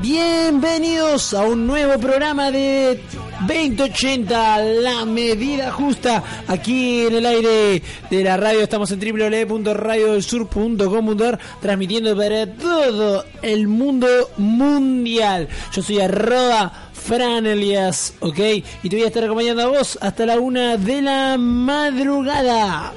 [0.00, 3.02] Bienvenidos a un nuevo programa de
[3.46, 7.80] 2080, la medida justa, aquí en el aire
[8.10, 8.60] de la radio.
[8.60, 15.48] Estamos en www.radiodelsur.com.ar transmitiendo para todo el mundo mundial.
[15.72, 18.38] Yo soy arroba Fran Elias, ¿ok?
[18.82, 22.92] Y te voy a estar acompañando a vos hasta la una de la madrugada.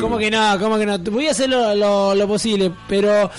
[0.00, 0.58] ¿Cómo que no?
[0.60, 0.98] ¿Cómo que no?
[0.98, 3.30] Voy a hacer lo, lo- lo posible, pero...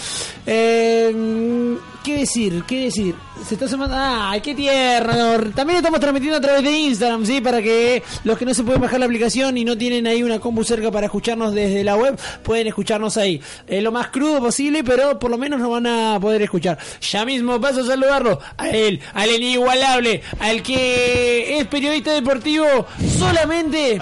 [0.45, 2.63] eh, ¿Qué decir?
[2.65, 3.15] ¿Qué decir?
[3.45, 3.93] Se está sumando...
[3.99, 5.51] ¡Ay, qué tierno!
[5.53, 7.41] También estamos transmitiendo a través de Instagram, ¿sí?
[7.41, 10.39] Para que los que no se pueden bajar la aplicación y no tienen ahí una
[10.39, 13.41] compu cerca para escucharnos desde la web, pueden escucharnos ahí.
[13.67, 16.77] Lo más crudo posible, pero por lo menos nos van a poder escuchar.
[17.01, 22.87] Ya mismo paso a saludarlo a él, al inigualable, al que es periodista deportivo
[23.19, 23.99] solamente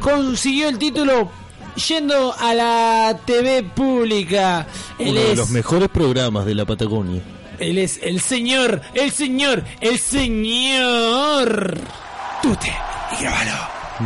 [0.00, 1.30] consiguió el título
[1.74, 4.66] yendo a la TV pública.
[4.98, 7.22] Él Uno de los mejores programas de la Patagonia.
[7.58, 11.78] él es el señor, el señor, el señor.
[12.42, 12.72] Tute
[13.18, 13.52] y grabalo.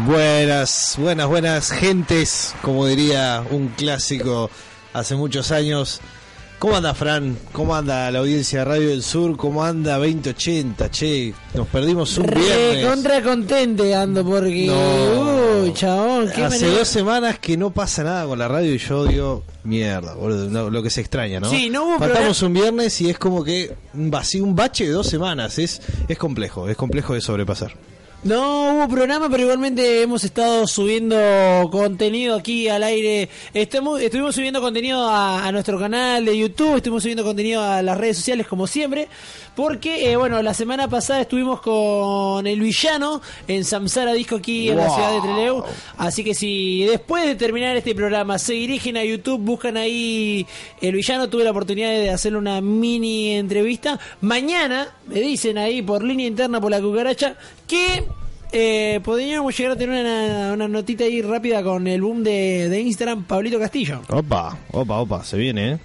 [0.07, 4.51] Buenas, buenas, buenas gentes, como diría un clásico
[4.95, 6.01] hace muchos años.
[6.63, 7.37] ¿Cómo anda Fran?
[7.51, 9.37] ¿Cómo anda la audiencia de Radio del Sur?
[9.37, 10.93] ¿Cómo anda 2080?
[10.93, 12.87] Che, nos perdimos un Re viernes.
[12.87, 14.67] contra contente ando porque.
[14.69, 15.63] No.
[15.65, 18.79] Uy, chabón, qué Hace manera- dos semanas que no pasa nada con la radio y
[18.79, 21.51] yo digo, mierda, boludo, no, lo que se extraña, ¿no?
[21.51, 24.93] Sí, no hubo Faltamos un viernes y es como que un vacío, un bache de
[24.93, 27.75] dos semanas, es, es complejo, es complejo de sobrepasar.
[28.25, 31.17] No hubo programa, pero igualmente hemos estado subiendo
[31.73, 33.29] contenido aquí al aire.
[33.52, 37.98] Estamos, estuvimos subiendo contenido a, a nuestro canal de YouTube, estuvimos subiendo contenido a las
[37.98, 39.08] redes sociales como siempre,
[39.57, 44.77] porque, eh, bueno, la semana pasada estuvimos con el villano en Samsara Disco aquí en
[44.77, 45.64] la ciudad de Trelew.
[45.98, 50.47] Así que si después de terminar este programa se dirigen a YouTube, buscan ahí
[50.80, 53.98] el villano, tuve la oportunidad de hacerle una mini entrevista.
[54.20, 57.36] Mañana me dicen ahí por línea interna por la cucaracha
[57.73, 58.05] que
[58.53, 62.81] eh, podríamos llegar a tener una, una notita ahí rápida con el boom de, de
[62.81, 64.03] Instagram, Pablito Castillo.
[64.11, 65.79] Opa, opa, opa, se viene, ¿eh?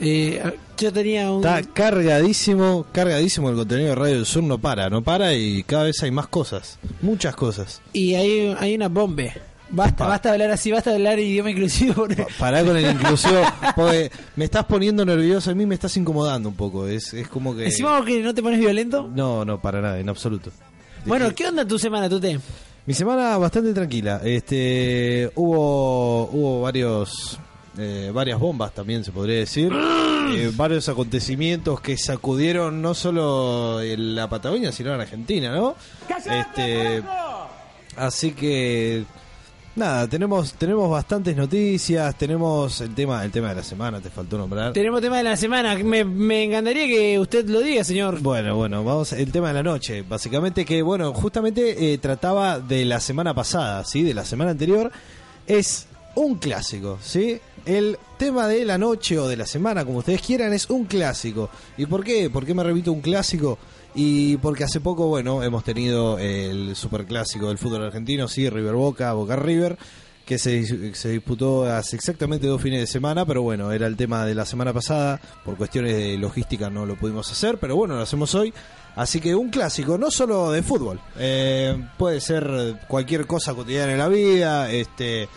[0.00, 0.42] Eh,
[0.78, 1.44] yo tenía un...
[1.46, 5.84] Está cargadísimo, cargadísimo el contenido de Radio del Sur, no para, no para y cada
[5.84, 7.80] vez hay más cosas, muchas cosas.
[7.92, 9.24] Y hay, hay una bomba.
[9.70, 10.06] Basta, Pa.
[10.08, 11.94] basta hablar así, basta hablar idioma inclusivo.
[11.94, 13.40] porque- Pará con el inclusivo,
[13.76, 17.54] porque me estás poniendo nervioso, a mí me estás incomodando un poco, es, es como
[17.54, 17.66] que...
[17.66, 19.10] Encima que no te pones violento.
[19.14, 20.50] No, no, para nada, en absoluto.
[21.06, 22.38] Bueno, ¿qué onda tu semana, Tute?
[22.86, 24.20] Mi semana bastante tranquila.
[24.24, 27.38] Este, hubo, hubo varios,
[27.78, 29.72] eh, varias bombas también se podría decir,
[30.26, 35.76] Eh, varios acontecimientos que sacudieron no solo en la Patagonia sino en Argentina, ¿no?
[36.08, 37.02] Este,
[37.96, 39.04] así que
[39.76, 44.38] nada, tenemos tenemos bastantes noticias, tenemos el tema el tema de la semana, te faltó
[44.38, 44.72] nombrar.
[44.72, 45.74] Tenemos tema de la semana.
[45.76, 48.20] Me, me encantaría que usted lo diga, señor.
[48.20, 50.02] Bueno, bueno, vamos el tema de la noche.
[50.02, 54.02] Básicamente que, bueno, justamente eh, trataba de la semana pasada, ¿sí?
[54.02, 54.90] De la semana anterior.
[55.46, 57.38] Es un clásico, ¿sí?
[57.66, 61.50] El tema de la noche o de la semana, como ustedes quieran, es un clásico.
[61.76, 62.30] ¿Y por qué?
[62.30, 63.58] ¿Por qué me repito un clásico?
[63.94, 69.12] Y porque hace poco, bueno, hemos tenido el superclásico del fútbol argentino, sí, River Boca,
[69.12, 69.78] Boca River,
[70.24, 74.26] que se, se disputó hace exactamente dos fines de semana, pero bueno, era el tema
[74.26, 78.02] de la semana pasada, por cuestiones de logística no lo pudimos hacer, pero bueno, lo
[78.02, 78.52] hacemos hoy.
[78.96, 83.98] Así que un clásico, no solo de fútbol, eh, puede ser cualquier cosa cotidiana en
[83.98, 85.28] la vida, este,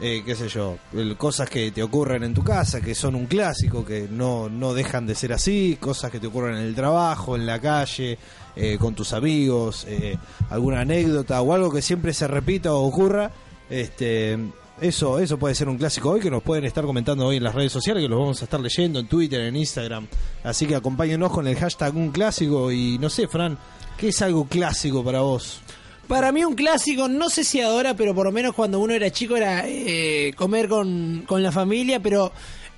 [0.00, 0.76] eh, qué sé yo,
[1.16, 5.06] cosas que te ocurren en tu casa, que son un clásico, que no, no dejan
[5.06, 8.18] de ser así, cosas que te ocurren en el trabajo, en la calle,
[8.56, 10.16] eh, con tus amigos, eh,
[10.50, 13.30] alguna anécdota o algo que siempre se repita o ocurra,
[13.70, 14.36] este,
[14.80, 17.54] eso, eso puede ser un clásico hoy que nos pueden estar comentando hoy en las
[17.54, 20.08] redes sociales, que los vamos a estar leyendo en Twitter, en Instagram,
[20.42, 23.56] así que acompáñenos con el hashtag un clásico y no sé, Fran,
[23.96, 25.60] ¿qué es algo clásico para vos?
[26.08, 29.10] Para mí un clásico, no sé si ahora, pero por lo menos cuando uno era
[29.10, 32.30] chico era eh, comer con, con la familia, pero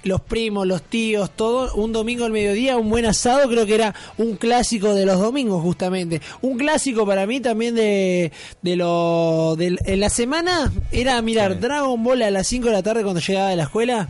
[0.05, 3.93] los primos, los tíos, todo, un domingo al mediodía, un buen asado, creo que era
[4.19, 6.21] un clásico de los domingos justamente.
[6.43, 8.31] Un clásico para mí también de,
[8.63, 9.57] de lo...
[9.57, 11.59] De, en la semana era mirar Sí.
[11.59, 14.09] Dragon Ball a las 5 de la tarde cuando llegaba de la escuela.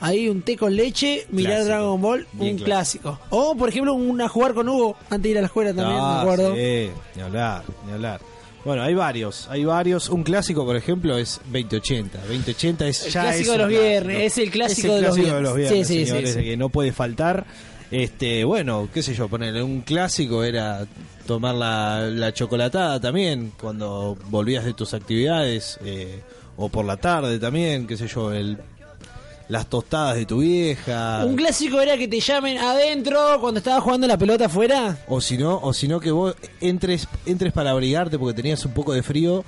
[0.00, 1.68] ahí un té con leche, mirar Clásico.
[1.74, 3.18] Dragon Ball, Bien un clásico.
[3.30, 6.12] O, por ejemplo, una jugar con Hugo antes de ir a la escuela también, Ah,
[6.16, 6.54] me acuerdo.
[6.54, 8.20] Sí, ni hablar, ni hablar.
[8.68, 10.10] Bueno, hay varios, hay varios.
[10.10, 12.18] Un clásico, por ejemplo, es 2080.
[12.20, 15.06] 2080 es El ya clásico es de los viernes, es el clásico Es el de
[15.08, 15.54] los viernes.
[15.56, 16.44] viernes, Sí, sí, señores, sí, sí.
[16.44, 17.46] que no puede faltar.
[17.90, 20.86] Este, bueno, qué sé yo, ponerle un clásico era
[21.26, 26.20] tomar la, la chocolatada también cuando volvías de tus actividades eh,
[26.58, 28.58] o por la tarde también, qué sé yo, el
[29.48, 31.24] las tostadas de tu vieja.
[31.24, 34.98] Un clásico era que te llamen adentro cuando estabas jugando la pelota afuera.
[35.08, 38.72] O si no, o si no que vos entres, entres para abrigarte porque tenías un
[38.72, 39.44] poco de frío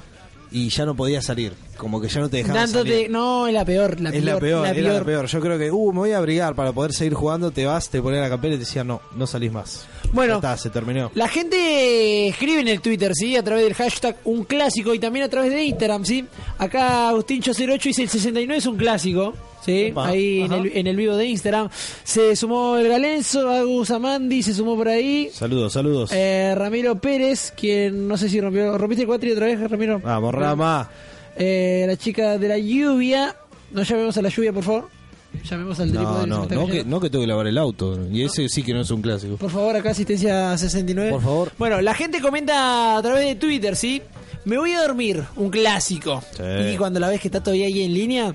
[0.52, 1.52] y ya no podías salir.
[1.76, 3.10] Como que ya no te dejaban Dándote, salir.
[3.10, 4.94] no, es la peor, la es peor, la peor, la peor.
[4.94, 5.26] la peor.
[5.26, 8.02] Yo creo que, uh, me voy a abrigar para poder seguir jugando, te vas, te
[8.02, 9.86] pones la campera y te decían, no, no salís más.
[10.12, 10.34] Bueno.
[10.34, 11.10] Ya está, se terminó.
[11.14, 13.36] La gente escribe en el Twitter, ¿sí?
[13.36, 16.24] A través del hashtag un clásico y también a través de Instagram, ¿sí?
[16.58, 19.34] Acá Agustincho08 dice el 69 es un clásico,
[19.64, 19.92] ¿sí?
[19.96, 21.68] Ahí en el, en el vivo de Instagram.
[22.04, 25.30] Se sumó el Galenzo, Agus Amandi se sumó por ahí.
[25.32, 26.10] Saludos, saludos.
[26.12, 28.76] Eh, Ramiro Pérez, quien no sé si rompió.
[28.76, 30.00] ¿Rompiste el cuatro otra vez, Ramiro?
[30.00, 30.90] Vamos, Rama.
[31.36, 33.36] Eh, la chica de la lluvia.
[33.70, 34.99] No llamemos a la lluvia, por favor.
[35.48, 37.98] Llamemos al No, no, no que, no que tengo que lavar el auto.
[38.10, 39.36] Y ese sí que no es un clásico.
[39.36, 41.10] Por favor, acá asistencia 69.
[41.10, 41.52] Por favor.
[41.58, 44.02] Bueno, la gente comenta a través de Twitter, ¿sí?
[44.44, 46.22] Me voy a dormir, un clásico.
[46.36, 46.72] Sí.
[46.72, 48.34] Y cuando la ves que está todavía ahí en línea,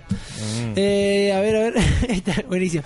[0.75, 1.73] eh, a ver, a ver,
[2.09, 2.83] está buenísimo.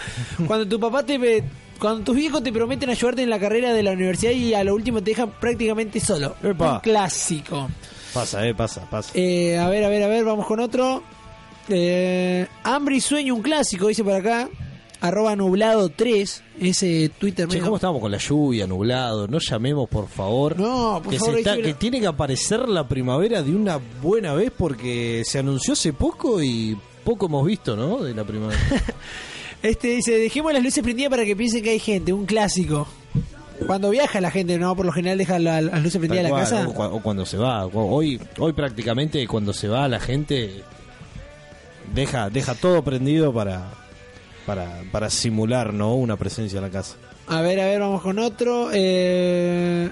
[0.48, 1.44] Cuando tu papá te...
[1.80, 4.76] Cuando tus viejos te prometen ayudarte en la carrera de la universidad y a lo
[4.76, 6.36] último te dejan prácticamente solo.
[6.44, 6.74] Epa.
[6.74, 7.70] Un clásico.
[8.14, 9.12] Pasa, eh, pasa, pasa.
[9.14, 11.04] Eh, a ver, a ver, a ver, vamos con otro.
[11.70, 14.50] Eh, Hambre y sueño, un clásico, dice por acá.
[15.02, 19.28] Arroba nublado 3, ese Twitter Che, ¿cómo estamos con la lluvia, nublado?
[19.30, 20.60] No llamemos, por favor.
[20.60, 24.34] No, por que, favor, se está- que tiene que aparecer la primavera de una buena
[24.34, 28.04] vez porque se anunció hace poco y poco hemos visto, ¿no?
[28.04, 28.60] De la primavera.
[29.62, 32.88] Este dice, dejemos las luces prendidas para que piensen que hay gente, un clásico.
[33.68, 36.30] Cuando viaja la gente, no, por lo general deja la- las luces prendidas en la
[36.30, 36.68] cual, casa.
[36.68, 37.66] O, o cuando se va.
[37.68, 40.64] Hoy, hoy prácticamente cuando se va la gente
[41.94, 43.72] deja, deja todo prendido para,
[44.46, 45.96] para, para simular, ¿no?
[45.96, 46.96] Una presencia en la casa.
[47.28, 48.70] A ver, a ver, vamos con otro.
[48.74, 49.90] Eh.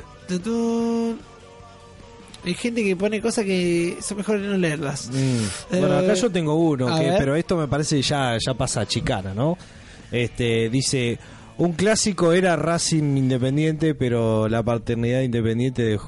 [2.43, 5.09] Hay gente que pone cosas que son mejor no leerlas.
[5.11, 5.15] Mm.
[5.15, 8.85] Eh, Bueno, acá yo tengo uno, que, pero esto me parece ya, ya pasa a
[8.87, 9.57] chicana, ¿no?
[10.11, 11.19] Este, dice,
[11.57, 15.99] un clásico era Racing Independiente, pero la paternidad independiente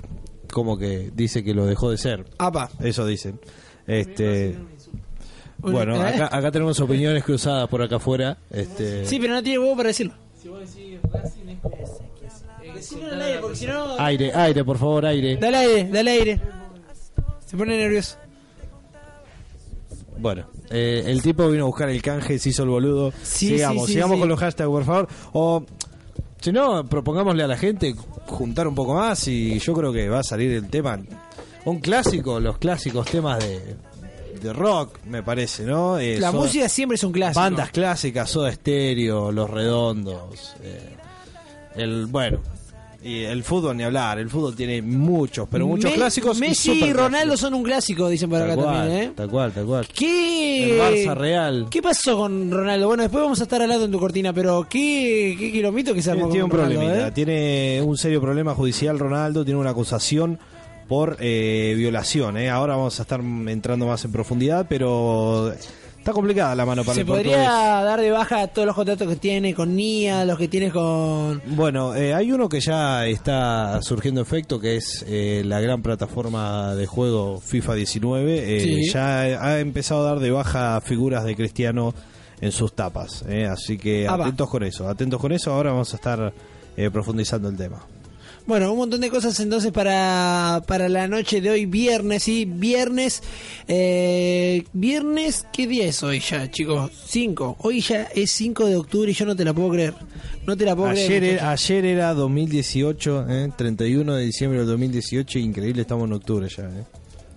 [0.52, 2.26] como que dice que lo dejó de ser.
[2.38, 2.70] Apa.
[2.80, 3.40] Eso dicen.
[3.86, 4.56] Este,
[5.62, 6.10] bueno, ¿eh?
[6.16, 8.38] acá, acá tenemos opiniones cruzadas por acá afuera.
[8.50, 10.14] Este, Sí, pero no tiene huevo para decirlo.
[12.74, 14.00] Decilo al aire, porque si no...
[14.00, 15.38] Aire, aire, por favor, aire.
[15.38, 16.42] Dale aire, dale aire.
[17.46, 18.18] Se pone nervioso.
[20.18, 23.12] Bueno, eh, el tipo vino a buscar el canje, se hizo el boludo.
[23.24, 24.20] Sí, sigamos, sí, sí, sigamos sí.
[24.20, 25.08] con los hashtags, por favor.
[25.34, 25.66] O,
[26.40, 27.96] si no, propongámosle a la gente
[28.28, 31.00] juntar un poco más y yo creo que va a salir el tema.
[31.66, 33.76] Un clásico, los clásicos temas de,
[34.42, 35.98] de rock, me parece, ¿no?
[36.00, 37.40] Eh, La Soda- música siempre es un clásico.
[37.40, 40.54] Bandas clásicas, Soda Stereo, Los Redondos.
[40.64, 40.96] eh,
[41.76, 42.40] el, bueno,
[43.02, 44.20] y el fútbol ni hablar.
[44.20, 46.38] El fútbol tiene muchos, pero muchos Me- clásicos.
[46.38, 46.92] Messi y.
[46.94, 49.12] Ronaldo son un clásico, dicen por Tal acá cual, también, ¿eh?
[49.16, 49.88] Tal cual, tal cual.
[49.88, 50.74] ¿Qué?
[50.74, 51.68] El Barça Real.
[51.70, 52.88] ¿Qué pasó con Ronaldo?
[52.88, 56.12] Bueno, después vamos a estar hablando en tu cortina, pero ¿qué, qué kilómetro que se
[56.12, 57.12] armó Tiene, tiene con un Ronaldo, problemita, eh?
[57.14, 60.38] tiene un serio problema judicial Ronaldo, tiene una acusación
[60.90, 62.36] por eh, violación.
[62.38, 62.50] eh.
[62.50, 65.54] Ahora vamos a estar entrando más en profundidad, pero
[65.98, 67.48] está complicada la mano para Se el podría portugués.
[67.86, 71.42] dar de baja todos los contratos que tiene con NIA, los que tiene con...
[71.46, 76.74] Bueno, eh, hay uno que ya está surgiendo efecto, que es eh, la gran plataforma
[76.76, 78.58] de juego FIFA 19.
[78.58, 78.90] eh, Sí.
[78.92, 81.94] Ya ha empezado a dar de baja figuras de Cristiano
[82.42, 83.24] en sus tapas.
[83.28, 84.26] eh, así que Ah, va.
[84.26, 85.54] atentos con eso, atentos con eso.
[85.54, 86.34] Ahora vamos a estar
[86.78, 87.80] eh, profundizando el tema.
[88.50, 92.46] Bueno, un montón de cosas entonces para, para la noche de hoy, viernes, ¿sí?
[92.46, 93.22] Viernes,
[93.68, 96.90] eh, viernes, ¿qué día es hoy ya, chicos?
[97.10, 97.58] 5.
[97.60, 99.94] Hoy ya es 5 de octubre y yo no te la puedo creer.
[100.48, 101.24] No te la puedo Ayer creer.
[101.36, 103.52] era, ayer era 2018, ¿eh?
[103.56, 106.64] 31 de diciembre del 2018, increíble, estamos en octubre ya.
[106.64, 106.86] ¿eh?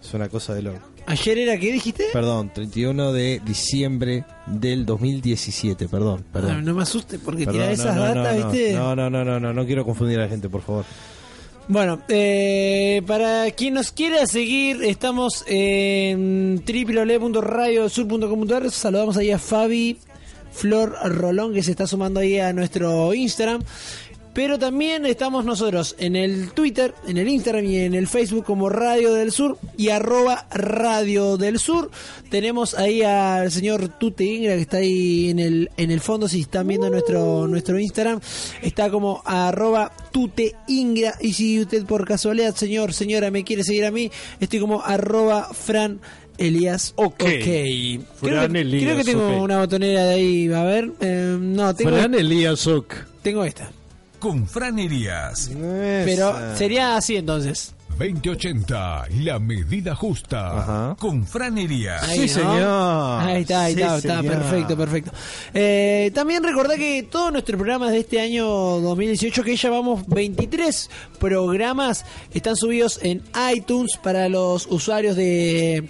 [0.02, 0.80] Es una cosa de loco.
[1.06, 2.04] Ayer era, ¿qué dijiste?
[2.12, 6.64] Perdón, 31 de diciembre del 2017, perdón, Ah, perdón.
[6.64, 8.50] no me asustes porque Perdón, tirar esas no, datas, no.
[8.50, 8.72] ¿viste?
[8.74, 10.84] No, no, no, no, no, no quiero confundir a la gente, por favor.
[11.68, 18.68] Bueno, eh, para quien nos quiera seguir, estamos en www.radiosur.com.ar.
[18.70, 19.96] Saludamos ahí a Fabi
[20.50, 23.62] Flor Rolón que se está sumando ahí a nuestro Instagram.
[24.34, 28.70] Pero también estamos nosotros en el Twitter, en el Instagram y en el Facebook como
[28.70, 31.90] Radio del Sur y arroba Radio del Sur.
[32.30, 36.40] Tenemos ahí al señor Tute Ingra que está ahí en el, en el fondo, si
[36.40, 38.20] están viendo nuestro, nuestro Instagram,
[38.62, 41.14] está como arroba Tute Ingra.
[41.20, 44.10] Y si usted por casualidad, señor, señora, me quiere seguir a mí,
[44.40, 46.00] estoy como arroba Fran
[46.38, 46.94] Elías.
[46.96, 47.18] Ok.
[47.18, 49.42] creo, Fran que, Elías, creo que tengo ok.
[49.42, 50.90] una botonera de ahí, a ver.
[51.00, 52.94] eh, no, tengo, Fran Elías Ock.
[53.22, 53.70] tengo esta.
[54.22, 55.50] Con Fran Elías.
[55.52, 57.74] Pero sería así entonces.
[57.98, 60.58] 2080, la medida justa.
[60.60, 60.96] Ajá.
[60.98, 62.02] Con Fran Elías.
[62.04, 62.52] Ahí, Sí, ¿no?
[62.52, 63.20] señor.
[63.22, 65.10] Ahí está, ahí Sí, está, está perfecto, perfecto.
[65.52, 70.88] Eh, también recordá que todos nuestros programas de este año 2018, que ya vamos 23
[71.18, 73.22] programas, están subidos en
[73.54, 75.88] iTunes para los usuarios de,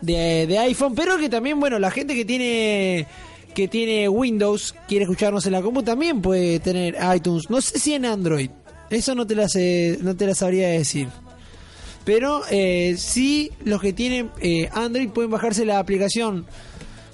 [0.00, 3.06] de, de iPhone, pero que también, bueno, la gente que tiene
[3.54, 7.48] que tiene Windows, quiere escucharnos en la compu, también puede tener iTunes.
[7.48, 8.50] No sé si en Android.
[8.90, 11.08] Eso no te la, sé- no te la sabría decir.
[12.04, 16.44] Pero eh, sí, los que tienen eh, Android pueden bajarse la aplicación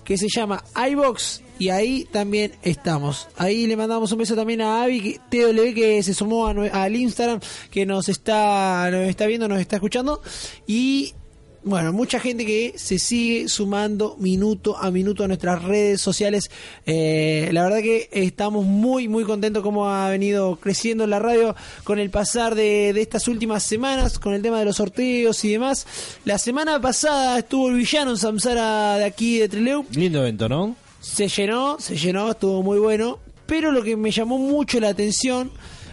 [0.05, 3.29] que se llama iBox y ahí también estamos.
[3.37, 6.51] Ahí le mandamos un beso también a Avi TW que se sumó a
[6.83, 7.39] al Instagram,
[7.71, 10.21] que nos está, nos está viendo, nos está escuchando.
[10.67, 11.15] Y
[11.63, 16.51] bueno, mucha gente que se sigue sumando minuto a minuto a nuestras redes sociales.
[16.87, 21.99] Eh, la verdad que estamos muy, muy contentos como ha venido creciendo la radio con
[21.99, 25.87] el pasar de, de estas últimas semanas, con el tema de los sorteos y demás.
[26.25, 29.85] La semana pasada estuvo el villano en Samsara de aquí de Treleu.
[29.91, 30.77] Lindo evento, ¿no?
[31.01, 33.19] Se llenó, se llenó, estuvo muy bueno.
[33.47, 35.51] Pero lo que me llamó mucho la atención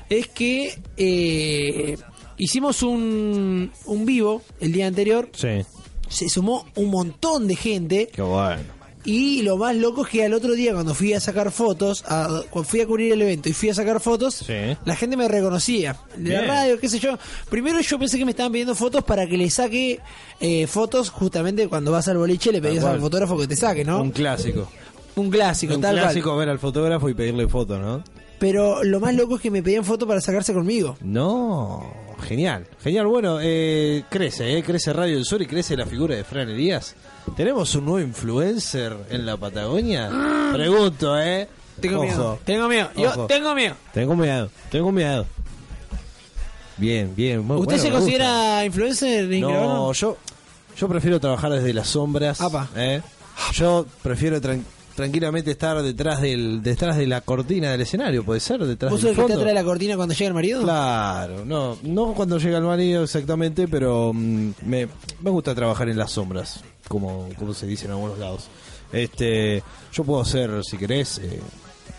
[0.10, 1.98] es que eh,
[2.38, 5.30] hicimos un, un vivo el día anterior.
[5.34, 5.66] Sí.
[6.10, 8.10] Se sumó un montón de gente.
[8.14, 8.78] Qué bueno.
[9.04, 12.42] Y lo más loco es que al otro día, cuando fui a sacar fotos, a-
[12.50, 14.54] cuando fui a cubrir el evento y fui a sacar fotos, Sí.
[14.84, 15.96] la gente me reconocía.
[16.18, 17.18] De la radio, qué sé yo.
[17.50, 20.02] Primero yo pensé que me estaban pidiendo fotos para que le saque
[20.42, 23.98] eh, fotos, justamente cuando vas al boliche le pedías al fotógrafo que te saque, ¿no?
[24.02, 24.68] Un Un, clásico.
[25.32, 26.04] clásico, un tal cual.
[26.04, 28.04] clásico ver al fotógrafo y pedirle foto, ¿no?
[28.40, 30.98] Pero lo más loco es que me pedían fotos para sacarse conmigo.
[31.02, 31.90] No,
[32.22, 33.08] genial, genial.
[33.08, 36.96] Bueno, eh, crece, eh, crece Radio del Sur y crece la figura de Fran Elías.
[37.36, 40.10] ¿Tenemos un nuevo influencer en la Patagonia?
[40.54, 41.48] Pregunto, ¿eh?
[41.82, 42.06] Tengo Ojo.
[42.06, 43.28] miedo, tengo miedo, yo Ojo.
[43.28, 43.76] tengo miedo.
[43.94, 45.26] Tengo miedo, tengo miedo.
[46.78, 47.44] Bien, bien.
[47.46, 50.18] muy ¿Usted bueno, se considera influencer, Ingrid, No, yo,
[50.78, 52.40] yo prefiero trabajar desde las sombras.
[52.42, 52.70] Apa.
[52.76, 53.02] ¿eh?
[53.54, 54.64] Yo prefiero tran-
[54.98, 59.14] tranquilamente estar detrás del detrás de la cortina del escenario, puede ser, detrás ¿Vos del
[59.16, 59.36] fondo.
[59.36, 60.64] atrás de la cortina cuando llega el marido?
[60.64, 64.88] Claro, no, no cuando llega el marido exactamente, pero mm, me,
[65.22, 68.48] me gusta trabajar en las sombras, como, como se dice en algunos lados.
[68.92, 69.62] Este,
[69.94, 71.42] yo puedo ser, si querés, eh,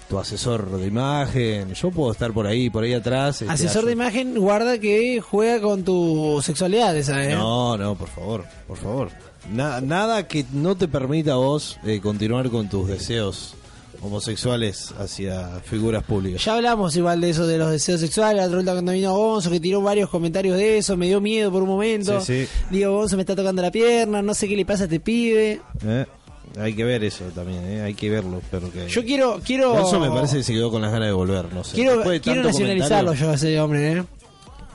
[0.09, 3.43] tu asesor de imagen, yo puedo estar por ahí, por ahí atrás.
[3.43, 7.37] este, Asesor de imagen, guarda que juega con tu sexualidad, ¿sabes?
[7.37, 9.11] No, no, por favor, por favor.
[9.52, 13.54] Na- nada que no te permita a vos eh, continuar con tus deseos
[14.02, 16.45] homosexuales hacia figuras públicas.
[16.45, 18.49] Ya hablamos igual de eso, de los deseos sexuales.
[18.50, 21.62] La otra cuando vino Gonzo, que tiró varios comentarios de eso, me dio miedo por
[21.62, 22.21] un momento.
[22.21, 22.49] Sí, sí.
[22.71, 25.61] Digo, Gonzo me está tocando la pierna, no sé qué le pasa a este pibe.
[25.85, 26.07] Eh,
[26.59, 28.40] Hay que ver eso también, eh, hay que verlo.
[28.50, 28.88] Pero que...
[28.88, 29.78] Yo quiero, quiero.
[29.80, 31.75] Eso me parece que se quedó con las ganas de volver, no sé.
[31.75, 34.04] Quiero, de quiero nacionalizarlo comentario, yo a ese hombre, ¿eh?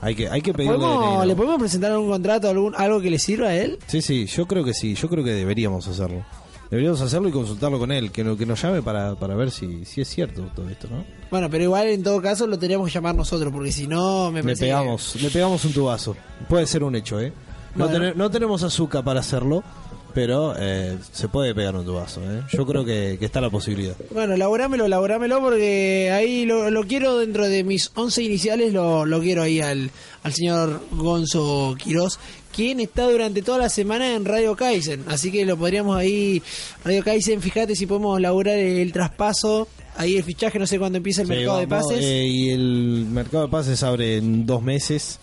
[0.00, 1.26] Hay que, hay que pedirle ¿Podemos-.
[1.26, 3.78] ¿Le podemos presentar algún contrato, algún, algo que le sirva a él?
[3.86, 6.24] Sí, sí, yo creo que sí, yo creo que deberíamos hacerlo.
[6.70, 9.84] Deberíamos hacerlo y consultarlo con él, que, no- que nos llame para, para ver si,
[9.84, 11.04] si es cierto todo esto, ¿no?
[11.30, 14.38] Bueno, pero igual en todo caso lo tendríamos que llamar nosotros, porque si no me
[14.40, 16.16] Le parece que- pegamos, le pegamos un tubazo.
[16.48, 17.32] Puede ser un hecho, ¿eh?
[17.76, 17.98] No, Bueno.
[17.98, 19.62] tener- no tenemos azúcar para hacerlo,
[20.14, 22.42] pero eh, se puede pegar un tubazo, ¿eh?
[22.52, 23.94] Yo creo que, que está la posibilidad.
[24.12, 29.20] Bueno, laburámelo, laburámelo porque ahí lo, lo quiero dentro de mis 11 iniciales, lo, lo
[29.20, 29.90] quiero ahí al,
[30.22, 32.18] al señor Gonzo Quirós,
[32.54, 35.04] quien está durante toda la semana en Radio Kaizen.
[35.08, 36.40] Así que lo podríamos ahí,
[36.84, 39.66] Radio Kaizen, fíjate si podemos laburar el traspaso,
[39.96, 41.98] ahí el fichaje, no sé cuándo empieza el Sí, mercado de pases.
[42.00, 45.18] eh, y el mercado de pases abre en dos meses.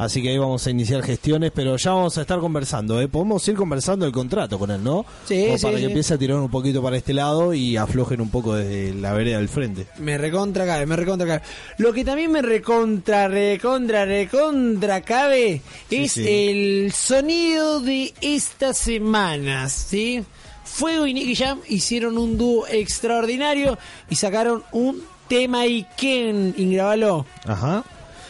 [0.00, 2.98] Así que ahí vamos a iniciar gestiones, pero ya vamos a estar conversando.
[3.02, 3.06] ¿eh?
[3.06, 5.04] Podemos ir conversando el contrato con él, ¿no?
[5.26, 5.82] Sí, Como sí, para sí.
[5.82, 9.12] que empiece a tirar un poquito para este lado y aflojen un poco desde la
[9.12, 9.86] vereda del frente.
[9.98, 11.42] Me recontra cabe, me recontra cabe.
[11.76, 20.24] Lo que también me recontra, recontra, recontra cabe es el sonido de estas semanas, ¿sí?
[20.64, 23.76] Fuego y Nicky Jam hicieron un dúo extraordinario
[24.08, 27.26] y sacaron un tema y Ken, ingrabalo.
[27.44, 27.84] Ajá.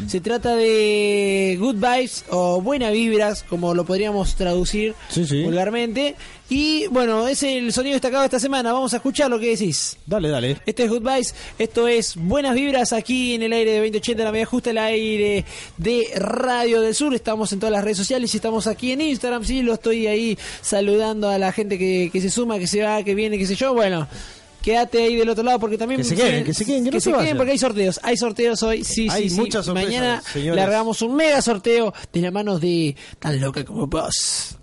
[0.09, 5.43] Se trata de Good Vibes o Buenas Vibras, como lo podríamos traducir Sí, sí.
[5.43, 6.17] vulgarmente.
[6.49, 8.73] Y bueno, es el sonido destacado de esta semana.
[8.73, 9.97] Vamos a escuchar lo que decís.
[10.07, 10.57] Dale, dale.
[10.67, 14.33] Esto es Good Vibes, esto es Buenas Vibras aquí en el aire de 2080, la
[14.33, 15.45] media justa, el aire
[15.77, 17.15] de Radio del Sur.
[17.15, 19.45] Estamos en todas las redes sociales y estamos aquí en Instagram.
[19.45, 23.03] Sí, lo estoy ahí saludando a la gente que, que se suma, que se va,
[23.05, 23.73] que viene, qué sé yo.
[23.75, 24.09] Bueno.
[24.63, 27.01] Quédate ahí del otro lado porque también Que se queden, que se queden, que no
[27.01, 27.37] se vayan.
[27.37, 29.41] porque hay sorteos, hay sorteos hoy, sí, Hay sí, sí.
[29.41, 30.57] muchas sorpresas, Mañana señores.
[30.57, 34.57] largamos un mega sorteo de la mano de tan loca como vos.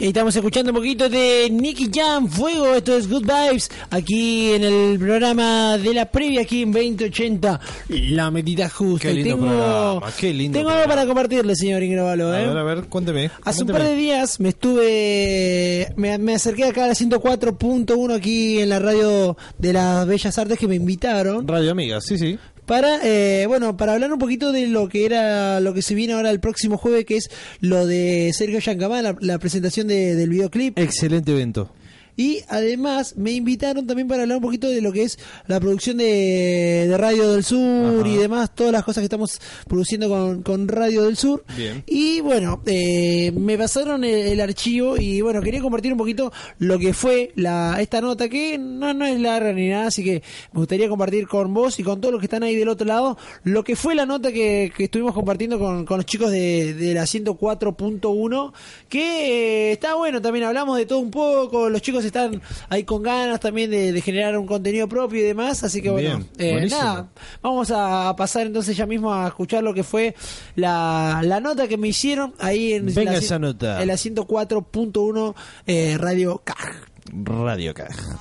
[0.00, 4.64] Y estamos escuchando un poquito de Nicky Jam, Fuego, esto es Good Vibes, aquí en
[4.64, 9.08] el programa de la previa, aquí en 2080, la medida justa.
[9.08, 12.46] Qué Y lindo tengo, programa, qué lindo Tengo algo para compartirle, señor Ingravalo, A ¿eh?
[12.46, 13.30] ver, a ver, cuénteme.
[13.44, 18.58] Hace un par de días me estuve, me, me acerqué acá a la 104.1 aquí
[18.58, 22.38] en la radio de las Bellas Artes que me invitaron Radio Amiga, sí, sí.
[22.70, 26.12] Para, eh, bueno, para hablar un poquito de lo que era, lo que se viene
[26.12, 30.78] ahora el próximo jueves, que es lo de Sergio Yancamán, la, presentación de- del videoclip.
[30.78, 31.72] Excelente evento.
[32.20, 35.96] Y además me invitaron también para hablar un poquito de lo que es la producción
[35.96, 38.08] de, de Radio del Sur Ajá.
[38.08, 41.42] y demás, todas las cosas que estamos produciendo con, con Radio del Sur.
[41.56, 41.82] Bien.
[41.86, 46.78] Y bueno, eh, me pasaron el, el archivo y bueno, quería compartir un poquito lo
[46.78, 50.22] que fue la esta nota, que no, no es larga ni nada, así que
[50.52, 53.16] me gustaría compartir con vos y con todos los que están ahí del otro lado,
[53.44, 56.92] lo que fue la nota que, que estuvimos compartiendo con, con los chicos de, de
[56.92, 58.52] la 104.1,
[58.90, 63.02] que eh, está bueno, también hablamos de todo un poco, los chicos están ahí con
[63.02, 66.68] ganas también de, de generar un contenido propio y demás, así que bueno, Bien, eh,
[66.70, 67.08] nada,
[67.42, 70.14] vamos a pasar entonces ya mismo a escuchar lo que fue
[70.56, 73.80] la, la nota que me hicieron ahí en Venga la, esa nota.
[73.82, 75.34] en la 104.1
[75.66, 76.76] eh, Radio CAG.
[77.24, 78.18] Radio Caja.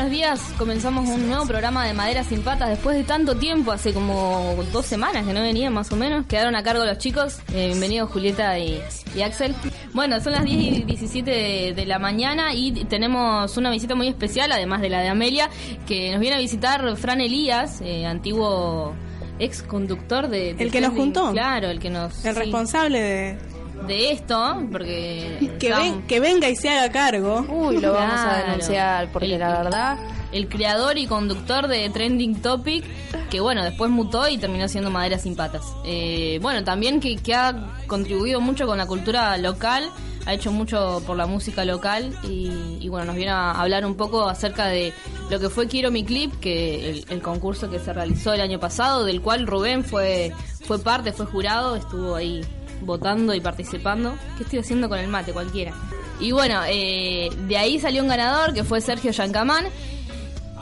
[0.00, 3.92] Buenos días, comenzamos un nuevo programa de Madera sin Patas después de tanto tiempo, hace
[3.92, 7.66] como dos semanas que no venían más o menos, quedaron a cargo los chicos, Eh,
[7.66, 8.80] bienvenidos Julieta y,
[9.14, 9.54] y Axel.
[9.92, 14.08] Bueno, son las 10 y 17 de, de la mañana y tenemos una visita muy
[14.08, 15.50] especial, además de la de Amelia,
[15.86, 18.94] que nos viene a visitar Fran Elías, eh, antiguo
[19.38, 20.54] ex conductor de...
[20.54, 21.14] de El que nos Trending.
[21.14, 21.32] juntó.
[21.32, 22.24] Claro, el que nos...
[22.24, 23.38] El sí, responsable de
[23.86, 25.52] de esto, porque...
[25.58, 27.44] que, ven- que venga y se haga cargo.
[27.48, 29.98] Uy, lo vamos a denunciar porque El- la verdad
[30.32, 32.84] el creador y conductor de Trending Topic,
[33.30, 35.64] que bueno, después mutó y terminó siendo Madera sin Patas.
[35.84, 39.90] Eh, bueno, también que, que ha contribuido mucho con la cultura local,
[40.26, 43.96] ha hecho mucho por la música local y, y bueno, nos viene a hablar un
[43.96, 44.92] poco acerca de
[45.30, 48.60] lo que fue Quiero mi clip, que el, el concurso que se realizó el año
[48.60, 50.32] pasado, del cual Rubén fue,
[50.64, 52.44] fue parte, fue jurado, estuvo ahí
[52.80, 54.16] votando y participando.
[54.36, 55.32] ¿Qué estoy haciendo con el mate?
[55.32, 55.72] Cualquiera.
[56.18, 59.66] Y bueno, eh, de ahí salió un ganador que fue Sergio Yancamán.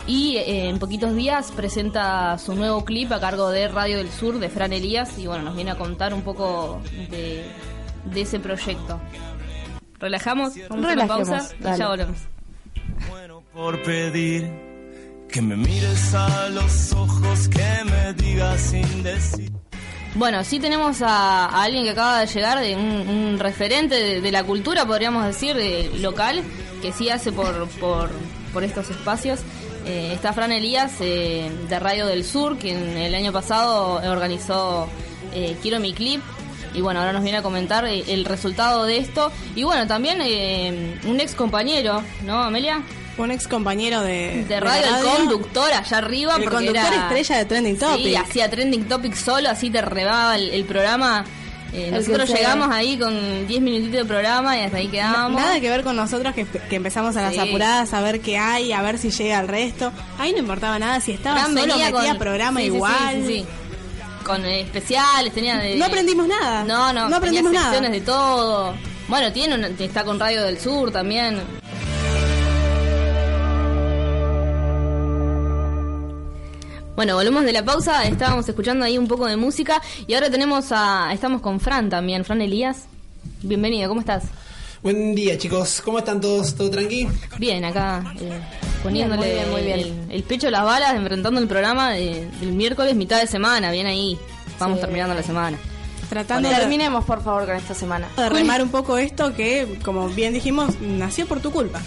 [0.07, 4.39] Y eh, en poquitos días presenta su nuevo clip a cargo de Radio del Sur
[4.39, 5.19] de Fran Elías.
[5.19, 7.45] Y bueno, nos viene a contar un poco de,
[8.05, 9.01] de ese proyecto.
[9.99, 10.55] ¿Relajamos?
[10.71, 12.19] Vamos a una pausa y ya volvemos.
[13.11, 14.49] Bueno por pedir
[15.29, 19.58] que me mires a los ojos, que me digas sin decir.
[20.15, 24.87] Bueno, sí tenemos a, alguien que acaba de llegar, de un, referente de, la cultura,
[24.87, 26.43] podríamos decir, de, local,
[26.83, 28.11] que sí hace por, por,
[28.65, 29.41] estos espacios.
[29.87, 34.89] Eh, está Fran Elías, eh, de Radio del Sur, quien el año pasado organizó
[35.33, 36.21] eh, Quiero mi clip.
[36.75, 39.31] Y bueno, ahora nos viene a comentar eh, el resultado de esto.
[39.55, 40.21] Y bueno, también
[41.05, 42.83] un ex compañero, ¿no, Amelia?
[43.19, 46.37] Un ex compañero de, De radio, la el conductor allá arriba.
[46.37, 48.05] El porque conductor era- estrella de Trending Topic.
[48.07, 51.25] Sí, hacía Trending Topic solo, así te rebaba el, el programa.
[51.73, 55.39] Eh, nosotros llegamos ahí con 10 minutitos de programa y hasta ahí quedamos.
[55.39, 58.73] Nada que ver con nosotros que, que empezamos a las apuradas a ver qué hay,
[58.73, 59.93] a ver si llega el resto.
[60.19, 63.25] Ahí no importaba nada, si estaba solo metía con- programa sí, igual.
[63.27, 63.45] sí.
[64.25, 65.77] Con eh, especiales, tenía de...
[65.77, 66.65] No aprendimos nada.
[66.65, 67.81] No, no, No aprendimos nada.
[67.81, 68.75] de todo.
[69.09, 71.41] Bueno, tiene una- está con Radio del Sur también.
[76.99, 80.73] Bueno, volvemos de la pausa, estábamos escuchando ahí un poco de música y ahora tenemos
[80.73, 82.87] a estamos con Fran también, Fran Elías.
[83.41, 84.25] Bienvenido, ¿cómo estás?
[84.83, 85.81] Buen día, chicos.
[85.85, 86.57] ¿Cómo están todos?
[86.57, 87.07] ¿Todo tranqui?
[87.39, 88.41] Bien, acá eh,
[88.83, 90.07] poniéndole Bien, muy bien, muy bien.
[90.09, 93.71] El, el pecho a las balas, enfrentando el programa de- del miércoles, mitad de semana,
[93.71, 94.19] bien ahí.
[94.59, 94.87] Vamos Sí.
[94.87, 95.57] terminando la semana.
[96.09, 98.09] Tratando de, Terminemos por favor con esta semana.
[98.17, 101.81] de remar un poco esto que, como bien dijimos, nació por tu culpa.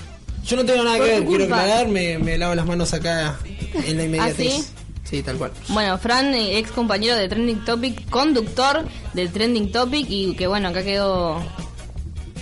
[0.46, 3.38] Yo no tengo nada Por que ver, quiero aclarar, me, me lavo las manos acá
[3.86, 4.54] en la inmediatez.
[4.54, 4.66] ¿Ah, sí?
[5.12, 5.52] Sí, tal cual.
[5.68, 10.70] Bueno, Fran, eh, ex compañero de Trending Topic, conductor del Trending Topic y que bueno,
[10.70, 11.38] acá quedó...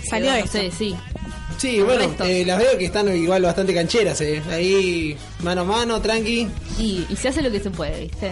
[0.08, 0.58] Salió quedó, no esto.
[0.60, 0.95] sé, sí.
[1.58, 4.41] Sí, bueno, eh, las veo que están igual bastante cancheras, eh.
[4.51, 6.47] Ahí, mano a mano, tranqui.
[6.77, 8.32] Y, y se hace lo que se puede, ¿viste?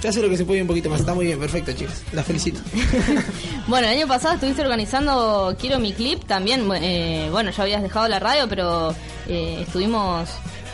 [0.00, 1.00] Se hace lo que se puede un poquito más.
[1.00, 2.02] Está muy bien, perfecto, chicas.
[2.12, 2.60] Las felicito.
[3.68, 8.08] Bueno, el año pasado estuviste organizando Quiero mi clip, también, eh, bueno, ya habías dejado
[8.08, 8.92] la radio, pero
[9.28, 10.28] eh, estuvimos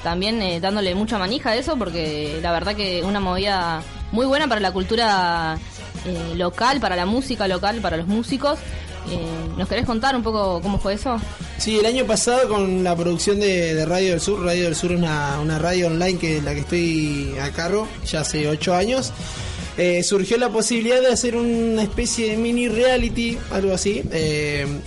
[0.09, 4.49] también eh, dándole mucha manija a eso, porque la verdad que una movida muy buena
[4.49, 5.59] para la cultura
[6.07, 8.59] eh, local, para la música local, para los músicos.
[9.11, 9.19] Eh,
[9.59, 11.21] ¿Nos querés contar un poco cómo fue eso?
[11.59, 14.99] Sí, el año pasado con la producción de, Radio del Sur, Radio del Sur es
[14.99, 19.13] una, una radio online que la que estoy a cargo ya hace ocho años.
[20.05, 24.03] surgió la posibilidad de hacer una especie de mini reality, algo así,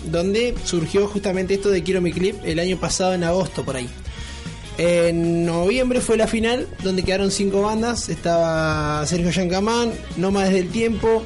[0.06, 3.88] donde surgió justamente esto de Quiero mi clip el año pasado en agosto por ahí.
[4.84, 8.10] En noviembre fue la final, donde quedaron cinco bandas.
[8.10, 11.22] Estaba Sergio Yancamán, Más del Tiempo,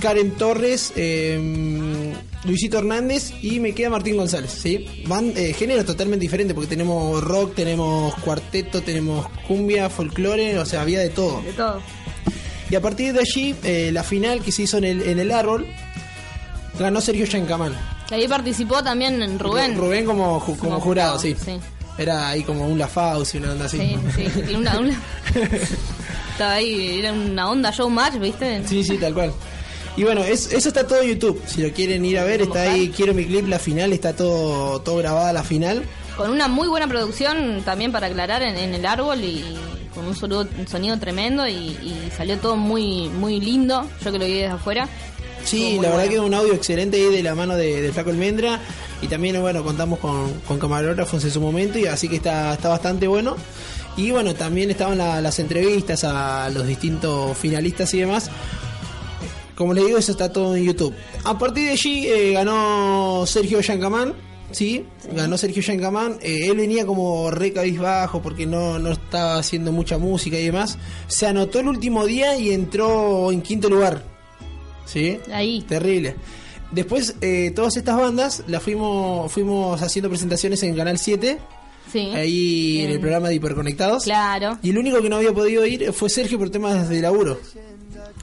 [0.00, 2.12] Karen Torres, eh,
[2.44, 4.52] Luisito Hernández y me queda Martín González.
[4.52, 4.86] ¿sí?
[5.08, 10.82] Van eh, géneros totalmente diferentes porque tenemos rock, tenemos cuarteto, tenemos cumbia, folclore, o sea,
[10.82, 11.42] había de todo.
[11.42, 11.82] De todo.
[12.70, 15.32] Y a partir de allí, eh, la final que se hizo en el, en el
[15.32, 15.66] árbol,
[16.78, 17.74] ganó Sergio Yancamán.
[18.08, 19.76] Que ahí participó también Rubén.
[19.76, 21.34] Rubén como, ju- como, Como jurado, jurado, sí.
[21.42, 21.58] sí.
[21.96, 23.78] Era ahí como un Lafaus y una onda así.
[23.78, 24.54] Sí, sí.
[24.56, 25.00] una- una-
[26.32, 28.62] Estaba ahí, era una onda showmatch, ¿viste?
[28.66, 29.32] Sí, sí, tal cual.
[29.96, 31.40] Y bueno, es- eso está todo en YouTube.
[31.46, 32.88] Si lo quieren ir a ver, está ahí.
[32.94, 35.84] Quiero mi clip, la final, está todo, todo grabada la final.
[36.16, 39.44] Con una muy buena producción también para aclarar en, en el árbol y
[39.94, 43.88] con un sonido, un sonido tremendo y, y salió todo muy muy lindo.
[44.04, 44.88] Yo que lo vi desde afuera.
[45.44, 46.10] Sí, la verdad bueno.
[46.12, 48.60] que un audio excelente ahí de la mano de, del Flaco Almendra.
[49.02, 52.68] Y también, bueno, contamos con, con camarógrafos en su momento, y así que está, está
[52.70, 53.36] bastante bueno.
[53.96, 58.30] Y bueno, también estaban la- las entrevistas a los distintos finalistas y demás.
[59.54, 60.94] Como les digo, eso está todo en YouTube.
[61.22, 64.14] A partir de allí eh, ganó Sergio Yancamán.
[64.50, 66.18] Sí, ganó Sergio Yancamán.
[66.22, 70.76] Eh, él venía como re cabizbajo porque no, no estaba haciendo mucha música y demás.
[71.06, 74.02] Se anotó el último día y entró en quinto lugar.
[74.86, 75.18] ¿Sí?
[75.32, 75.62] Ahí.
[75.62, 76.14] Terrible.
[76.70, 81.38] Después, eh, todas estas bandas las fuimos, fuimos haciendo presentaciones en Canal 7,
[81.92, 82.10] Sí.
[82.14, 84.04] ahí en el programa de Hiperconectados.
[84.04, 84.58] Claro.
[84.62, 87.38] Y el único que no había podido ir fue Sergio por temas de laburo.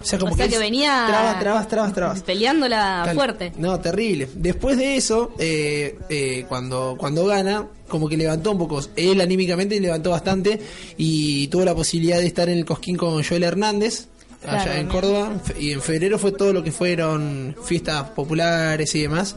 [0.01, 2.21] O sea, como o sea que, venía Trabas, trabas, trabas, trabas.
[2.23, 3.53] peleándola fuerte.
[3.57, 4.27] No, terrible.
[4.33, 8.81] Después de eso, eh, eh, cuando, cuando gana, como que levantó un poco.
[8.95, 10.59] Él anímicamente levantó bastante
[10.97, 14.07] y tuvo la posibilidad de estar en el Cosquín con Joel Hernández.
[14.43, 14.87] Allá Claro, en.
[14.87, 19.35] Córdoba y en febrero fue todo lo que fueron fiestas populares y demás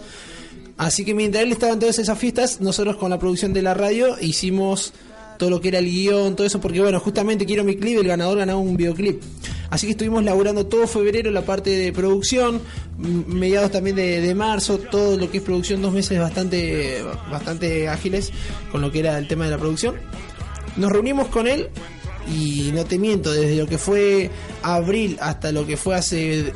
[0.76, 3.74] así que mientras él estaba en todas esas fiestas nosotros con la producción de la
[3.74, 4.92] radio hicimos
[5.38, 8.08] todo lo que era el guion, todo eso, porque bueno, justamente quiero mi clip, el
[8.08, 9.22] ganador ganaba un videoclip.
[9.70, 12.60] Así que estuvimos laburando todo febrero la parte de producción,
[12.98, 18.30] mediados también de, de marzo, todo lo que es producción, dos meses bastante, bastante ágiles
[18.70, 19.96] con lo que era el tema de la producción.
[20.76, 21.68] Nos reunimos con él
[22.28, 24.30] y no te miento, desde lo que fue
[24.62, 26.52] abril hasta lo que fue hace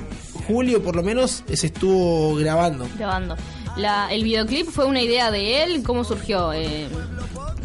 [0.46, 2.88] julio por lo menos, se estuvo grabando.
[2.96, 3.36] Grabando.
[3.76, 5.82] La, el videoclip fue una idea de él.
[5.84, 6.52] ¿Cómo surgió?
[6.52, 6.88] Eh,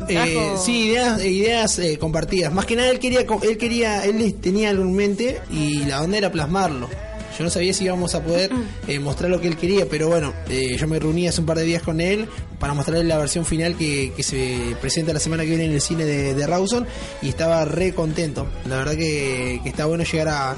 [0.10, 2.54] Eh, sí, ideas, ideas eh, compartidas.
[2.54, 6.18] Más que nada él quería, él quería, él tenía algo en mente y la onda
[6.18, 6.90] era plasmarlo.
[7.38, 8.52] Yo no sabía si íbamos a poder
[8.88, 11.58] eh, mostrar lo que él quería, pero bueno, eh, yo me reuní hace un par
[11.58, 12.28] de días con él
[12.60, 15.82] para mostrarle la versión final que, que se presenta la semana que viene en el
[15.82, 16.86] cine de, de Rawson
[17.22, 18.48] y estaba re contento.
[18.70, 20.56] La verdad que, que está bueno llegar a,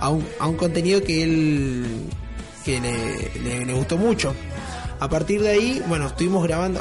[0.00, 1.84] a, un, a un contenido que él
[2.64, 4.34] que le, le- le gustó mucho.
[4.98, 6.80] A partir de ahí, bueno, estuvimos grabando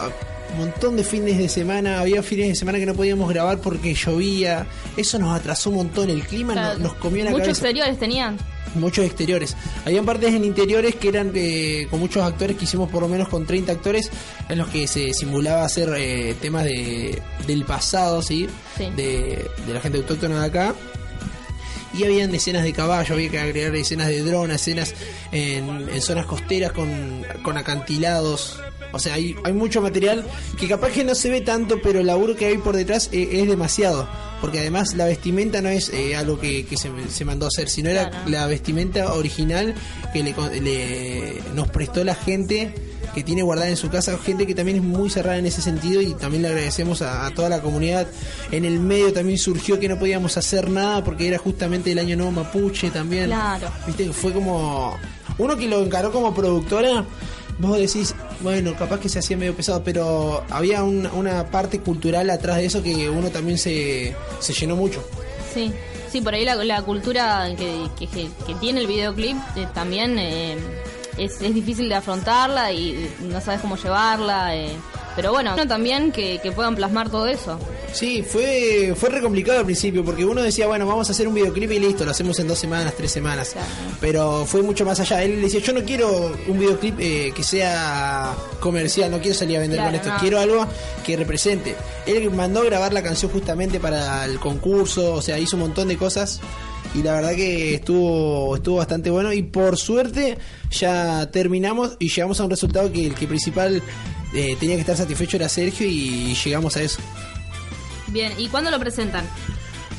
[0.58, 4.66] montón de fines de semana, había fines de semana que no podíamos grabar porque llovía,
[4.98, 8.00] eso nos atrasó un montón, el clima no- Claro, nos comió la Muchos cabeza exteriores
[8.00, 8.38] tenían.
[8.76, 9.56] muchos exteriores.
[9.86, 13.30] Habían partes en interiores que eran eh, con muchos actores, que hicimos por lo menos
[13.30, 14.10] con 30 actores,
[14.50, 18.48] en los que se simulaba hacer eh, temas de, del pasado, ¿sí?
[18.78, 18.86] Sí.
[18.96, 20.76] De, de la gente autóctona de acá.
[21.94, 24.94] Y habían escenas de caballo, había que agregar escenas de dron, escenas
[25.32, 28.60] en, en zonas costeras con, con acantilados.
[28.92, 30.26] O sea, hay, hay mucho material
[30.60, 33.30] que capaz que no se ve tanto, pero el laburo que hay por detrás eh,
[33.42, 34.08] es demasiado.
[34.42, 37.68] Porque además la vestimenta no es eh, algo que, que se, se mandó a hacer,
[37.70, 39.74] sino era la vestimenta original
[40.14, 42.74] que le, le- nos prestó la gente
[43.14, 46.02] que tiene guardada en su casa, gente que también es muy cerrada en ese sentido
[46.02, 48.08] y también le agradecemos a, a toda la comunidad.
[48.52, 52.18] En el medio también surgió que no podíamos hacer nada porque era justamente el año
[52.18, 53.28] nuevo mapuche también.
[53.28, 53.70] Claro.
[53.88, 54.98] Viste, fue como...
[55.38, 57.06] Uno que lo encaró como productora,
[57.60, 62.30] vos decís, bueno, capaz que se hacía medio pesado, pero había un- una parte cultural
[62.30, 65.04] atrás de eso que uno también se, se llenó mucho.
[65.54, 65.72] Sí,
[66.12, 70.58] sí, por ahí la, la cultura que, que, tiene el videoclip eh, también eh,
[71.18, 74.56] es, es difícil de afrontarla y no sabes cómo llevarla.
[74.56, 74.72] eh.
[75.16, 77.58] Pero bueno, también que, que puedan plasmar todo eso.
[77.94, 81.34] Sí, fue, fue re complicado al principio porque uno decía, bueno, vamos a hacer un
[81.34, 83.52] videoclip y listo, lo hacemos en dos semanas, tres semanas.
[83.54, 83.68] Claro.
[84.02, 85.24] Pero fue mucho más allá.
[85.24, 89.62] Él decía, yo no quiero un videoclip eh, que sea comercial, no quiero salir a
[89.62, 90.20] vender Claro, con esto, no.
[90.20, 90.68] quiero algo
[91.06, 91.76] que represente.
[92.06, 95.96] Él mandó grabar la canción justamente para el concurso, o sea, hizo un montón de
[95.98, 96.42] cosas.
[96.94, 100.38] Y la verdad que estuvo estuvo bastante bueno y por suerte
[100.72, 103.82] ya terminamos y llegamos a un resultado que el que principal
[104.36, 107.00] eh, tenía que estar satisfecho era Sergio y llegamos a eso.
[108.08, 109.28] Bien, ¿y cuándo lo presentan?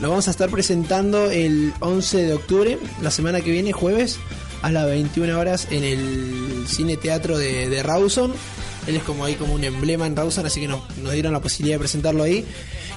[0.01, 4.19] Lo vamos a estar presentando el 11 de octubre, la semana que viene, jueves,
[4.63, 8.33] a las 21 horas en el Cine Teatro de, de Rawson.
[8.87, 11.41] Él es como ahí como un emblema en Rawson, así que nos, nos dieron la
[11.41, 12.45] posibilidad de presentarlo ahí.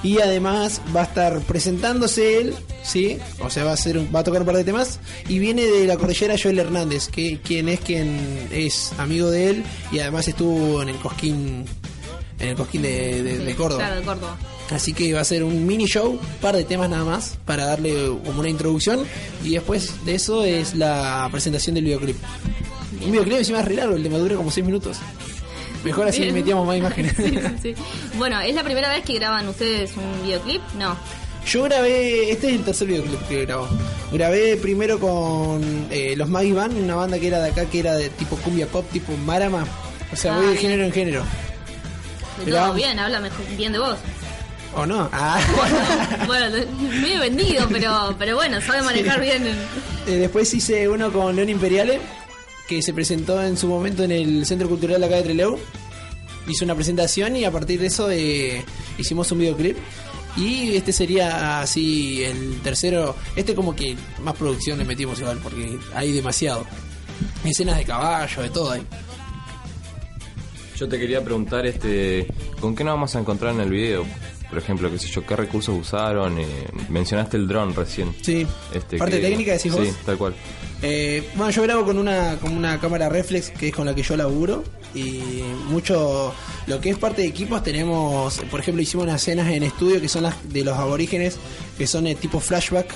[0.02, 3.18] Y además va a estar presentándose él, ¿sí?
[3.40, 4.98] O sea, va a, ser, va a tocar un par de temas.
[5.28, 9.64] Y viene de la cordillera Joel Hernández, que quien es quien es amigo de él
[9.92, 11.64] y además estuvo en el Cosquín,
[12.38, 13.80] en el Cosquín de, de- de Córdoba.
[13.84, 14.38] Claro, de Córdoba.
[14.70, 17.92] Así que va a ser un mini show, par de temas nada más, para darle
[18.24, 19.00] como una introducción.
[19.44, 22.16] Y después de eso es la presentación del videoclip.
[23.04, 24.96] Un videoclip encima es re largo, el tema dura como 6 minutos.
[25.84, 26.34] Mejor así Bien.
[26.34, 27.14] metíamos más imágenes.
[27.16, 27.30] Sí,
[27.62, 27.82] sí, sí.
[28.18, 30.60] Bueno, ¿es la primera vez que graban ustedes un videoclip?
[30.78, 30.96] No.
[31.46, 33.66] Yo grabé, este es el tercer videoclip que grabo.
[34.12, 37.94] Grabé primero con eh, los Maggie Band, una banda que era de acá, que era
[37.96, 39.64] de tipo cumbia pop, tipo Marama.
[40.12, 40.62] O sea, Ah, voy de bien.
[40.62, 41.24] género en género.
[42.44, 43.96] De todo bien, habla mejor, bien de vos.
[44.74, 45.08] ¿O no?
[45.12, 45.40] Ah.
[46.26, 46.66] Bueno, de-
[47.00, 49.46] medio vendido, pero, pero bueno, sabe manejar bien.
[50.06, 52.00] Eh, después hice uno con León Imperiale,
[52.70, 55.58] que se presentó en su momento en el Centro Cultural de acá de Trelew.
[56.46, 58.64] Hizo una presentación y a partir de eso eh,
[58.96, 59.76] hicimos un videoclip.
[60.36, 63.16] Y este sería así el tercero.
[63.34, 66.64] Este como que más producción le metimos igual, porque hay demasiado.
[67.44, 68.82] Escenas de caballo, de todo ahí.
[70.76, 72.28] Yo te quería preguntar, este,
[72.60, 74.04] ¿con qué nos vamos a encontrar en el video?
[74.50, 76.38] Por ejemplo, qué sé yo, qué recursos usaron.
[76.40, 76.46] Eh,
[76.88, 78.14] mencionaste el dron recién.
[78.20, 78.46] Sí.
[78.74, 79.88] Este, Parte que- técnica, decís Sí, vos.
[80.04, 80.34] tal cual.
[80.82, 84.02] Eh, bueno, yo grabo con una, con una cámara reflex que es con la que
[84.02, 86.34] yo laburo y mucho
[86.66, 90.08] lo que es parte de equipos tenemos, por ejemplo, hicimos unas escenas en estudio que
[90.08, 91.36] son las de los aborígenes,
[91.78, 92.88] que son de tipo flashback.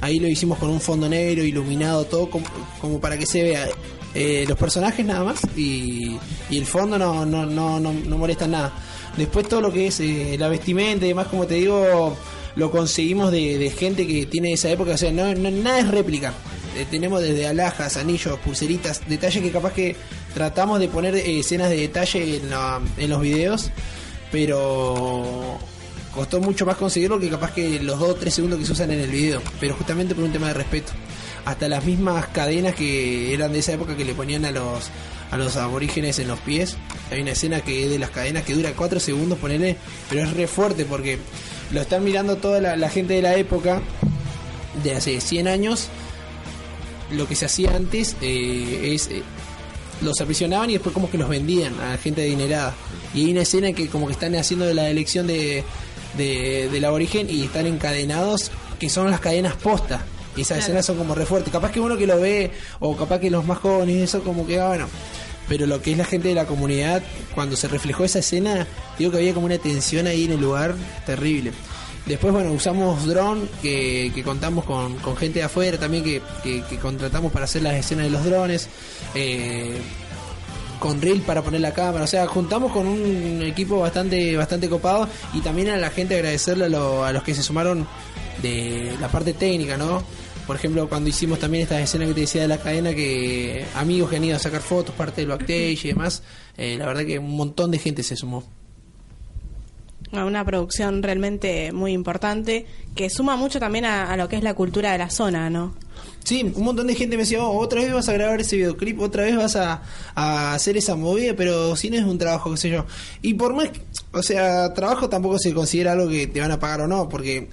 [0.00, 2.46] Ahí lo hicimos con un fondo negro, iluminado, todo como,
[2.80, 3.68] como para que se vea
[4.14, 6.16] eh, los personajes nada más y,
[6.50, 8.72] y el fondo no, no, no, no, no molesta nada.
[9.16, 12.16] Después todo lo que es eh, la vestimenta y demás, como te digo,
[12.56, 16.34] lo conseguimos de, gente que tiene esa época, o sea, no, no- nada es réplica.
[16.76, 19.96] Eh, tenemos desde alhajas, anillos, pulseritas, detalles que capaz que
[20.34, 23.70] tratamos de poner eh, escenas de detalle en, la- en los videos,
[24.30, 25.58] pero
[26.14, 28.90] costó mucho más conseguirlo que capaz que los 2 o 3 segundos que se usan
[28.90, 30.92] en el video, pero justamente por un tema de respeto.
[31.46, 34.90] Hasta las mismas cadenas que eran de esa época que le ponían a los
[35.30, 36.76] a los aborígenes en los pies.
[37.10, 39.76] Hay una escena que es de las cadenas que dura 4 segundos, ponele,
[40.10, 41.18] pero es re fuerte porque
[41.72, 43.80] lo están mirando toda la, gente de la época
[44.84, 45.88] de hace 100 años.
[47.10, 49.22] Lo que se hacía antes eh, es eh,
[50.02, 52.74] los aprisionaban y después como que los vendían a gente adinerada.
[53.14, 55.64] Y hay una escena que como que están haciendo la elección de,
[56.16, 60.04] de- del aborigen y están encadenados, que son las cadenas posta.
[60.36, 60.62] Y esas Claro.
[60.62, 61.52] escenas son como re fuertes.
[61.52, 64.60] Capaz que uno que lo ve, o capaz que los más jóvenes eso como que,
[64.60, 64.88] ah, bueno.
[65.48, 67.02] Pero lo que es la gente de la comunidad,
[67.34, 68.66] cuando se reflejó esa escena,
[68.98, 70.74] digo que había como una tensión ahí en el lugar
[71.06, 71.52] terrible.
[72.04, 76.62] Después, bueno, usamos dron, que, que contamos con, con gente de afuera también que, que-
[76.62, 78.68] que contratamos para hacer las escenas de los drones.
[79.14, 79.76] Eh,
[80.78, 85.08] con reel para poner la cámara, o sea, juntamos con un equipo bastante bastante copado
[85.32, 87.86] y también a la gente agradecerle a, lo- a los que se sumaron
[88.42, 90.02] de la parte técnica, ¿no?
[90.46, 94.10] Por ejemplo, cuando hicimos también estas escenas que te decía de la cadena, que amigos
[94.10, 96.22] que han ido a sacar fotos, parte del backstage y demás,
[96.56, 98.44] eh, la verdad que un montón de gente se sumó.
[100.12, 104.54] Una producción realmente muy importante que suma mucho también a, a lo que es la
[104.54, 105.74] cultura de la zona, ¿no?
[106.22, 109.00] Sí, un montón de gente me decía, "Oh, otra vez vas a grabar ese videoclip,
[109.00, 109.82] otra vez vas a,
[110.14, 112.86] a hacer esa movida, pero si no es un trabajo, qué sé yo.
[113.20, 113.68] Y por más,
[114.12, 117.48] o sea, trabajo tampoco se considera algo que te van a pagar o no, porque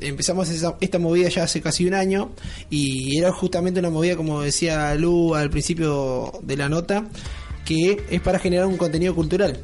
[0.00, 2.30] empezamos esa- esta movida ya hace casi un año
[2.70, 7.06] y era justamente una movida, como decía Lu al principio de la nota,
[7.64, 9.58] que es para generar un contenido cultural.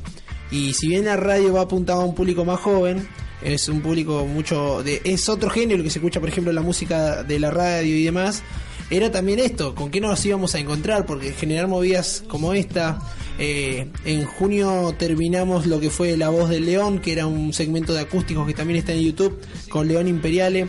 [0.50, 3.08] Y si bien la radio va apuntada a un público más joven,
[3.42, 7.22] es un público mucho de es otro género que se escucha, por ejemplo, la música
[7.24, 8.42] de la radio y demás.
[8.90, 12.98] Era también esto, con qué nos íbamos a encontrar, porque generar movidas como esta.
[13.38, 17.94] eh, en junio terminamos lo que fue La Voz del León, que era un segmento
[17.94, 20.68] de acústicos que también está en YouTube, con León Imperiale.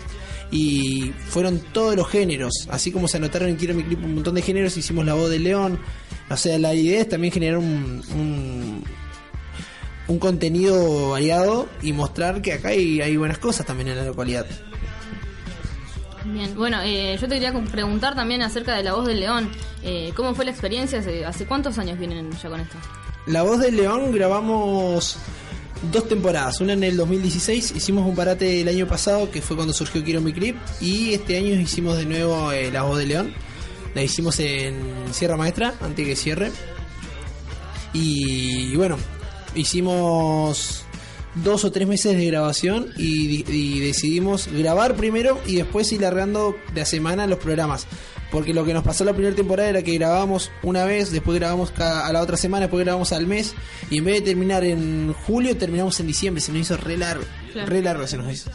[0.51, 4.35] Y fueron todos los géneros, así como se anotaron en Quiero mi clip un montón
[4.35, 5.79] de géneros, hicimos La Voz del León.
[6.29, 8.83] O sea, la idea es también generar un, un
[10.07, 14.45] un contenido variado y mostrar que acá hay, hay buenas cosas también en la localidad.
[16.25, 19.49] Bien, bueno, eh, yo te quería preguntar también acerca de La Voz del León.
[19.83, 21.03] Eh, ¿Cómo fue la experiencia?
[21.27, 22.77] ¿Hace, cuántos años vienen ya con esto?
[23.25, 25.17] La voz del León grabamos
[25.91, 26.61] dos temporadas.
[26.61, 30.21] Una en el 2016, hicimos un parate el año pasado, que fue cuando surgió Quiero
[30.21, 30.57] mi clip.
[30.79, 33.33] Y este año hicimos de nuevo eh, La voz del León.
[33.93, 34.75] La hicimos en
[35.11, 36.51] Sierra Maestra, antes que cierre.
[37.93, 38.97] Y bueno,
[39.55, 40.82] hicimos
[41.35, 46.55] dos o tres meses de grabación y, y decidimos grabar primero y después ir largando
[46.73, 47.87] de a semana los programas.
[48.31, 51.69] Porque lo que nos pasó la primera temporada era que grabábamos una vez, después grabamos
[51.69, 53.53] cada- a la otra semana, después grabamos al mes
[53.91, 57.23] y en vez de terminar en julio terminamos en diciembre, se nos hizo re largo,
[57.51, 57.69] Claro.
[57.69, 58.49] re largo se nos hizo.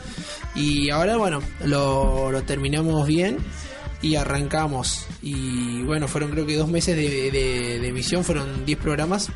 [0.56, 3.38] Y ahora bueno, lo, lo terminamos bien
[4.02, 5.06] y arrancamos.
[5.22, 9.28] Y bueno, fueron creo que dos meses de, de- de emisión, fueron 10 programas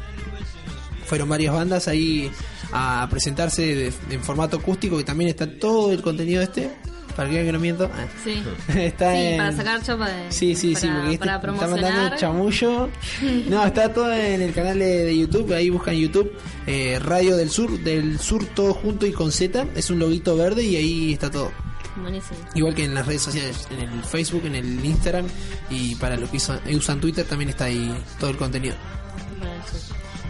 [1.07, 2.31] fueron varias bandas ahí
[2.73, 6.71] a presentarse de- en formato acústico y también está todo el contenido este
[7.17, 8.43] para que vean que no miento ah, Sí.
[8.79, 10.33] está Sí, en- para sacar chapa de.
[10.33, 12.89] sí sí sí para, este está mandando chamullo
[13.51, 16.33] no está todo en el canal de, de YouTube ahí buscan YouTube
[16.67, 20.65] eh, Radio del Sur del Sur todo junto y con Z es un loguito verde
[20.65, 21.53] y ahí está todo
[22.01, 22.39] Buenísimo.
[22.55, 25.27] igual que en las redes sociales en el Facebook en el Instagram
[25.69, 28.75] y para los que usan, usan Twitter también está ahí todo el contenido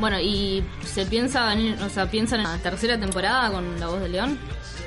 [0.02, 4.00] Bueno, y se piensa, en, o sea, piensan en la tercera temporada con La Voz
[4.00, 4.36] de León.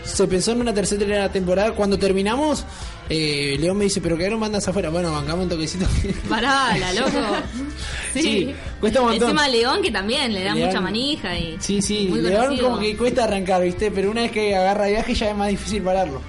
[0.04, 1.72] Se pensó en una tercera temporada.
[1.72, 2.66] Cuando terminamos,
[3.10, 4.90] eh, León me dice, pero quedaron bandas afuera.
[4.90, 5.86] Bueno, bancamos un toquecito.
[6.30, 7.12] Pará, la loco.
[8.14, 8.22] Sí.
[8.22, 9.30] Sí, cuesta un montón.
[9.30, 11.56] Encima León, que también le da León- mucha manija y.
[11.60, 12.70] Sí, sí, muy León conocido.
[12.70, 13.92] como que cuesta arrancar, ¿viste?
[13.92, 16.22] Pero una vez que agarra viaje ya es más difícil pararlo.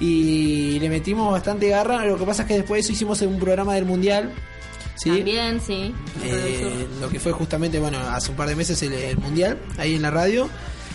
[0.00, 2.04] Y le metimos bastante garra.
[2.04, 4.32] Lo que pasa es que después de eso hicimos un programa del Mundial.
[5.02, 5.10] ¿Sí?
[5.10, 5.94] También, sí.
[6.24, 9.94] Eh, lo que fue justamente, bueno, hace un par de meses el, el Mundial, ahí
[9.94, 10.48] en la radio.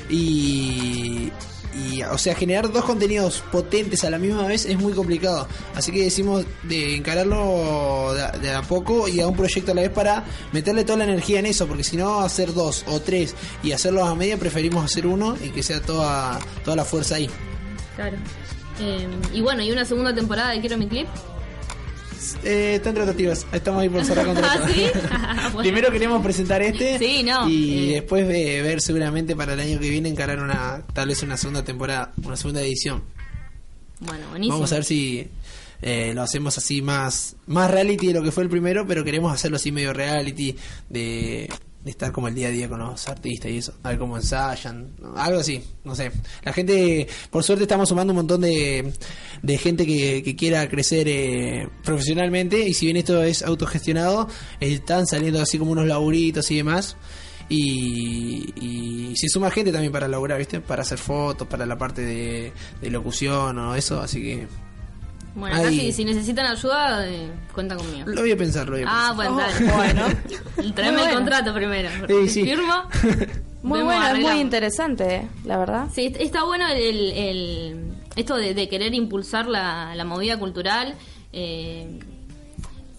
[0.09, 1.31] Y,
[1.75, 5.47] y, o sea, generar dos contenidos potentes a la misma vez es muy complicado.
[5.75, 9.75] Así que decimos de encararlo de, a- de a poco y a un proyecto a
[9.75, 12.99] la vez para meterle toda la energía en eso, porque si no, hacer dos o
[12.99, 17.15] tres y hacerlos a media, preferimos hacer uno y que sea toda, toda la fuerza
[17.15, 17.29] ahí.
[17.95, 18.17] Claro.
[18.79, 21.07] Eh, y bueno, y una segunda temporada de Quiero mi clip.
[22.43, 24.63] Eh, están tratativas, estamos ahí por cerrar contrato.
[24.65, 24.85] ¿Ah, sí?
[25.53, 25.59] Bueno.
[25.59, 27.47] Primero queremos presentar este Sí, no.
[27.49, 27.93] y Eh.
[27.95, 31.63] después de ver seguramente para el año que viene encarar una tal vez una segunda
[31.63, 33.03] temporada, una segunda edición.
[33.99, 34.55] Bueno, buenísimo.
[34.57, 35.27] Vamos a ver si
[35.81, 39.31] eh, lo hacemos así más más reality de lo que fue el primero, pero queremos
[39.33, 40.55] hacerlo así medio reality
[40.89, 41.49] de,
[41.87, 44.17] de estar como el día a día con los artistas y eso, a ver cómo
[44.17, 46.11] ensayan, algo así, no sé.
[46.43, 48.93] La gente, por suerte estamos sumando un montón de,
[49.41, 54.27] de gente que, que quiera crecer eh, profesionalmente y si bien esto es autogestionado,
[54.59, 56.97] están saliendo así como unos laburitos y demás.
[57.49, 60.59] Y, y se suma gente también para laburar, ¿viste?
[60.59, 64.47] Para hacer fotos, para la parte de, de locución o eso, así que
[65.37, 65.79] Bueno, acá Ahí.
[65.79, 68.07] si, si necesitan ayuda, eh, cuenta conmigo.
[68.09, 69.33] lo voy a pensar, lo voy a Ah, pensar.
[69.33, 70.03] bueno, dale.
[70.55, 70.73] bueno.
[70.75, 71.13] Tráeme Muy el bueno.
[71.15, 71.89] contrato primero.
[72.07, 72.43] Sí, sí.
[72.43, 72.73] Firmo.
[73.63, 75.87] Muy bueno, es muy interesante, la verdad.
[75.93, 80.95] Sí, está bueno el, el- esto de, de querer impulsar la, la movida cultural.
[81.33, 81.99] eh,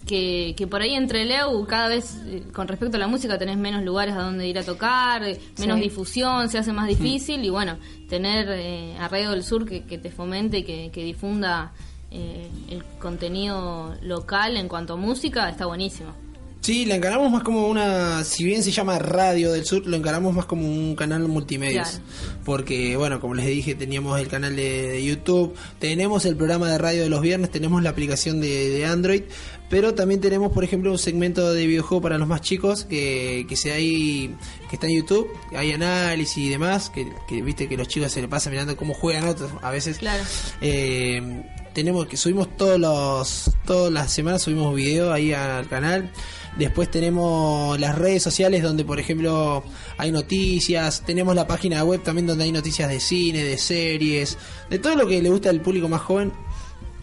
[0.07, 3.57] que, que por ahí entre Leu cada vez eh, con respecto a la música tenés
[3.57, 5.83] menos lugares a donde ir a tocar, eh, menos Sí.
[5.83, 9.99] difusión, se hace más difícil y bueno, tener eh, a Radio del Sur que, que
[9.99, 11.73] te fomente y que, que difunda
[12.11, 16.13] eh, el contenido local en cuanto a música está buenísimo.
[16.61, 20.35] Sí, la encaramos más como una, si bien se llama Radio del Sur, lo encaramos
[20.35, 21.83] más como un canal multimedia.
[21.83, 21.99] Claro.
[22.43, 26.77] Porque, bueno, como les dije, teníamos el canal de, de YouTube, tenemos el programa de
[26.77, 29.23] radio de los viernes, tenemos la aplicación de, de Android,
[29.69, 33.55] pero también tenemos, por ejemplo, un segmento de videojuego para los más chicos que, que
[33.55, 34.35] se hay,
[34.69, 38.21] que está en YouTube, hay análisis y demás, que, que viste que los chicos se
[38.21, 39.99] le pasan mirando cómo juegan otros a veces.
[39.99, 40.23] Claro.
[40.59, 46.11] Eh, tenemos que subimos todos los todas las semanas subimos video ahí al canal.
[46.57, 49.63] Después tenemos las redes sociales donde por ejemplo
[49.97, 51.03] hay noticias.
[51.05, 54.37] Tenemos la página web también donde hay noticias de cine de series
[54.69, 56.33] de todo lo que le gusta al público más joven.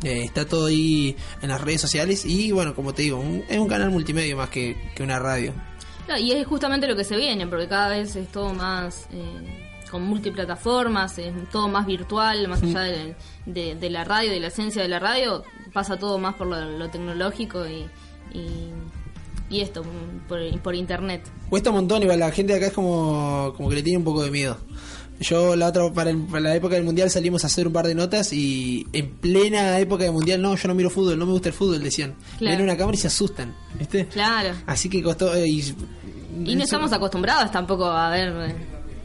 [0.05, 3.59] Eh, está todo ahí en las redes sociales y bueno como te digo un- es
[3.59, 5.55] un canal multimedia más que, que una radio.
[6.21, 9.66] Y es justamente lo que se viene, porque cada vez es todo más eh,
[9.97, 14.49] con multiplataformas, es todo más virtual, más allá de, de- de la radio, de la
[14.49, 17.87] esencia de la radio, pasa todo más por lo, lo tecnológico y,
[18.37, 18.71] y,
[19.51, 19.83] y esto,
[20.29, 21.23] por, por internet.
[21.49, 24.05] Cuesta un montón, igual la gente de acá es como, como que le tiene un
[24.05, 24.57] poco de miedo.
[25.19, 27.87] Yo la otra para, el- para la época del mundial salimos a hacer un par
[27.87, 31.33] de notas y en plena época del mundial no, yo no miro fútbol, no me
[31.33, 32.15] gusta el fútbol, decían.
[32.39, 32.57] Claro.
[32.57, 34.07] Ven una cámara y se asustan, ¿viste?
[34.09, 34.55] Claro.
[34.67, 35.75] Así que costó eh, y,
[36.45, 38.29] Y no estamos acostumbrados tampoco a ver...
[38.51, 38.57] eh,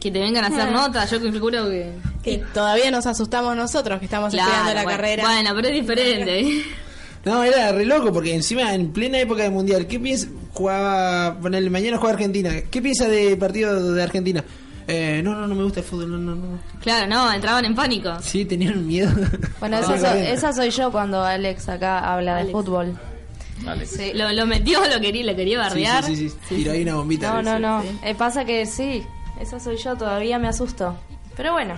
[0.02, 1.92] Que te vengan a hacer notas, yo calculo que...
[2.24, 5.24] Y todavía nos asustamos nosotros que estamos Claro, estudiando la bueno, carrera.
[5.24, 6.62] Bueno, pero es diferente.
[7.24, 10.26] No, era re loco porque encima en plena época del mundial, ¿qué piensa?
[10.54, 12.50] Jugaba, ponele, mañana juega Argentina.
[12.68, 14.42] ¿Qué piensa del partido de Argentina?
[14.88, 16.58] Eh, no, no, no me gusta el fútbol, no, no, no.
[16.80, 18.10] Claro, no, entraban en pánico.
[18.20, 19.12] Sí, tenían miedo.
[19.60, 22.52] Bueno, Ah, esa, so- esa soy yo cuando Alex acá habla de Alex.
[22.52, 22.98] fútbol.
[23.86, 26.04] Sí, lo, lo metió, lo quería, lo quería Sí, bardear.
[26.04, 26.56] sí, sí, sí.
[26.56, 27.40] Tiró ahí una bombita.
[27.40, 27.82] No, no, no.
[27.82, 27.88] Sí.
[28.02, 29.04] Eh, pasa que sí,
[29.42, 30.96] esa soy yo, todavía me asusto.
[31.36, 31.74] Pero bueno,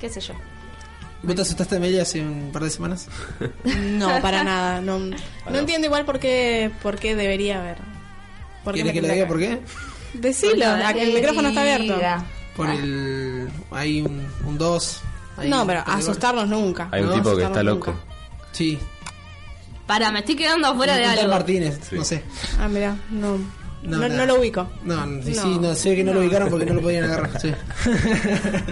[0.00, 0.34] qué sé yo.
[1.22, 3.08] ¿Vos te asustaste de Amelia hace un par de semanas?
[3.64, 4.80] No, para nada.
[4.80, 7.76] No, no entiendo igual por qué, por qué debería haber.
[8.64, 9.60] ¿Por qué ¿Quieres me que le diga por qué?
[10.14, 11.98] Decilo, el micrófono está abierto.
[12.56, 13.48] Por el...
[13.70, 15.00] Hay un 2.
[15.46, 16.88] No, pero asustarnos nunca.
[16.92, 17.90] Hay un No, tipo que está loco.
[17.92, 18.02] nunca.
[18.52, 18.78] Sí.
[19.86, 21.28] Para, me estoy quedando afuera de algo.
[21.28, 21.96] Martínez, Sí.
[21.96, 22.22] no sé.
[22.60, 23.38] Ah, mira, no.
[23.82, 24.68] No, No, no lo ubico.
[24.84, 25.42] No, sí, No.
[25.42, 27.40] sí, no sé que no, lo ubicaron porque no lo podían agarrar.
[27.40, 27.52] Sí.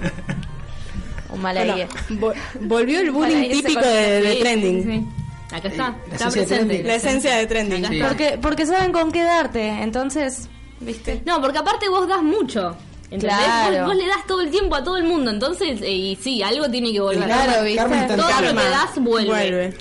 [1.32, 1.88] Un mala Bueno,
[2.20, 4.82] vo- volvió el bullying típico de, de trending.
[4.82, 5.06] sí, sí.
[5.54, 6.56] Acá está, La está esencia de presente.
[6.66, 6.86] trending.
[6.86, 7.86] La esencia de trending.
[7.86, 8.00] Sí.
[8.06, 10.48] Porque, porque saben con qué darte, entonces,
[10.80, 11.22] ¿viste?
[11.26, 12.76] No, porque aparte vos das mucho.
[13.11, 13.36] ¿Entendés?
[13.38, 13.78] Claro.
[13.78, 16.40] Vos, vos le das todo el tiempo a todo el mundo, entonces, eh, y sí,
[16.42, 17.24] algo tiene que volver.
[17.24, 17.82] Claro, ¿viste?
[18.16, 19.28] Todo lo que das vuelve.
[19.30, 19.74] Vuelve.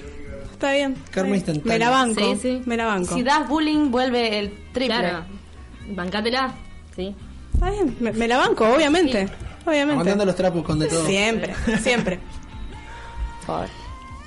[0.59, 0.95] Está bien.
[1.11, 1.37] Karma.
[1.63, 2.35] Me la banco.
[2.35, 2.61] Sí, sí.
[2.65, 3.15] Me la banco.
[3.15, 4.87] Si das bullying, vuelve el triple.
[4.99, 5.23] Claro.
[5.91, 6.53] Bancátela.
[6.95, 7.15] Sí.
[7.53, 7.95] Está bien.
[8.01, 9.29] Me, me la banco, obviamente.
[9.65, 9.93] Obviamente.
[9.93, 11.05] Aguantando los trapos con de todo.
[11.07, 12.19] Siempre, siempre.
[13.45, 13.69] Pobre.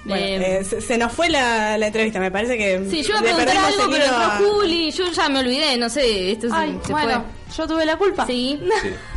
[0.04, 2.82] Bueno, Eh, eh, se, se nos fue la, la entrevista, me parece que.
[2.90, 6.32] Sí, yo iba a preguntar algo, pero a- Juli, yo ya me olvidé, no sé,
[6.32, 7.24] esto se, Ay, se bueno,
[7.56, 8.24] yo tuve la culpa.
[8.26, 8.34] fue.
[8.34, 8.60] Sí.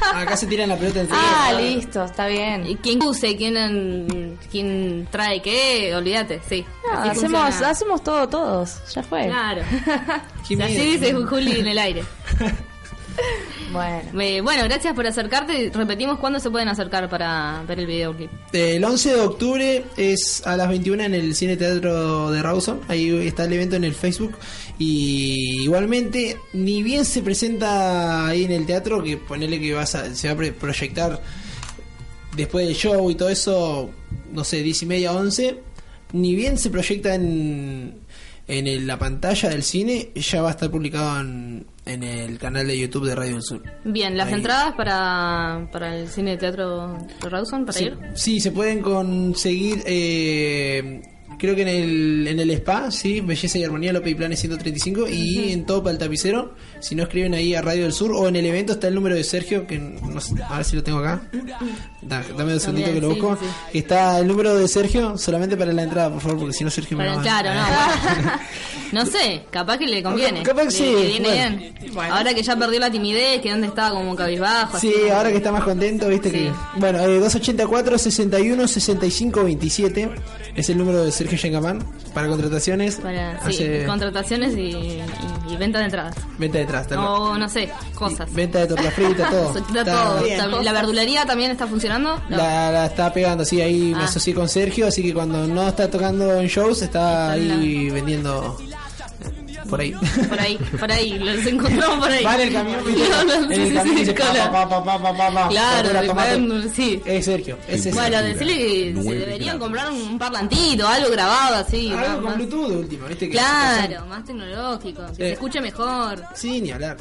[0.14, 2.66] Acá se tiran la pelota en Ah, listo, está bien.
[2.68, 3.36] Y ¿Quién use?
[3.36, 5.96] ¿Quién, quién trae qué?
[5.96, 6.66] Olvídate, sí.
[6.86, 7.70] No, hacemos, funciona.
[7.70, 9.26] hacemos todo todos, ya fue.
[9.28, 9.62] Claro.
[10.44, 12.04] Así dice Juli en el aire.
[13.72, 14.22] Bueno.
[14.22, 15.70] Eh, bueno, gracias por acercarte.
[15.74, 18.30] Repetimos cuándo se pueden acercar para ver el videoclip.
[18.54, 22.82] El 11 de octubre es a las 21 en el Cine Teatro de Rawson.
[22.88, 24.38] Ahí está el evento en el Facebook.
[24.80, 30.14] Y igualmente, ni bien se presenta ahí en el teatro, que ponele que vas a,
[30.16, 31.22] se va a pre- proyectar
[32.36, 33.90] después del show y todo eso,
[34.32, 35.60] no sé, 10 y media, 11.
[36.14, 37.96] Ni bien se proyecta en,
[38.48, 42.68] en el- la pantalla del cine, ya va a estar publicado en, en el canal
[42.68, 43.62] de YouTube de Radio del Sur.
[43.84, 44.34] Bien, las Ahí.
[44.36, 47.98] entradas para, para el cine de teatro de Rawson, para Sí, ir.
[48.14, 51.02] sí, se pueden conseguir, eh,
[51.38, 55.08] creo que en el, en el spa, sí, Belleza y Armonía, López y Planes 135,
[55.10, 58.36] y en Topa el Tapicero, si no escriben ahí a Radio del Sur, o en
[58.36, 61.00] el evento está el número de Sergio, que no sé, a ver si lo tengo
[61.00, 61.22] acá.
[62.02, 63.38] Da- dame dos segunditos que lo sí, busco.
[63.42, 63.46] sí.
[63.72, 66.70] Que Está el número de Sergio, solamente para la entrada, por favor, porque si no
[66.70, 68.14] Sergio me Para- va a- claro, no.
[68.16, 68.32] bueno.
[68.92, 70.44] no sé, capaz que le conviene.
[70.44, 71.58] Capaz que sí, le viene bueno.
[71.58, 72.12] bien.
[72.12, 74.80] Ahora que ya perdió la timidez, que antes estaba como cabizbajo.
[74.80, 75.10] Sí, así.
[75.10, 76.36] ahora que está más contento, viste Sí.
[76.38, 76.52] que.
[76.80, 80.10] Bueno, eh, 284 61 65 27
[80.56, 82.96] es el número de Sergio Yengamán para contrataciones.
[82.98, 85.04] Para, sí, hace contrataciones y, y-
[85.50, 86.16] y venta de entradas.
[86.38, 87.10] venta detrás también.
[87.12, 88.32] O no sé, cosas.
[88.34, 89.58] Venta de torta frita, todo.
[89.58, 90.24] Está Está- todo.
[90.24, 90.40] bien.
[90.40, 92.22] Está- ¿La verdulería también está funcionando?
[92.30, 92.38] No.
[92.38, 94.06] La, la está pegando, sí, ahí me Ah.
[94.06, 98.58] asocié con Sergio, así que cuando no está tocando en shows, está ahí vendiendo
[99.70, 99.92] por ahí.
[100.30, 102.24] Por ahí, por ahí, los encontramos por ahí.
[102.24, 102.80] Vale el camión,
[105.50, 107.02] Claro, bueno, sí.
[107.06, 108.34] Es Sergio, ese es Bueno, Sergio.
[108.34, 108.56] decirle
[108.94, 111.92] que se deberían comprar un parlantito, algo grabado así.
[111.92, 116.24] Algo más- con Bluetooth de última, viste que Claro, más tecnológico, que se escuche mejor.
[116.34, 116.98] Sí, ni hablar.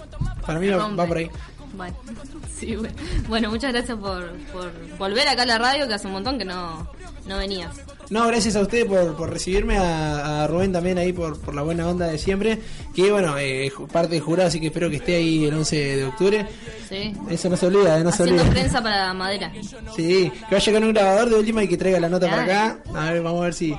[0.46, 1.30] Para mí va por ahí.
[1.76, 1.96] Bueno,
[2.58, 2.94] sí, bueno.
[3.28, 6.44] Bueno, muchas gracias por, por volver acá a la radio, que hace un montón que
[6.44, 6.88] no,
[7.26, 7.70] no venías.
[8.10, 11.62] No, gracias a usted por, por recibirme, a, a Rubén también ahí por, por la
[11.62, 12.58] buena onda de siempre.
[12.94, 15.96] Que bueno, eh, ju- parte del jurado, así que espero que esté ahí el 11
[15.96, 16.46] de octubre.
[16.86, 17.14] ¿sí?
[17.30, 18.54] Eso no se olvida, eh, no se Haciendo olvida.
[18.60, 19.50] prensa para madera.
[19.96, 22.78] Sí, que vaya con un grabador de última y que traiga la nota para acá.
[22.94, 23.74] A ver, vamos a ver si,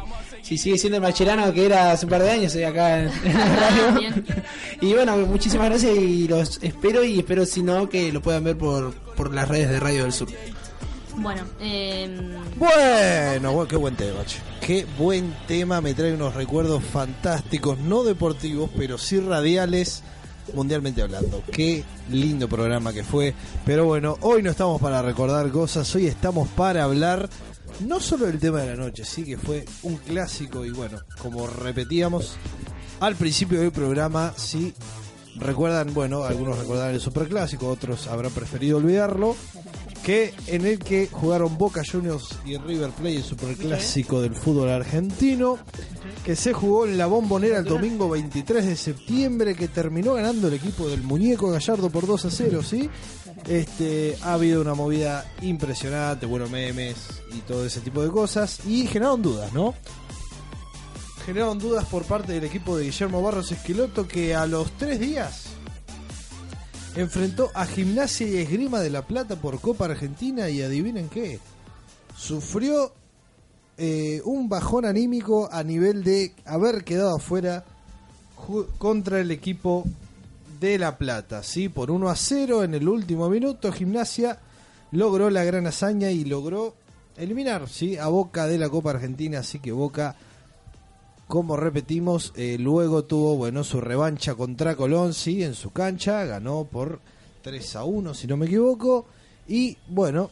[0.46, 3.10] si sigue siendo el macherano que era hace un par de años eh, acá en,
[3.24, 4.00] en la radio.
[4.00, 4.26] Bien.
[4.80, 8.56] Y bueno, muchísimas gracias y los espero y espero si no que lo puedan ver
[8.56, 10.28] por, por las redes de Radio del Sur.
[11.18, 12.08] Bueno, eh,
[12.58, 14.38] Bueno, bueno, qué buen tema, che.
[14.62, 20.04] Qué buen tema, me trae unos recuerdos fantásticos, no deportivos, pero sí radiales,
[20.54, 21.41] mundialmente hablando.
[21.52, 23.34] Qué lindo programa que fue.
[23.66, 27.30] Pero bueno, hoy no estamos para recordar cosas, hoy estamos para hablar
[27.82, 31.48] no solo del tema de la noche, sí que fue un clásico y bueno, como
[31.48, 32.38] repetíamos
[33.00, 34.74] al principio del programa, sí
[35.38, 39.36] recuerdan, bueno, algunos recordarán el superclásico, otros habrán preferido olvidarlo,
[40.06, 45.58] que en el que jugaron Boca Juniors y River Plate, el superclásico del fútbol argentino,
[46.24, 50.53] que se jugó en la bombonera el domingo 23 de septiembre, que terminó ganando el
[50.53, 52.88] equipo del muñeco Gallardo por 2 a 0, ¿sí?
[53.47, 56.97] Este, ha habido una movida impresionante, bueno, memes
[57.36, 58.64] y todo ese tipo de cosas.
[58.68, 59.74] Y generaron dudas, ¿no?
[61.26, 65.55] Generaron dudas por parte del equipo de Guillermo Barros Esqueloto que a los tres días
[66.96, 71.39] enfrentó a Gimnasia y Esgrima de la Plata por Copa Argentina y adivinen qué.
[72.18, 72.93] Sufrió
[73.78, 77.66] eh, un bajón anímico a nivel de haber quedado afuera
[78.78, 79.84] contra el equipo
[80.60, 81.68] de La Plata, ¿sí?
[81.68, 84.39] Por 1 a 0 en el último minuto, Gimnasia
[84.91, 86.76] logró la gran hazaña y logró
[87.18, 87.98] eliminar, ¿sí?
[87.98, 90.16] A Boca de la Copa Argentina, así que Boca,
[91.28, 95.44] como repetimos, eh, luego tuvo, bueno, su revancha contra Colón, ¿sí?
[95.44, 97.00] En su cancha, ganó por
[97.42, 99.06] 3 a 1, si no me equivoco,
[99.48, 100.30] y bueno,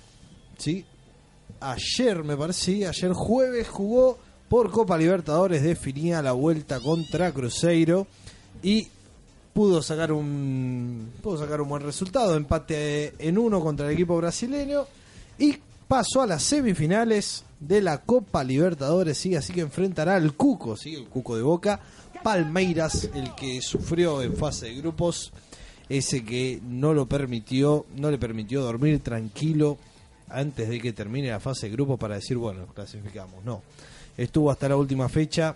[0.57, 0.85] ¿sí?
[1.59, 4.19] Ayer, me parece, sí, ayer jueves jugó
[4.49, 8.05] por Copa Libertadores, definía la vuelta contra Cruzeiro
[8.61, 8.87] y
[9.53, 14.85] pudo sacar un pudo sacar un buen resultado, empate en uno contra el equipo brasileño
[15.37, 15.57] y
[15.93, 20.95] pasó a las semifinales de la Copa Libertadores, sí, así que enfrentará al Cuco, sí,
[20.95, 21.79] el Cuco de Boca,
[22.23, 25.31] Palmeiras, el que sufrió en fase de grupos,
[25.89, 29.77] ese que no lo permitió, no le permitió dormir tranquilo
[30.29, 33.61] antes de que termine la fase de grupos para decir, bueno, clasificamos, no.
[34.17, 35.55] Estuvo hasta la última fecha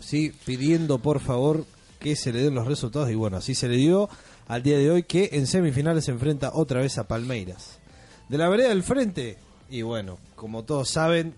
[0.00, 1.66] sí, pidiendo por favor
[2.00, 4.08] que se le den los resultados y bueno, así se le dio
[4.48, 7.78] al día de hoy que en semifinales se enfrenta otra vez a Palmeiras.
[8.28, 9.38] De la vereda del frente,
[9.72, 11.34] y bueno, como todos saben,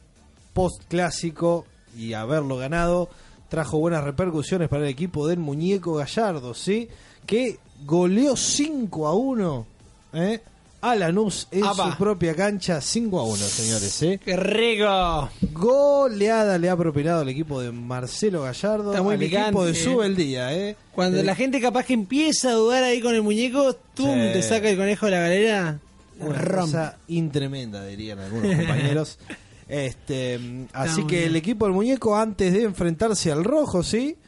[0.54, 1.64] post clásico
[1.96, 3.08] y haberlo ganado
[3.48, 6.88] trajo buenas repercusiones para el equipo del muñeco Gallardo, ¿sí?
[7.26, 9.66] Que goleó 5 a 1
[10.14, 10.40] ¿eh?
[10.80, 11.92] a Lanús en Apa.
[11.92, 14.20] su propia cancha, 5 a 1, señores, ¿eh?
[14.24, 15.30] ¡Qué rico!
[15.52, 19.72] Goleada le ha propinado al equipo de Marcelo Gallardo, Está muy al picante, equipo de
[19.72, 20.06] eh.
[20.06, 20.76] El ¿eh?
[20.92, 24.12] Cuando Eh, la gente capaz que empieza a dudar ahí con el muñeco, ¡tum!
[24.12, 24.32] Sí.
[24.32, 25.78] Te saca el conejo de la galera.
[26.20, 26.66] Una rom.
[26.66, 29.18] cosa intremenda, dirían algunos compañeros.
[29.66, 31.28] Este, así que bien.
[31.30, 34.18] el equipo del muñeco, antes de enfrentarse al rojo, ¿sí?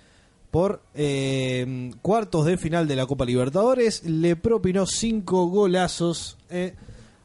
[0.50, 6.74] Por eh, cuartos de final de la Copa Libertadores, le propinó cinco golazos eh,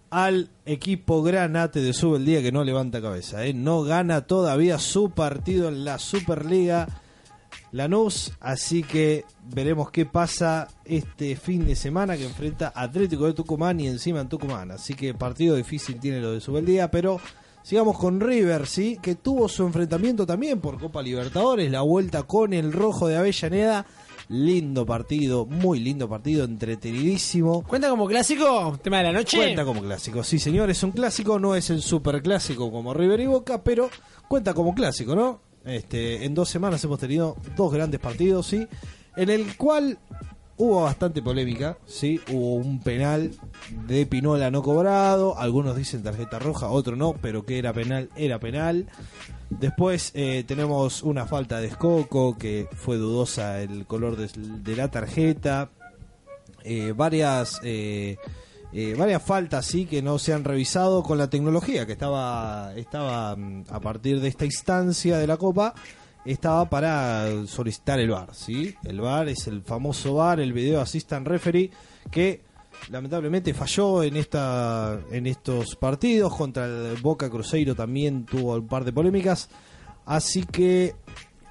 [0.10, 3.46] al equipo Granate de Sube el Día que no levanta cabeza.
[3.46, 3.54] ¿eh?
[3.54, 7.01] No gana todavía su partido en la Superliga
[7.72, 13.80] Lanús, así que veremos qué pasa este fin de semana que enfrenta Atlético de Tucumán
[13.80, 14.72] y encima en Tucumán.
[14.72, 17.22] Así que partido difícil tiene lo de Subeldía, pero
[17.64, 19.00] sigamos con River, ¿sí?
[19.02, 23.86] Que tuvo su enfrentamiento también por Copa Libertadores, la vuelta con el rojo de Avellaneda.
[24.28, 27.64] Lindo partido, muy lindo partido, entretenidísimo.
[27.64, 28.80] ¿Cuenta como clásico?
[28.82, 29.36] ¿Tema de la noche?
[29.36, 33.20] Cuenta como clásico, sí señor, es un clásico, no es el super clásico como River
[33.20, 33.90] y Boca, pero
[34.30, 35.51] cuenta como clásico, ¿no?
[35.66, 38.68] Este, en dos semanas hemos tenido dos grandes partidos, sí,
[39.16, 40.00] en el cual
[40.58, 43.32] hubo bastante polémica, sí, hubo un penal
[43.88, 48.40] de Pinola no cobrado, algunos dicen tarjeta roja, otros no, pero que era penal, era
[48.40, 48.88] penal.
[49.50, 55.72] Después eh, tenemos una falta de Escoco, que fue dudosa el color de, la tarjeta.
[56.64, 58.18] Eh, varias eh,
[58.74, 63.36] eh, varias faltas sí que no se han revisado con la tecnología que estaba estaba
[63.36, 65.74] mm, a partir de esta instancia de la copa
[66.26, 71.28] estaba para solicitar el VAR sí el VAR es el famoso VAR el video assistant
[71.28, 71.72] referee
[72.10, 72.52] que
[72.90, 78.84] lamentablemente falló en esta en estos partidos contra el Boca Cruzeiro también tuvo un par
[78.84, 79.50] de polémicas.
[80.06, 80.96] Así que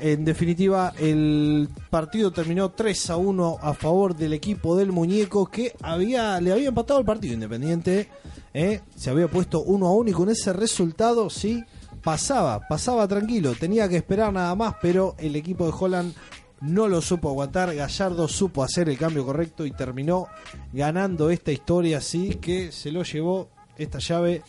[0.01, 5.75] en definitiva, el partido terminó 3 a 1 a favor del equipo del muñeco que
[5.83, 8.09] había le había empatado el partido independiente.
[8.55, 8.81] ¿eh?
[8.97, 11.65] Se había puesto 1 a 1 y con ese resultado sí
[12.03, 13.55] pasaba, pasaba tranquilo.
[13.55, 16.15] Tenía que esperar nada más, pero el equipo de Holland
[16.61, 17.75] no lo supo aguantar.
[17.75, 20.29] Gallardo supo hacer el cambio correcto y terminó
[20.73, 21.99] ganando esta historia.
[21.99, 24.43] Así que se lo llevó esta llave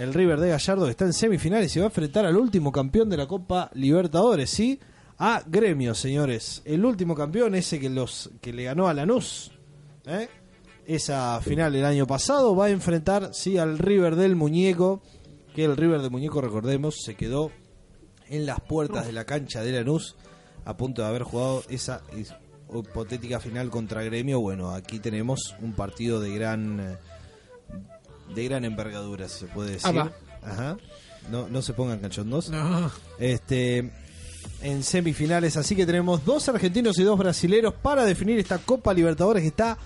[0.00, 3.18] el River de Gallardo está en semifinales y va a enfrentar al último campeón de
[3.18, 4.80] la Copa Libertadores, ¿sí?
[5.18, 6.62] A Gremio, señores.
[6.64, 9.52] El último campeón, ese que los que le ganó a Lanús,
[10.06, 10.26] ¿eh?
[10.86, 15.02] esa final el año pasado, va a enfrentar, sí, al River del Muñeco,
[15.54, 17.50] que el River del Muñeco, recordemos, se quedó
[18.30, 20.16] en las puertas de la cancha de Lanús
[20.64, 22.00] a punto de haber jugado esa
[22.72, 24.40] hipotética final contra Gremio.
[24.40, 26.96] Bueno, aquí tenemos un partido de gran eh,
[28.34, 29.98] de gran envergadura, si se puede decir.
[29.98, 30.12] Apa.
[30.42, 30.76] Ajá.
[31.30, 32.48] No, no se pongan cachondos.
[32.50, 32.90] No.
[33.18, 33.90] Este
[34.62, 39.42] en semifinales, así que tenemos dos argentinos y dos brasileros para definir esta Copa Libertadores
[39.42, 39.78] que está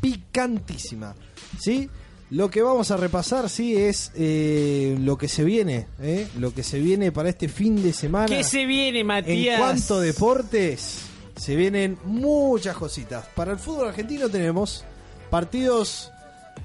[0.00, 1.14] picantísima.
[1.58, 1.88] ¿Sí?
[2.30, 6.26] Lo que vamos a repasar, sí, es eh, lo que se viene, ¿eh?
[6.38, 8.26] lo que se viene para este fin de semana.
[8.26, 9.60] ¿Qué se viene, En Matías?
[9.60, 11.00] cuanto a deportes,
[11.36, 13.26] se vienen muchas cositas.
[13.34, 14.82] Para el fútbol argentino tenemos
[15.28, 16.10] partidos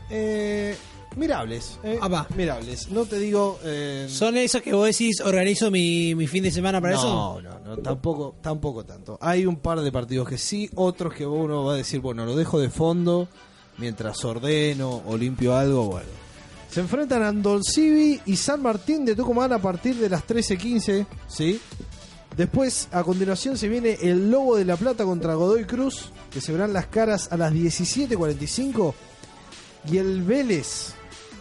[0.09, 0.77] eh,
[1.17, 1.79] mirables.
[1.83, 2.27] eh, Apa.
[2.35, 2.89] Mirables.
[2.89, 3.59] No te digo.
[3.63, 7.07] eh, ¿Son esos que vos decís, organizo mi, mi fin de semana para eso?
[7.07, 9.17] no, no, no, tampoco, tampoco tanto.
[9.21, 12.35] Hay un par de partidos que sí, otros que uno va a decir, bueno, lo
[12.35, 13.27] dejo de fondo
[13.77, 16.09] mientras ordeno o limpio algo, bueno.
[16.69, 21.59] Se enfrentan Andolcivi y San Martín de Tucumán a partir de las 13.15, ¿sí?
[22.35, 26.51] Después, a continuación, se viene el Lobo de la Plata contra Godoy Cruz, que se
[26.51, 28.93] verán las caras a las 17.45.
[29.91, 30.93] Y el Vélez,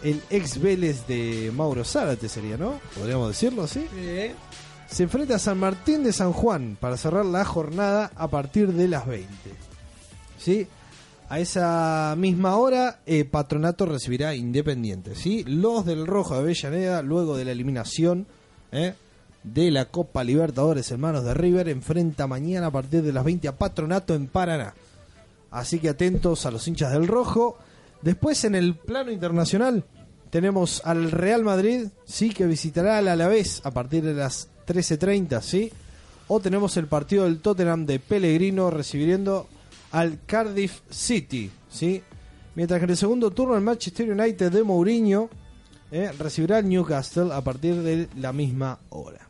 [0.03, 2.79] el ex Vélez de Mauro Zárate sería, ¿no?
[2.97, 3.85] Podríamos decirlo así.
[3.95, 4.33] Eh,
[4.89, 8.87] Se enfrenta a San Martín de San Juan para cerrar la jornada a partir de
[8.87, 9.27] las 20.
[10.39, 10.67] ¿Sí?
[11.29, 15.13] A esa misma hora, eh, Patronato recibirá Independiente.
[15.15, 15.43] ¿sí?
[15.43, 18.27] Los del Rojo de Avellaneda, luego de la eliminación
[18.71, 18.93] ¿eh?
[19.43, 23.47] de la Copa Libertadores en manos de River, enfrenta mañana a partir de las 20
[23.49, 24.73] a Patronato en Paraná.
[25.51, 27.57] Así que atentos a los hinchas del Rojo.
[28.01, 29.83] Después, en el plano internacional,
[30.29, 35.71] tenemos al Real Madrid, sí, que visitará al Alavés a partir de las 13.30, sí.
[36.27, 39.47] O tenemos el partido del Tottenham de Pellegrino recibiendo
[39.91, 42.03] al Cardiff City, sí.
[42.55, 45.29] Mientras que en el segundo turno el Manchester United de Mourinho
[45.91, 49.27] eh, recibirá al Newcastle a partir de la misma hora.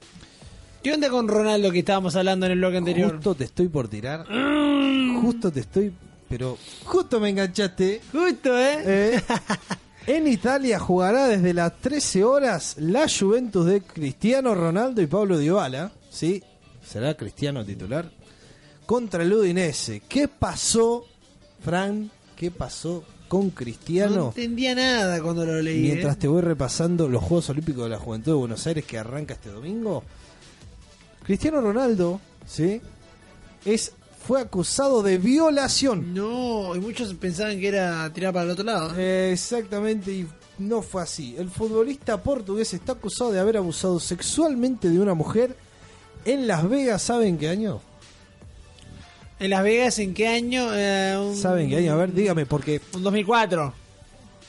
[0.82, 3.14] ¿Qué onda con Ronaldo que estábamos hablando en el bloque anterior?
[3.16, 4.26] Justo te estoy por tirar.
[5.22, 5.94] Justo te estoy.
[6.30, 8.02] Pero justo me enganchaste.
[8.12, 8.84] Justo, ¿eh?
[8.86, 9.22] Eh,
[10.08, 15.92] en Italia jugará desde las 13 horas la Juventus de Cristiano Ronaldo y Pablo Dybala.
[16.10, 16.44] ¿Sí?
[16.86, 18.10] Será Cristiano titular.
[18.86, 20.02] Contra el Udinese.
[20.08, 21.06] ¿Qué pasó,
[21.64, 22.10] Fran?
[22.36, 24.28] ¿Qué pasó con No Cristiano?
[24.28, 25.82] entendía nada cuando lo leí.
[25.82, 26.20] Mientras ¿eh?
[26.22, 29.50] te voy repasando los Juegos Olímpicos de la Juventud de Buenos Aires que arranca este
[29.50, 30.04] domingo,
[31.24, 32.82] Cristiano Ronaldo, ¿sí?
[33.66, 33.92] Es,
[34.28, 36.14] fue acusado de violación.
[36.14, 38.94] No, y muchos pensaban que era tirar para el otro lado.
[38.98, 41.36] Eh, exactamente, y no fue así.
[41.38, 45.56] El futbolista portugués está acusado de haber abusado sexualmente de una mujer
[46.26, 47.80] en Las Vegas, ¿saben qué año?
[49.40, 50.68] ¿En Las Vegas en qué año?
[50.74, 51.94] Eh, un, ¿Saben qué año?
[51.94, 52.82] A ver, dígame, porque...
[52.94, 53.74] Un 2004.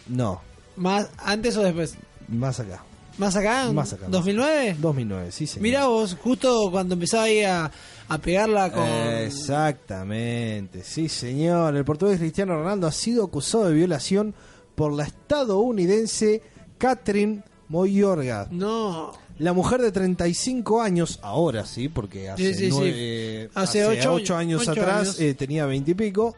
[0.09, 0.41] No,
[0.75, 1.95] ¿Más antes o después?
[2.27, 2.83] más acá.
[3.17, 3.71] ¿Más acá?
[3.73, 4.09] Más acá.
[4.09, 4.77] ¿2009?
[4.77, 5.63] 2009, sí, señor.
[5.63, 7.71] Mirá vos, justo cuando empezaba ahí a,
[8.09, 8.85] a pegarla con...
[8.87, 11.77] Exactamente, sí señor.
[11.77, 14.35] El portugués Cristiano Ronaldo ha sido acusado de violación
[14.75, 16.43] por la estadounidense
[16.79, 18.49] Catherine Moyorga.
[18.51, 19.13] No.
[19.39, 22.77] La mujer de 35 años, ahora sí, porque hace, Sí, sí, sí.
[22.77, 25.21] nueve- Hace hace ocho ocho años ocho atrás años.
[25.21, 26.35] eh, tenía 20 y pico,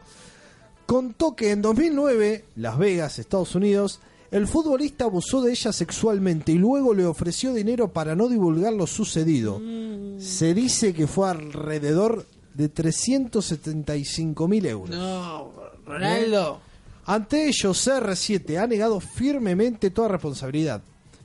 [0.85, 3.99] contó que en 2009, Las Vegas, Estados Unidos,
[4.31, 8.87] el futbolista abusó de ella sexualmente y luego le ofreció dinero para no divulgar lo
[8.87, 9.59] sucedido.
[9.59, 10.19] Mm.
[10.19, 14.95] Se dice que fue alrededor de 375 mil euros.
[14.95, 15.51] No,
[15.85, 16.61] Ronaldo.
[17.05, 20.81] Ante ello, CR7 ha negado firmemente toda responsabilidad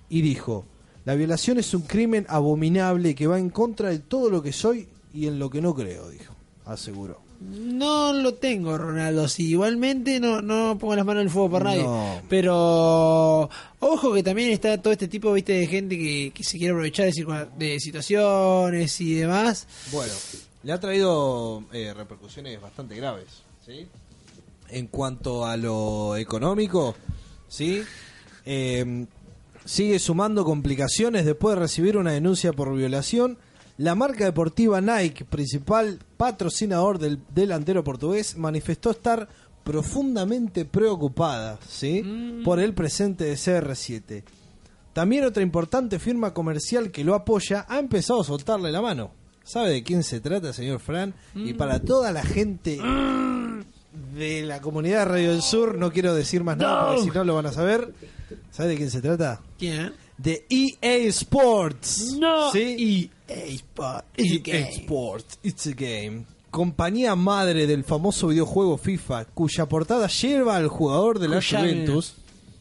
[0.08, 0.64] y dijo,
[1.04, 4.88] la violación es un crimen abominable que va en contra de todo lo que soy
[5.14, 6.34] y en lo que no creo, dijo,
[6.64, 7.25] aseguró.
[7.48, 9.28] No lo tengo, Ronaldo.
[9.28, 11.84] Sí, igualmente no, no pongo las manos en el fuego por nadie.
[11.84, 12.20] No.
[12.28, 16.72] Pero ojo que también está todo este tipo viste de gente que, que se quiere
[16.72, 19.68] aprovechar de, de situaciones y demás.
[19.92, 20.12] Bueno,
[20.64, 23.26] le ha traído eh, repercusiones bastante graves,
[23.64, 23.86] ¿sí?
[24.68, 26.96] En cuanto a lo económico,
[27.46, 27.82] ¿sí?
[28.44, 29.06] Eh,
[29.64, 33.38] sigue sumando complicaciones después de recibir una denuncia por violación.
[33.78, 39.28] La marca deportiva Nike, principal patrocinador del delantero portugués, manifestó estar
[39.64, 42.40] profundamente preocupada, ¿sí?
[42.44, 44.22] Por el presente de CR7.
[44.92, 49.10] También otra importante firma comercial que lo apoya ha empezado a soltarle la mano.
[49.42, 51.14] ¿Sabe de quién se trata, señor Fran?
[51.34, 52.80] Y para toda la gente
[54.14, 57.24] de la comunidad de Radio del Sur, no quiero decir más nada porque si no
[57.24, 57.92] lo van a saber.
[58.50, 59.40] ¿Sabe de quién se trata?
[59.58, 59.92] ¿Quién?
[60.18, 62.16] De EA Sports.
[62.18, 62.50] No.
[62.52, 63.10] ¿Sí?
[63.28, 63.56] EA
[63.88, 64.02] a
[64.42, 64.70] game.
[64.72, 66.24] Sports, it's a game.
[66.50, 72.14] Compañía madre del famoso videojuego FIFA, cuya portada lleva al jugador de la Cuya- Juventus,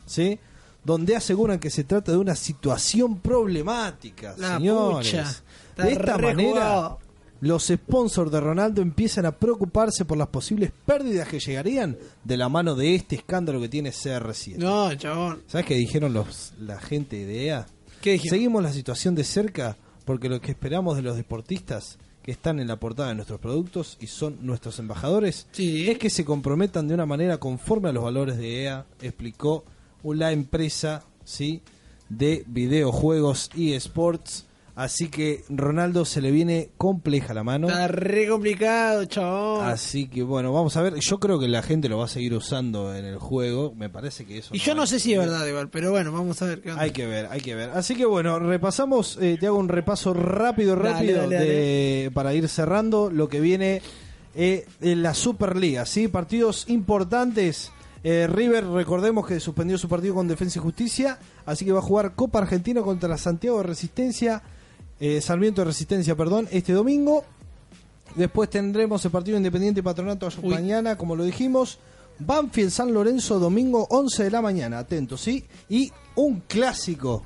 [0.06, 0.38] ¿sí?
[0.84, 5.08] Donde aseguran que se trata de una situación problemática, La señores.
[5.08, 5.22] pucha.
[5.70, 6.98] Está de esta manera.
[7.42, 12.50] Los sponsors de Ronaldo empiezan a preocuparse por las posibles pérdidas que llegarían de la
[12.50, 14.58] mano de este escándalo que tiene CR7.
[14.58, 15.42] No, chabón.
[15.48, 17.66] ¿Sabes qué dijeron los, la gente de EA?
[18.02, 18.30] ¿Qué dijeron?
[18.38, 22.68] Seguimos la situación de cerca porque lo que esperamos de los deportistas que están en
[22.68, 25.88] la portada de nuestros productos y son nuestros embajadores Sí.
[25.90, 29.64] es que se comprometan de una manera conforme a los valores de EA, explicó
[30.04, 31.62] la empresa ¿sí?
[32.10, 37.68] de videojuegos y sports Así que Ronaldo se le viene compleja la mano.
[37.70, 39.66] Está re complicado, chabón.
[39.66, 40.96] Así que bueno, vamos a ver.
[41.00, 43.74] Yo creo que la gente lo va a seguir usando en el juego.
[43.74, 44.54] Me parece que eso.
[44.54, 46.72] y no yo no sé si es verdad igual, pero bueno, vamos a ver qué
[46.72, 46.84] onda.
[46.84, 47.70] Hay que ver, hay que ver.
[47.70, 52.50] Así que bueno, repasamos, eh, te hago un repaso rápido, rápido dale, de- para ir
[52.50, 53.82] cerrando lo que viene
[54.36, 56.10] eh, en la Superliga, ¿sí?
[56.10, 57.72] Partidos importantes.
[58.04, 61.82] Eh, River, recordemos que suspendió su partido con Defensa y Justicia, así que va a
[61.82, 64.44] jugar Copa Argentina contra Santiago de Resistencia,
[65.00, 67.24] eh, Sarmiento de Resistencia, perdón, este domingo.
[68.16, 70.50] Después tendremos el partido Independiente Patronato Uy.
[70.54, 71.80] mañana, como lo dijimos.
[72.18, 75.44] Banfield San Lorenzo, domingo 11 de la mañana, atentos, ¿sí?
[75.68, 77.26] Y un clásico,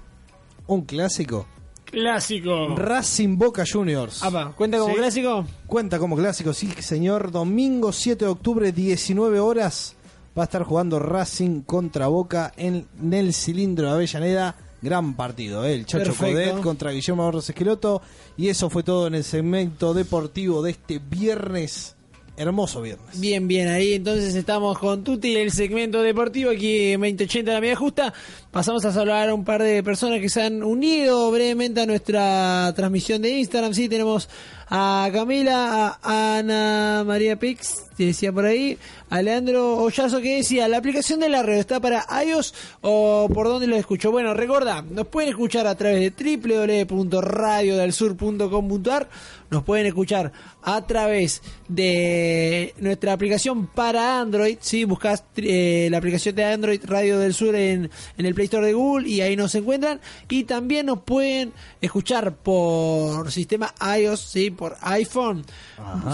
[0.68, 1.46] un clásico,
[1.86, 2.76] Clásico.
[2.76, 4.22] Racing Boca Juniors.
[4.24, 5.00] Apa, ¿cuenta como Sí.
[5.00, 5.46] clásico?
[5.66, 7.32] Cuenta como clásico, sí, señor.
[7.32, 9.96] Domingo 7 de octubre, 19 horas,
[10.38, 14.56] va a estar jugando Racing contra Boca en, en el cilindro de Avellaneda.
[14.82, 15.74] Gran partido, ¿eh?
[15.74, 16.34] el Chacho Perfecto.
[16.34, 18.02] Codet contra Guillermo Borges Esqueloto.
[18.38, 21.96] Y eso fue todo en el segmento deportivo de este viernes.
[22.38, 23.20] Hermoso viernes.
[23.20, 27.60] Bien, bien, ahí entonces estamos con Tuti, el segmento deportivo aquí en 2080 de la
[27.60, 28.14] media justa.
[28.50, 32.72] Pasamos a saludar a un par de personas que se han unido brevemente a nuestra
[32.78, 33.74] transmisión de Instagram.
[33.74, 34.30] Sí, tenemos
[34.70, 38.78] a Camila, a Ana María Pix, que decía por ahí,
[39.10, 43.48] a Leandro Ollazo que decía, la aplicación de la red está para iOS o por
[43.48, 44.12] dónde lo escucho.
[44.12, 49.10] Bueno, recuerda, nos pueden escuchar a través de www.radiodelsur.com.ar,
[49.50, 56.36] nos pueden escuchar a través de nuestra aplicación para Android, si buscas eh, la aplicación
[56.36, 59.56] de Android Radio del Sur en, en el Play Store de Google y ahí nos
[59.56, 60.00] encuentran.
[60.30, 61.52] Y también nos pueden
[61.82, 65.46] escuchar por sistema iOS, sí, por iPhone.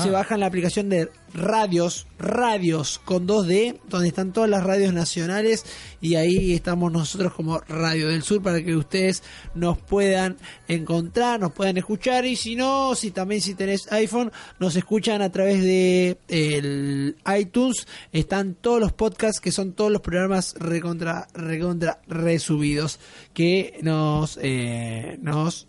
[0.04, 5.66] Se bajan la aplicación de radios, radios con 2D, donde están todas las radios nacionales
[6.00, 9.24] y ahí estamos nosotros como Radio del Sur para que ustedes
[9.56, 10.38] nos puedan
[10.68, 15.32] encontrar, nos puedan escuchar y si no, si también si tenés iPhone, nos escuchan a
[15.32, 22.00] través de el iTunes, están todos los podcasts que son todos los programas recontra recontra
[22.08, 23.00] resubidos
[23.34, 25.68] que nos eh, nos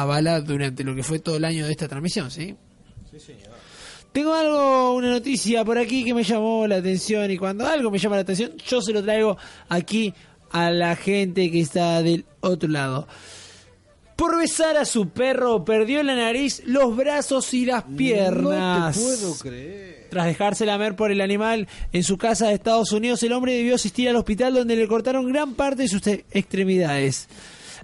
[0.00, 2.54] avala durante lo que fue todo el año de esta transmisión, ¿sí?
[4.12, 7.98] Tengo algo, una noticia por aquí que me llamó la atención y cuando algo me
[7.98, 9.36] llama la atención, yo se lo traigo
[9.68, 10.14] aquí
[10.50, 13.08] a la gente que está del otro lado.
[14.16, 18.96] Por besar a su perro, perdió la nariz, los brazos y las piernas.
[18.96, 20.06] No te puedo creer.
[20.10, 23.74] Tras dejarse lamer por el animal en su casa de Estados Unidos, el hombre debió
[23.74, 27.26] asistir al hospital donde le cortaron gran parte de sus e- extremidades.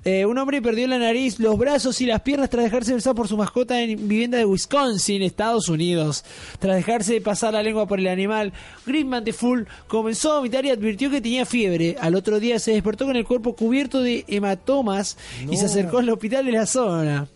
[0.04, 3.28] Eh, un hombre perdió la nariz, los brazos y las piernas tras dejarse besar por
[3.28, 6.24] su mascota en vivienda de Wisconsin, Estados Unidos.
[6.58, 8.52] Tras dejarse pasar la lengua por el animal,
[8.86, 11.96] Greenman de Full comenzó a vomitar y advirtió que tenía fiebre.
[12.00, 15.18] Al otro día se despertó con el cuerpo cubierto de hematomas
[15.50, 17.28] y se acercó al hospital de la zona.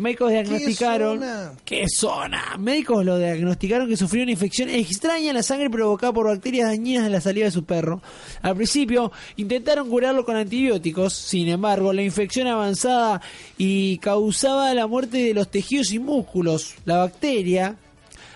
[0.00, 1.18] Médicos diagnosticaron.
[1.18, 1.52] zona?
[1.64, 2.56] ¿Qué zona?
[2.58, 7.04] Médicos lo diagnosticaron que sufrió una infección extraña en la sangre provocada por bacterias dañinas
[7.04, 8.00] de la saliva de su perro.
[8.40, 13.20] Al principio intentaron curarlo con antibióticos, sin embargo, la infección avanzada
[13.58, 16.74] y causaba la muerte de los tejidos y músculos.
[16.86, 17.76] La bacteria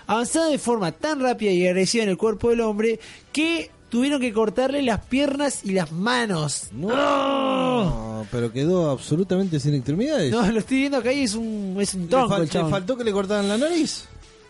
[0.07, 2.99] avanzaba de forma tan rápida y agresiva en el cuerpo del hombre
[3.33, 6.67] que tuvieron que cortarle las piernas y las manos.
[6.73, 10.33] No, pero quedó absolutamente sin extremidades.
[10.33, 12.69] No, lo estoy viendo acá y es un, es un ¿Le, tronco fal- el le
[12.69, 14.03] faltó que le cortaran la nariz?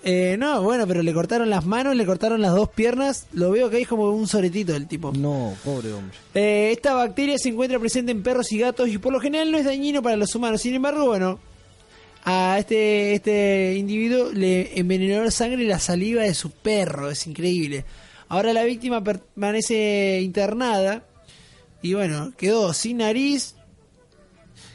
[0.03, 3.27] Eh, no, bueno, pero le cortaron las manos, le cortaron las dos piernas.
[3.33, 5.11] Lo veo que hay como un soretito del tipo.
[5.15, 6.17] No, pobre hombre.
[6.33, 9.59] Eh, esta bacteria se encuentra presente en perros y gatos y por lo general no
[9.59, 10.61] es dañino para los humanos.
[10.61, 11.37] Sin embargo, bueno,
[12.23, 17.11] a este, este individuo le envenenó la sangre y la saliva de su perro.
[17.11, 17.85] Es increíble.
[18.27, 21.03] Ahora la víctima permanece internada
[21.81, 23.55] y bueno, quedó sin nariz,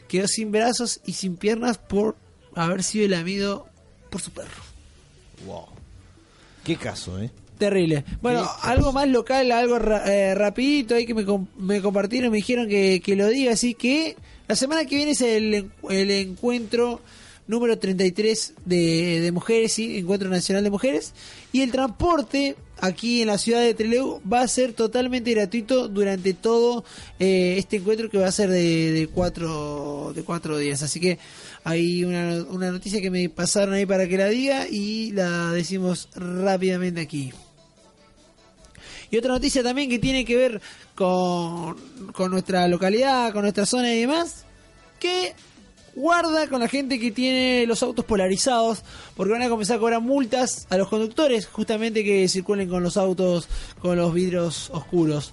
[0.08, 2.16] quedó sin brazos y sin piernas por
[2.54, 3.66] haber sido lamido
[4.10, 4.62] por su perro.
[5.46, 5.66] Wow.
[6.64, 7.30] Qué caso, ¿eh?
[7.58, 8.04] Terrible.
[8.22, 12.36] Bueno, algo más local, algo ra- eh, rapidito ahí que me, com- me compartieron, me
[12.38, 14.16] dijeron que, que lo diga, así que
[14.48, 17.00] la semana que viene es el, el encuentro
[17.50, 21.12] número 33 de, de mujeres, sí, Encuentro Nacional de Mujeres,
[21.52, 26.32] y el transporte aquí en la ciudad de Trelew va a ser totalmente gratuito durante
[26.32, 26.84] todo
[27.18, 31.18] eh, este encuentro que va a ser de, de cuatro de cuatro días, así que
[31.64, 36.08] hay una, una noticia que me pasaron ahí para que la diga y la decimos
[36.14, 37.32] rápidamente aquí.
[39.10, 40.60] Y otra noticia también que tiene que ver
[40.94, 41.76] con,
[42.12, 44.44] con nuestra localidad, con nuestra zona y demás,
[45.00, 45.34] que
[46.00, 48.82] guarda con la gente que tiene los autos polarizados,
[49.16, 52.96] porque van a comenzar a cobrar multas a los conductores, justamente que circulen con los
[52.96, 53.48] autos
[53.78, 55.32] con los vidrios oscuros.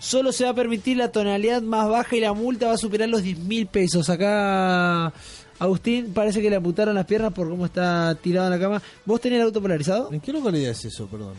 [0.00, 3.08] Solo se va a permitir la tonalidad más baja y la multa va a superar
[3.08, 4.08] los 10 mil pesos.
[4.10, 5.12] Acá
[5.58, 8.82] Agustín parece que le amputaron las piernas por cómo está tirado en la cama.
[9.04, 10.12] ¿Vos tenés el auto polarizado?
[10.12, 11.34] ¿En qué localidad es eso, perdón?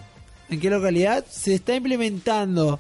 [0.50, 1.24] ¿En qué localidad?
[1.30, 2.80] Se está implementando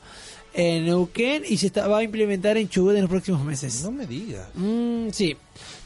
[0.53, 3.83] en Neuquén y se está, va a implementar en Chubut en los próximos meses.
[3.83, 4.47] No me digas.
[4.55, 5.35] Mm, sí.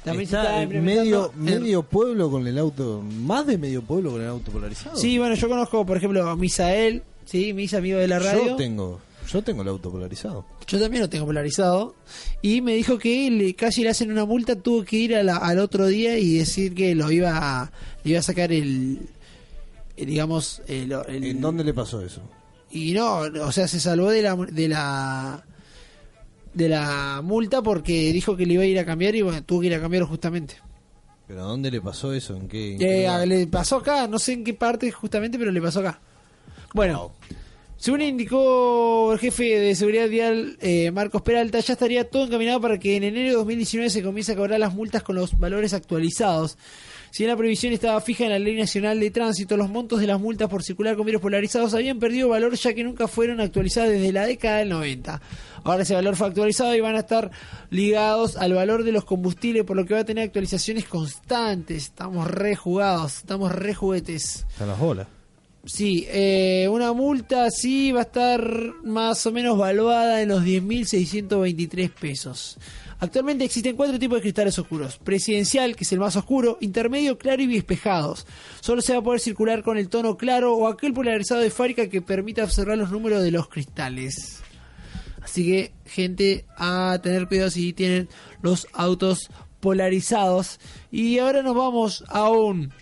[0.03, 3.57] También se Está está en implementando medio, en- medio pueblo con el auto, más de
[3.57, 4.97] medio pueblo con el auto polarizado.
[4.97, 8.45] Sí, bueno, yo conozco, por ejemplo, a Misael, sí, mis amigo de la radio.
[8.47, 8.99] Yo tengo,
[9.31, 10.45] yo tengo el auto polarizado.
[10.67, 11.95] Yo también lo tengo polarizado.
[12.41, 15.37] Y me dijo que le, casi le hacen una multa, tuvo que ir a la-
[15.37, 17.71] al otro día y decir que lo iba a,
[18.03, 18.99] le iba a sacar el,
[19.95, 22.21] el, digamos, el, el- ¿En dónde le pasó eso?
[22.73, 25.45] Y no, o sea, se salvó de la de la
[26.53, 29.61] de la multa porque dijo que le iba a ir a cambiar y bueno, tuvo
[29.61, 30.55] que ir a cambiarlo justamente.
[31.27, 32.35] ¿Pero a dónde le pasó eso?
[32.35, 32.73] ¿En qué?
[32.73, 35.79] en qué Eh, le pasó acá, no sé en qué parte justamente, pero le pasó
[35.79, 35.99] acá.
[36.73, 37.11] Bueno,
[37.77, 42.79] según indicó el jefe de seguridad vial eh, Marcos Peralta, ya estaría todo encaminado para
[42.79, 46.57] que en enero de 2019 se comience a cobrar las multas con los valores actualizados.
[47.13, 50.19] Si la previsión estaba fija en la Ley Nacional de Tránsito, los montos de las
[50.19, 54.11] multas por circular con vidrios polarizados habían perdido valor ya que nunca fueron actualizadas desde
[54.11, 55.21] la década del 90.
[55.63, 57.29] Ahora ese valor fue actualizado y van a estar
[57.69, 61.83] ligados al valor de los combustibles, por lo que va a tener actualizaciones constantes.
[61.83, 64.47] Estamos re jugados, estamos re juguetes.
[64.49, 65.07] Están las bolas.
[65.65, 68.43] Sí, eh, una multa sí va a estar
[68.83, 72.57] más o menos valuada en los 10.623 pesos.
[73.03, 74.97] Actualmente existen cuatro tipos de cristales oscuros.
[74.97, 78.25] Presidencial, que es el más oscuro, intermedio, claro y despejados.
[78.61, 81.89] Solo se va a poder circular con el tono claro o aquel polarizado de fábrica
[81.89, 84.41] que permita observar los números de los cristales.
[85.21, 88.07] Así que, gente, a tener cuidado si tienen
[88.41, 89.29] los autos
[89.59, 90.61] polarizados.
[90.89, 92.73] Y ahora nos vamos a un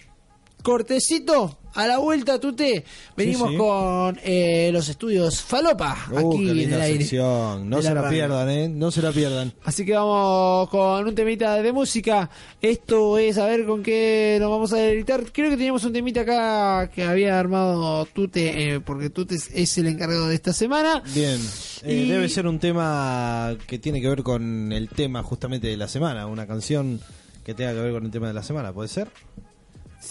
[0.61, 1.57] cortecito.
[1.74, 2.84] A la vuelta, Tute.
[3.15, 3.57] Venimos sí.
[3.57, 5.97] con eh, los estudios Falopa.
[6.11, 6.99] Uh, aquí en el aire.
[6.99, 7.69] sección.
[7.69, 8.67] No de se la pierdan, ¿eh?
[8.67, 9.53] No se la pierdan.
[9.63, 12.30] Así que vamos con un temita de música.
[12.61, 15.24] Esto es a ver con qué nos vamos a editar.
[15.32, 19.88] Creo que teníamos un temita acá que había armado Tute, eh, porque Tute es, el
[19.88, 21.01] encargado de esta semana.
[21.13, 21.39] Bien.
[21.84, 25.78] Eh, Y- Debe ser un tema que tiene que ver con el tema justamente de
[25.78, 26.28] la semana.
[26.28, 26.99] Una canción
[27.45, 29.07] que tenga que ver con el tema de la semana, ¿puede ser?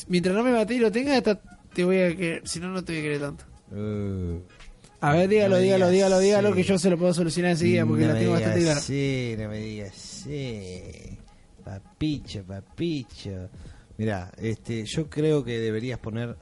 [0.09, 1.41] Mientras no me maté y lo tenga, esta
[1.75, 2.47] te voy a querer.
[2.47, 3.45] Si no, no te voy a querer tanto.
[3.73, 4.41] Uh,
[5.01, 6.55] A ver, dígalo, No dígalo, dígalo, dígalo, sí.
[6.57, 8.81] que yo se lo puedo solucionar enseguida porque no la tengo bastante clara.
[8.81, 10.83] Sí, no me digas sí.
[11.65, 13.49] Papicho, papicho.
[13.97, 16.37] Mira, este, yo creo que deberías poner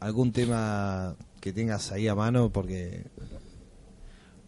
[0.00, 3.04] algún tema que tengas ahí a mano porque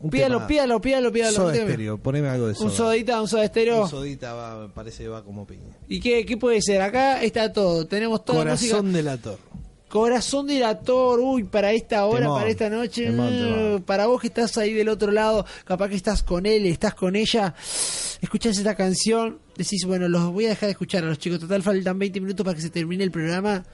[0.03, 1.37] un Pídalo, pídalo, pídalo, pídalo.
[1.37, 1.71] Soda dígame.
[1.71, 2.67] Stereo, poneme algo de soda.
[2.67, 3.83] Un sodita, un soda estéreo.
[3.83, 5.77] Un sodita va, me parece que va como piña.
[5.89, 6.83] ¿Y qué, qué puede ser?
[6.83, 7.87] Acá está todo.
[7.87, 8.73] Tenemos toda la música.
[8.73, 9.39] Corazón delator.
[9.93, 12.39] Corazón delator, uy, para esta hora, Temón.
[12.39, 13.59] para esta noche, Temón, temón.
[13.77, 16.95] eh, para vos que estás ahí del otro lado, capaz que estás con él, estás
[16.95, 17.55] con ella,
[18.23, 21.63] escuchás esta canción, decís, bueno, los voy a dejar de escuchar a los chicos, total
[21.63, 23.65] faltan 20 minutos para que se termine el programa,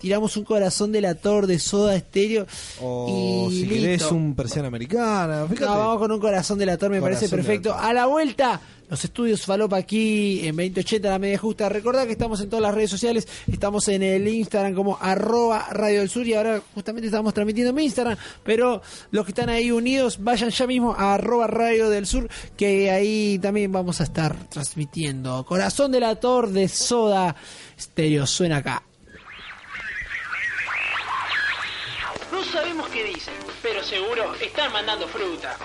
[0.00, 2.46] tiramos un corazón delator de soda estéreo
[2.80, 3.74] O y si listo.
[3.74, 5.46] querés un persiana americana.
[5.46, 5.66] Fíjate.
[5.66, 7.68] No, vamos con un corazón delator, me Corazón parece perfecto.
[7.70, 7.90] delator.
[7.90, 11.68] A la vuelta, los estudios Falopa aquí en 2080, la media justa.
[11.68, 16.00] Recordad que estamos en todas las redes sociales, estamos en el Instagram como arroba Radio
[16.00, 18.82] del Sur y ahora justamente estamos transmitiendo en mi Instagram, pero
[19.12, 23.38] los que están ahí unidos, vayan ya mismo a arroba Radio del Sur, que ahí
[23.38, 25.44] también vamos a estar transmitiendo.
[25.44, 27.36] Corazón delator de Soda
[27.78, 28.82] Stereo, suena acá.
[32.50, 35.56] Sabemos qué dicen, pero seguro están mandando fruta.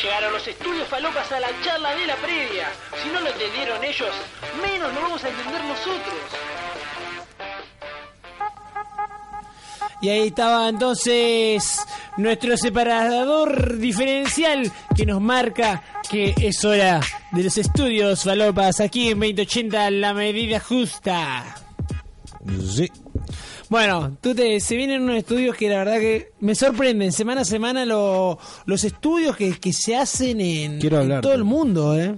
[0.00, 2.68] Llegaron los estudios falopas a la charla de la previa.
[3.02, 4.14] Si no lo entendieron ellos,
[4.62, 6.14] menos lo vamos a entender nosotros.
[10.00, 11.80] Y ahí estaba entonces
[12.16, 17.00] nuestro separador diferencial que nos marca que es hora
[17.32, 21.56] de los estudios falopas aquí en 2080 la medida justa.
[22.70, 22.90] Sí.
[23.74, 27.44] Bueno, tú te, se vienen unos estudios que la verdad que me sorprenden semana a
[27.44, 32.14] semana lo- los estudios que, que se hacen en, Quiero en todo el mundo, ¿eh?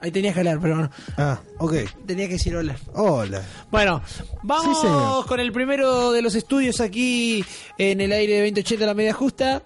[0.00, 1.74] Ahí tenías que hablar, pero bueno, Ah, ok.
[2.06, 2.74] tenía que decir hola.
[2.94, 3.42] Hola.
[3.70, 4.00] Bueno,
[4.44, 7.44] vamos Sí, con el primero de los estudios aquí
[7.76, 9.62] en el aire de 2080 La Media Justa.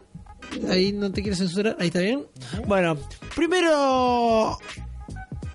[0.69, 2.27] Ahí no te quiero censurar, ahí está bien.
[2.67, 2.97] Bueno,
[3.37, 4.59] primero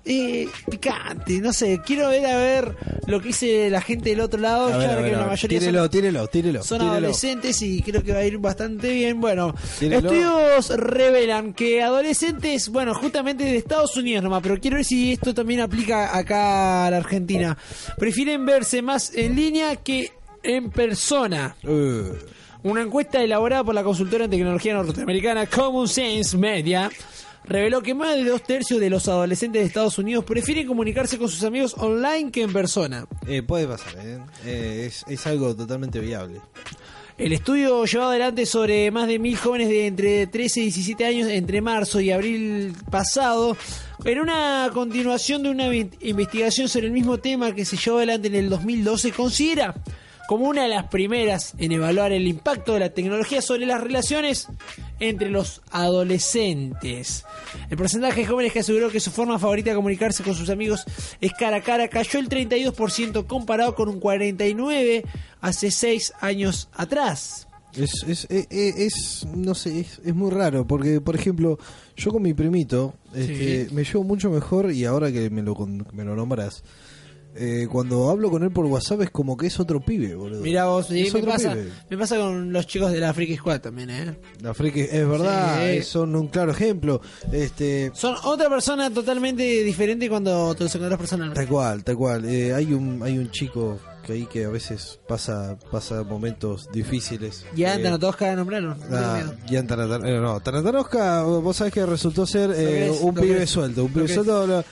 [0.04, 2.74] eh, picante, no sé, quiero ver a ver
[3.06, 4.66] lo que dice la gente del otro lado.
[4.76, 6.62] Ver, a ver, que la mayoría son- Tírelo, tírelo, tírelo.
[6.62, 6.92] son tírelo.
[6.92, 9.20] adolescentes y creo que va a ir bastante bien.
[9.20, 15.12] Bueno, estudios revelan que adolescentes, bueno, justamente de Estados Unidos nomás, pero quiero ver si
[15.12, 17.56] esto también aplica acá a la Argentina.
[17.98, 21.54] Prefieren verse más en línea que en persona.
[21.62, 22.14] Uh,
[22.64, 26.90] Una encuesta elaborada por la consultora en tecnología norteamericana Common Sense Media
[27.44, 31.28] reveló que más de dos tercios de los adolescentes de Estados Unidos prefieren comunicarse con
[31.28, 33.06] sus amigos online que en persona.
[33.26, 34.18] Eh, puede pasar, ¿eh?
[34.44, 36.40] Eh, es, es algo totalmente viable.
[37.18, 41.28] El estudio llevado adelante sobre más de mil jóvenes de entre 13 y 17 años
[41.28, 43.56] entre marzo y abril pasado,
[44.04, 48.34] en una continuación de una investigación sobre el mismo tema que se llevó adelante en
[48.34, 49.74] el 2012, considera
[50.28, 54.48] como una de las primeras en evaluar el impacto de la tecnología sobre las relaciones
[55.00, 57.24] entre los adolescentes.
[57.70, 60.84] El porcentaje de jóvenes que aseguró que su forma favorita de comunicarse con sus amigos
[61.20, 65.04] es cara a cara cayó el 32% comparado con un 49%
[65.40, 67.48] hace 6 años atrás.
[67.74, 71.58] Es, es, eh, eh, es, no sé, es, es muy raro, porque, por ejemplo,
[71.96, 75.54] yo con mi primito este, me llevo mucho mejor y ahora que me lo,
[75.92, 76.62] me lo nombras,
[77.34, 80.40] eh, cuando hablo con él por WhatsApp es como que es otro pibe, boludo.
[80.42, 81.68] Mira vos, sí, me pasa, pibe.
[81.90, 84.16] me pasa con los chicos de la Freaky Squad también, ¿eh?
[84.40, 85.64] La friki, es verdad, Sí.
[85.78, 87.00] eh, son un claro ejemplo.
[87.32, 91.40] Este, Son otra persona totalmente diferente cuando te los encontrás personalmente.
[91.40, 92.24] Tal cual, tal cual.
[92.24, 97.46] Eh, hay un hay un chico que ahí que a veces pasa pasa momentos difíciles.
[97.54, 98.70] Ya, Eh, te todos cada nombrarlo.
[98.74, 99.22] no tengo Ah.
[99.48, 103.84] Gian Tanatan- eh, no, Tanatarovka, vos sabés que resultó ser eh, un pibe suelto.
[103.84, 104.64] Un pibe suelto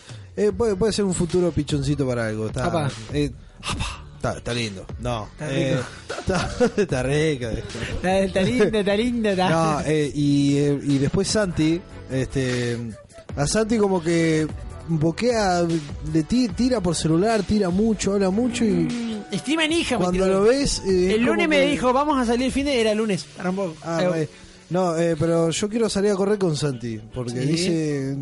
[0.47, 2.47] eh, puede, puede ser un futuro pichoncito para algo.
[2.49, 2.91] Está, Apa.
[3.13, 3.31] eh,
[4.17, 4.87] está, está lindo.
[5.01, 5.87] No, Está eh, rico.
[6.21, 6.51] está,
[6.83, 7.47] está rico.
[8.03, 9.31] Está linda, está linda.
[9.33, 9.51] Está...
[9.51, 11.81] No, eh, y, eh, y después Santi,
[12.11, 12.79] este,
[13.37, 14.47] a Santi como que
[14.89, 15.63] boquea,
[16.13, 20.43] le ti- tira por celular, tira mucho, habla mucho y Estima en hija, cuando lo
[20.43, 20.83] ves...
[20.85, 23.27] eh, El lunes me que- dijo, vamos a salir el fin de era lunes.
[23.85, 24.29] Ah, Eh, eh,
[24.71, 27.47] no, eh, pero yo quiero salir a correr con Santi, porque Sí.
[27.47, 28.17] dice...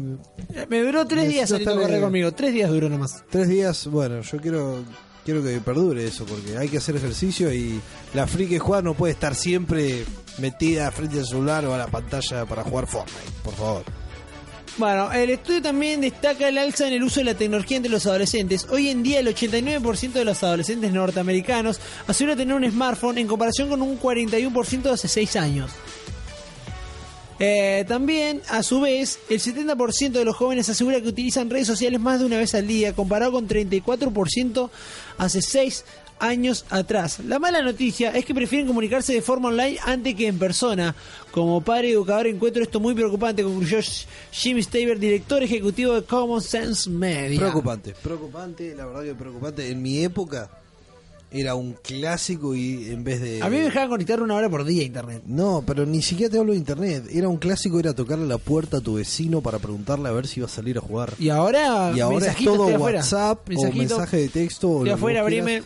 [0.68, 2.32] me duró tres días saliendo a correr eh, conmigo.
[2.32, 3.22] Tres días duró nomás.
[3.30, 4.84] Tres días, bueno, yo quiero
[5.24, 7.78] quiero que perdure eso, porque hay que hacer ejercicio y
[8.14, 10.05] la friki juega no puede estar siempre
[10.38, 13.82] metida frente al celular o a la pantalla para jugar Fortnite, por favor.
[14.78, 18.07] Bueno, el estudio también destaca el alza en el uso de la tecnología entre los
[18.07, 18.66] adolescentes.
[18.70, 23.68] Hoy en día el 89% de los adolescentes norteamericanos asegura tener un smartphone en comparación
[23.68, 25.72] con un 41% hace 6 años.
[27.39, 32.01] Eh, también, a su vez, el 70% de los jóvenes asegura que utilizan redes sociales
[32.01, 34.70] más de una vez al día, comparado con 34%
[35.18, 35.84] hace 6
[36.18, 37.20] años atrás.
[37.20, 40.95] La mala noticia es que prefieren comunicarse de forma online antes que en persona.
[41.30, 43.78] Como padre educador encuentro esto muy preocupante, concluyó
[44.32, 47.39] Jim Staver, director ejecutivo de Common Sense Media.
[47.39, 49.70] Preocupante, preocupante, la verdad que preocupante.
[49.70, 50.51] En mi época
[51.31, 53.43] era un clásico y en vez de...
[53.43, 55.22] A mí me dejaban conectar una hora por día a internet.
[55.26, 57.05] No, pero ni siquiera te hablo de internet.
[57.12, 60.41] Era un clásico, era tocarle la puerta a tu vecino para preguntarle a ver si
[60.41, 61.12] iba a salir a jugar.
[61.18, 62.66] Y ahora, Y ahora es todo.
[62.79, 64.68] WhatsApp o mensaje de texto.
[64.70, 65.62] o afuera, abrime.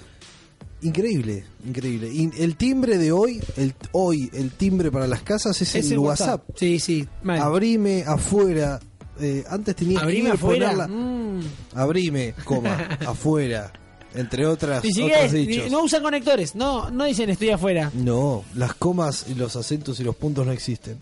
[0.83, 2.13] Increíble, increíble.
[2.13, 5.93] Y el timbre de hoy, el hoy, el timbre para las casas es, Es el
[5.93, 6.43] el WhatsApp.
[6.57, 7.07] Sí, sí.
[7.25, 8.81] Abrime afuera.
[9.21, 10.73] Eh, antes Abrime que ir afuera.
[10.73, 11.41] ponerla- Mm.
[11.75, 13.73] Abrime, coma, afuera.
[14.15, 15.65] Entre otras, otros dichos.
[15.67, 17.91] ni- no usan conectores, no, no dicen estoy afuera.
[17.95, 20.99] No, las comas y los acentos y los puntos no existen.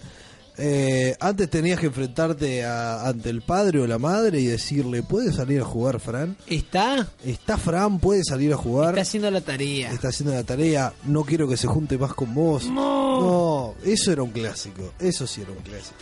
[0.62, 5.32] Eh, antes tenías que enfrentarte a- ante el padre o la madre y decirle, ¿puede
[5.32, 6.36] salir a jugar Fran?
[6.46, 7.08] ¿Está?
[7.24, 7.98] ¿Está Fran?
[7.98, 8.90] ¿Puede salir a jugar?
[8.90, 9.90] Está haciendo la tarea.
[9.90, 12.64] Está haciendo la tarea, no quiero que se junte más con vos.
[12.66, 15.96] No, eso era un clásico, eso sí era un clásico.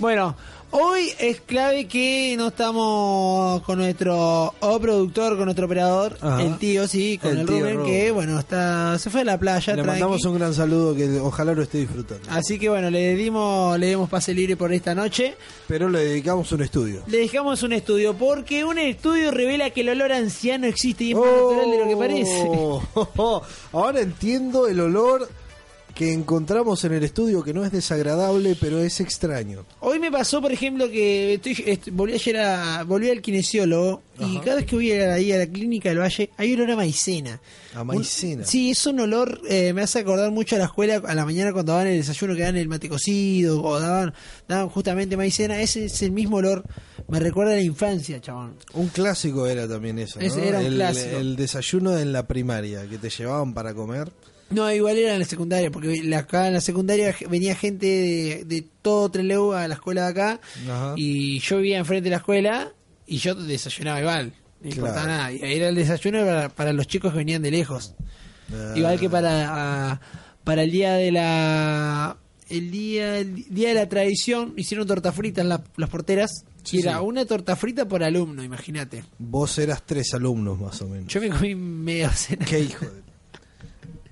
[0.00, 0.34] Bueno,
[0.72, 6.42] hoy es clave que no estamos con nuestro o productor, con nuestro operador, Ajá.
[6.42, 7.86] el tío, sí, con El Rubén, Rubén.
[7.86, 9.74] que bueno, está se fue a la playa.
[9.74, 10.00] Le tranqui.
[10.00, 12.22] mandamos un gran saludo que ojalá lo esté disfrutando.
[12.30, 15.34] Así que bueno, le dimos, le dimos pase libre por esta noche.
[15.66, 17.02] Pero le dedicamos un estudio.
[17.06, 21.16] Le dejamos un estudio, porque un estudio revela que el olor anciano existe y es
[21.16, 22.46] más natural de lo que parece.
[22.48, 23.42] Oh,
[23.72, 25.28] ahora entiendo el olor
[25.94, 29.64] que encontramos en el estudio que no es desagradable, pero es extraño.
[29.80, 34.38] Hoy me pasó, por ejemplo, que estoy, est- volví ayer a, volví al kinesiólogo y
[34.38, 37.40] cada vez que voy a- ahí a la clínica del Valle hay olor a maicena.
[37.74, 38.42] A maicena.
[38.42, 41.24] Un- sí, es un olor, eh, me hace acordar mucho a la escuela a la
[41.24, 44.12] mañana cuando daban el desayuno que dan el mate cocido o daban,
[44.48, 45.60] daban justamente maicena.
[45.60, 46.64] Ese es el mismo olor,
[47.08, 48.54] me recuerda a la infancia, chabón.
[48.74, 50.26] Un clásico era también eso, ¿no?
[50.26, 51.16] Ese era un el, clásico.
[51.18, 54.10] el desayuno en la primaria que te llevaban para comer.
[54.50, 58.44] No, igual era en la secundaria, porque la- acá en la secundaria venía gente de,
[58.44, 60.94] de todo Trelew a la escuela de acá Ajá.
[60.96, 62.72] y yo vivía enfrente de la escuela
[63.06, 65.08] y yo desayunaba igual, no importaba Claro.
[65.08, 65.32] nada.
[65.32, 67.94] Y ahí era el desayuno para, para los chicos que venían de lejos.
[68.52, 68.74] Ah.
[68.76, 70.00] Igual que para, a-
[70.42, 72.16] para el día de la
[72.48, 76.78] el día el día de la tradición hicieron torta frita en la- las porteras Sí,
[76.78, 77.04] y era sí.
[77.04, 79.04] una torta frita por alumno, imagínate.
[79.18, 81.06] Vos eras tres alumnos más o menos.
[81.06, 82.44] Yo me comí media docena.
[82.44, 83.09] Qué hijo de...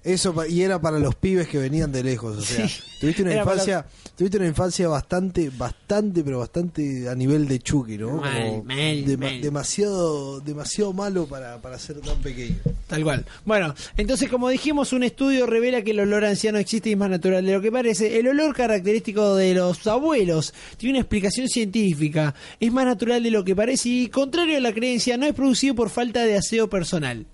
[0.08, 2.80] Eso y era para los pibes que venían de lejos, o sea, Sí.
[3.00, 3.86] tuviste una Era para infancia,
[4.16, 8.16] tuviste una infancia bastante, bastante, pero bastante a nivel de Chucky, ¿no?
[8.16, 9.40] Mal, Como mal, dema- mal.
[9.42, 12.56] demasiado, demasiado malo para, para ser tan pequeño.
[12.86, 13.26] Tal cual.
[13.44, 17.10] Bueno, entonces como dijimos, un estudio revela que el olor anciano existe y es más
[17.10, 18.18] natural de lo que parece.
[18.18, 22.34] El olor característico de los abuelos tiene una explicación científica.
[22.58, 25.74] Es más natural de lo que parece y, contrario a la creencia, no es producido
[25.74, 27.26] por falta de aseo personal.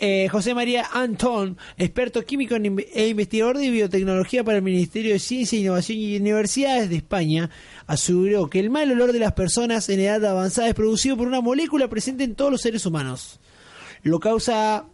[0.00, 5.58] Eh, José María Antón, experto químico e investigador de biotecnología para el Ministerio de Ciencia,
[5.58, 7.50] Innovación y Universidades de España,
[7.88, 11.40] aseguró que el mal olor de las personas en edad avanzada es producido por una
[11.40, 13.40] molécula presente en todos los seres humanos.
[14.04, 14.86] Lo causa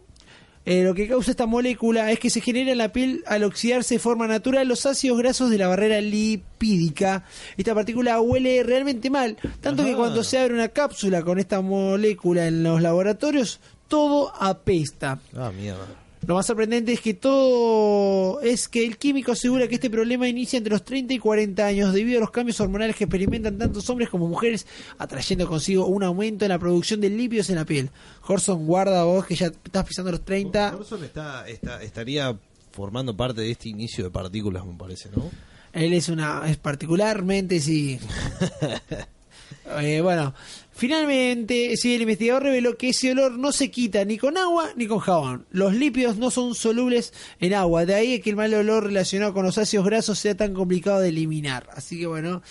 [0.65, 3.95] eh, lo que causa esta molécula es que se genera en la piel al oxidarse
[3.95, 7.23] de forma natural los ácidos grasos de la barrera lipídica.
[7.55, 12.47] Esta partícula huele realmente mal, tanto que cuando se abre una cápsula con esta molécula
[12.47, 15.19] en los laboratorios, todo apesta.
[15.35, 15.85] Ah, mierda.
[16.27, 20.57] Lo más sorprendente es que todo es que el químico asegura que este problema inicia
[20.57, 24.09] entre los 30 y 40 años debido a los cambios hormonales que experimentan tantos hombres
[24.09, 24.65] como mujeres,
[24.97, 27.91] atrayendo consigo un aumento en la producción de lípidos en la piel.
[28.27, 30.75] Horson, guarda vos que ya estás pisando los 30.
[30.75, 32.35] Orson está, está- estaría
[32.71, 35.29] formando parte de este inicio de partículas, me parece, ¿no?
[35.73, 37.99] Él es una es particularmente sí.
[39.79, 40.33] Eh, bueno,
[40.75, 44.87] finalmente, sí, el investigador reveló que ese olor no se quita ni con agua ni
[44.87, 45.45] con jabón.
[45.51, 49.45] Los lípidos no son solubles en agua, de ahí que el mal olor relacionado con
[49.45, 51.67] los ácidos grasos sea tan complicado de eliminar.
[51.73, 52.41] Así que bueno,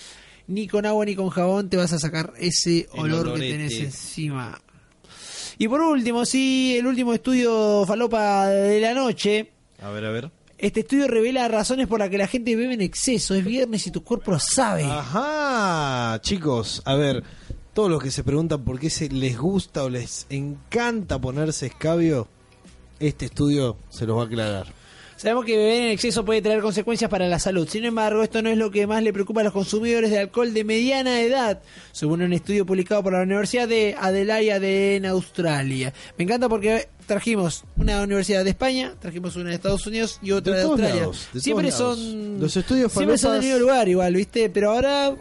[0.47, 4.59] ni con agua ni con jabón te vas a sacar ese olor que tenés encima.
[5.57, 9.51] Y por último, sí, el último estudio falopa de la noche.
[9.81, 10.31] A ver, a ver.
[10.57, 13.35] Este estudio revela razones por las que la gente bebe en exceso.
[13.35, 14.83] Es viernes y tu cuerpo lo sabe.
[14.83, 17.23] Ajá, chicos, a ver,
[17.75, 22.29] todos los que se preguntan por qué se les gusta o les encanta ponerse escabio,
[23.01, 24.67] este estudio se los va a aclarar.
[25.17, 27.67] Sabemos que beber en exceso puede traer consecuencias para la salud.
[27.67, 30.53] Sin embargo, esto no es lo que más le preocupa a los consumidores de alcohol
[30.53, 31.61] de mediana edad,
[31.91, 35.93] según un estudio publicado por la Universidad de Adelaide en Australia.
[36.17, 40.55] Me encanta porque trajimos una universidad de España, trajimos una de Estados Unidos y otra
[40.55, 40.95] De Australia.
[40.95, 44.49] lados, de siempre son Los estudios siempre son del mismo lugar igual, ¿viste?
[44.49, 45.13] Pero ahora.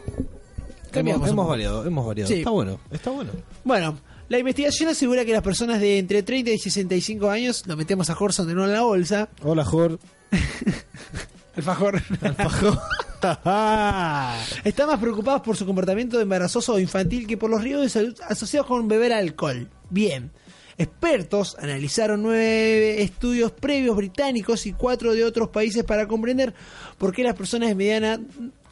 [1.01, 2.28] Hemos, variado, hemos variado.
[2.28, 2.38] Sí.
[2.38, 3.32] Está bueno, está bueno.
[3.64, 8.11] Bueno, la investigación asegura que las personas de entre 30 y 65 años, lo metemos
[8.11, 9.99] a Horson de nuevo en la bolsa, Hola, Jor.
[11.57, 12.03] el fajor,
[14.64, 18.16] están más preocupados por su comportamiento embarazoso o infantil que por los riesgos de salud
[18.28, 19.68] asociados con beber alcohol.
[19.90, 20.30] Bien.
[20.76, 26.53] Expertos analizaron nueve estudios previos británicos y cuatro de otros países para comprender
[26.99, 28.18] por qué las personas de mediana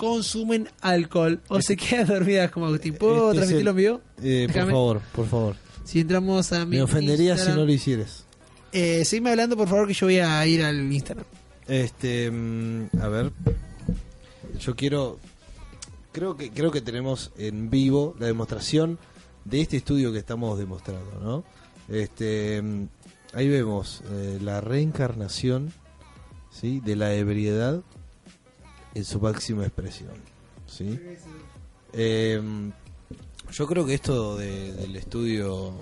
[0.03, 2.94] consumen alcohol o se quedan dormidas como Agustín.
[2.94, 4.00] ¿Puedo Este es transmitirlo en vivo?
[4.20, 5.57] Eh, por favor, por favor.
[5.84, 8.24] Si entramos a mi Me ofendería si no lo hicieras.
[8.72, 11.24] Eh, seguime hablando, por favor, que yo voy a ir al Instagram.
[11.68, 13.30] Este, mm, a ver.
[14.59, 15.20] Yo quiero
[16.11, 18.98] creo que creo que tenemos en vivo la demostración
[19.44, 21.44] de este estudio que estamos demostrando, ¿no?
[21.88, 22.88] Este, mm,
[23.34, 25.72] ahí vemos eh, la reencarnación,
[26.50, 26.80] ¿sí?
[26.80, 27.82] de la ebriedad
[28.95, 30.14] en su máxima expresión,
[30.66, 30.99] ¿sí?
[31.93, 32.72] Em,
[33.51, 35.72] yo creo que esto de- del estudio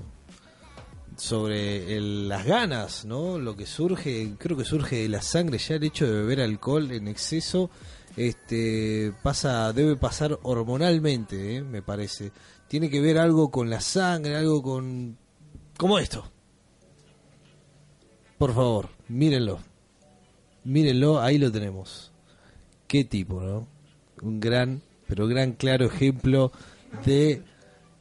[1.17, 3.39] sobre el- las ganas, ¿no?
[3.39, 6.91] Lo que surge, creo que surge de la sangre, ya el hecho de beber alcohol
[6.93, 7.71] en exceso,
[8.17, 11.63] este, pasa, debe pasar hormonalmente, ¿eh?
[11.63, 12.33] me parece.
[12.69, 15.17] Tiene que ver algo con la sangre, algo con,
[15.77, 16.25] como esto.
[18.39, 19.59] Por favor, mírenlo,
[20.65, 22.10] mírenlo, ahí lo tenemos.
[22.91, 23.68] Qué tipo, ¿no?
[24.20, 26.51] Un gran, pero gran claro ejemplo
[27.07, 27.41] de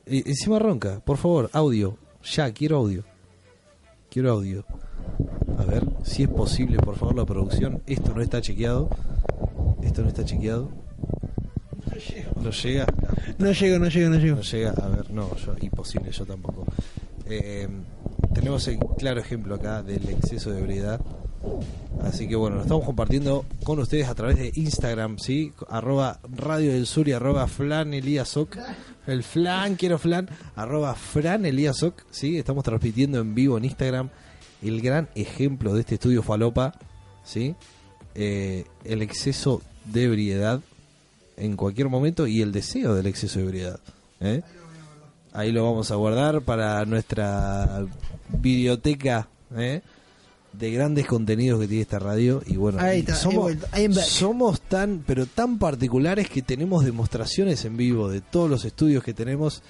[0.07, 1.95] eh, encima ronca, por favor, audio.
[2.23, 3.03] Ya, quiero audio.
[4.09, 4.65] Quiero audio.
[5.59, 7.83] A ver, si es posible, por favor, la producción.
[7.85, 8.89] Esto no está chequeado.
[9.83, 10.71] Esto no está chequeado.
[12.41, 12.87] No llega.
[13.37, 14.35] No llego, no llego, no llego.
[14.37, 14.71] No llega.
[14.71, 16.65] A ver, no, yo, imposible, yo tampoco.
[17.27, 17.67] Eh,
[18.33, 20.99] tenemos el claro ejemplo acá del exceso de ebriedad.
[22.01, 25.51] Así que bueno, lo estamos compartiendo con ustedes a través de Instagram, ¿sí?
[25.67, 28.57] Arroba Radio del Sur y arroba Flan Eliasoc.
[29.05, 30.29] El flan, quiero flan.
[30.55, 32.37] Arroba Fran Eliasoc, ¿sí?
[32.37, 34.09] Estamos transmitiendo en vivo en Instagram
[34.61, 36.73] el gran ejemplo de este estudio falopa,
[37.23, 37.55] ¿sí?
[38.15, 40.61] Eh, el exceso de ebriedad
[41.37, 43.79] en cualquier momento y el deseo del exceso de ebriedad.
[44.19, 44.41] ¿eh?
[45.31, 47.85] Ahí lo vamos a guardar para nuestra
[48.29, 49.81] biblioteca ¿eh?
[50.53, 52.41] De grandes contenidos que tiene esta radio.
[52.45, 58.21] Y bueno, Ahí está, somos, tan, pero tan particulares que tenemos demostraciones en vivo de
[58.21, 59.61] todos los estudios que tenemos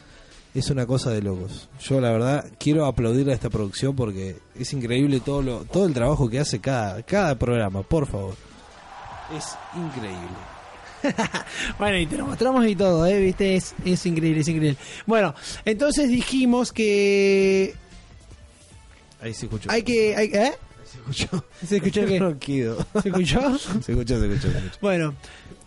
[0.53, 1.69] es una cosa de locos.
[1.81, 5.93] Yo la verdad quiero aplaudir a esta producción porque es increíble todo lo, todo el
[5.93, 8.35] trabajo que hace cada, cada programa, por favor.
[9.35, 10.37] Es increíble.
[11.77, 13.19] Bueno, y te lo mostramos y todo, ¿eh?
[13.21, 13.55] ¿Viste?
[13.55, 14.77] Es, es increíble, es increíble.
[15.05, 15.33] Bueno,
[15.63, 17.73] entonces dijimos que
[19.21, 19.69] Ahí se escuchó.
[19.71, 20.15] hay que...
[20.15, 20.53] Hay, ¿Eh?
[20.91, 21.45] Se escuchó.
[21.67, 22.19] ¿Se escuchó qué?
[22.19, 22.85] Ronquido.
[23.01, 23.57] ¿Se escuchó?
[23.57, 24.77] Se escuchó, se escuchó, se escuchó.
[24.81, 25.15] Bueno,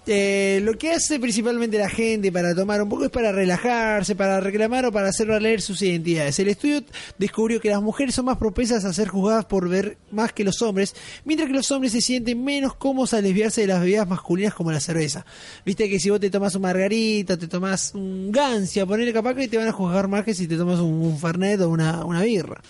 [0.04, 4.40] eh, lo que hace principalmente la gente para tomar un poco es para relajarse, para
[4.40, 6.40] reclamar o para hacer valer sus identidades.
[6.40, 6.82] El estudio
[7.18, 10.60] descubrió que las mujeres son más propensas a ser juzgadas por ver más que los
[10.60, 14.54] hombres, mientras que los hombres se sienten menos cómodos al desviarse de las bebidas masculinas
[14.54, 15.24] como la cerveza.
[15.64, 19.46] Viste que si vos te tomas un margarita, te tomas un gancia, ponele capaz que
[19.46, 22.22] te van a juzgar más que si te tomas un, un fernet o una, una
[22.22, 22.60] birra.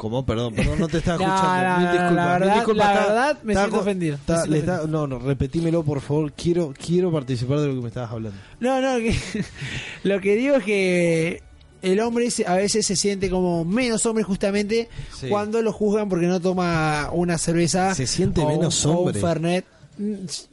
[0.00, 0.24] ¿Cómo?
[0.24, 1.68] Perdón, perdón, no te estaba No, escuchando.
[1.68, 4.72] no, no, disculpas, la verdad- disculpas, la verdad me estaba siento ofendido, estaba- me siento
[4.72, 6.32] estaba- no, no, repetímelo por favor.
[6.32, 8.38] Quiero, quiero participar de lo que me estabas hablando.
[8.60, 9.14] No, no, que,
[10.04, 11.42] lo que digo es que
[11.82, 15.28] el hombre a veces se siente como menos hombre justamente Sí.
[15.28, 17.94] cuando lo juzgan porque no toma una cerveza.
[17.94, 19.20] Se siente o menos o un hombre.
[19.20, 19.64] Fernet.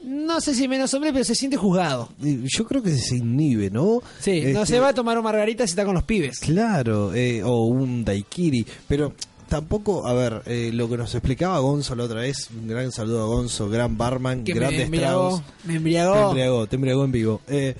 [0.03, 2.09] No sé si menos hombre, pero se siente juzgado.
[2.19, 4.01] Yo creo que se inhibe, ¿no?
[4.19, 6.39] Sí, no Este, se va a tomar un margarita si está con los pibes.
[6.39, 9.13] Claro, eh, o un daiquiri, pero
[9.47, 13.23] tampoco, a ver, eh, lo que nos explicaba Gonzo la otra vez, un gran saludo
[13.23, 16.13] a Gonzo, gran barman, Que me grandes embriagó, me embriagó.
[16.13, 17.41] Te embriagó, te embriagó en vivo.
[17.47, 17.75] Eh,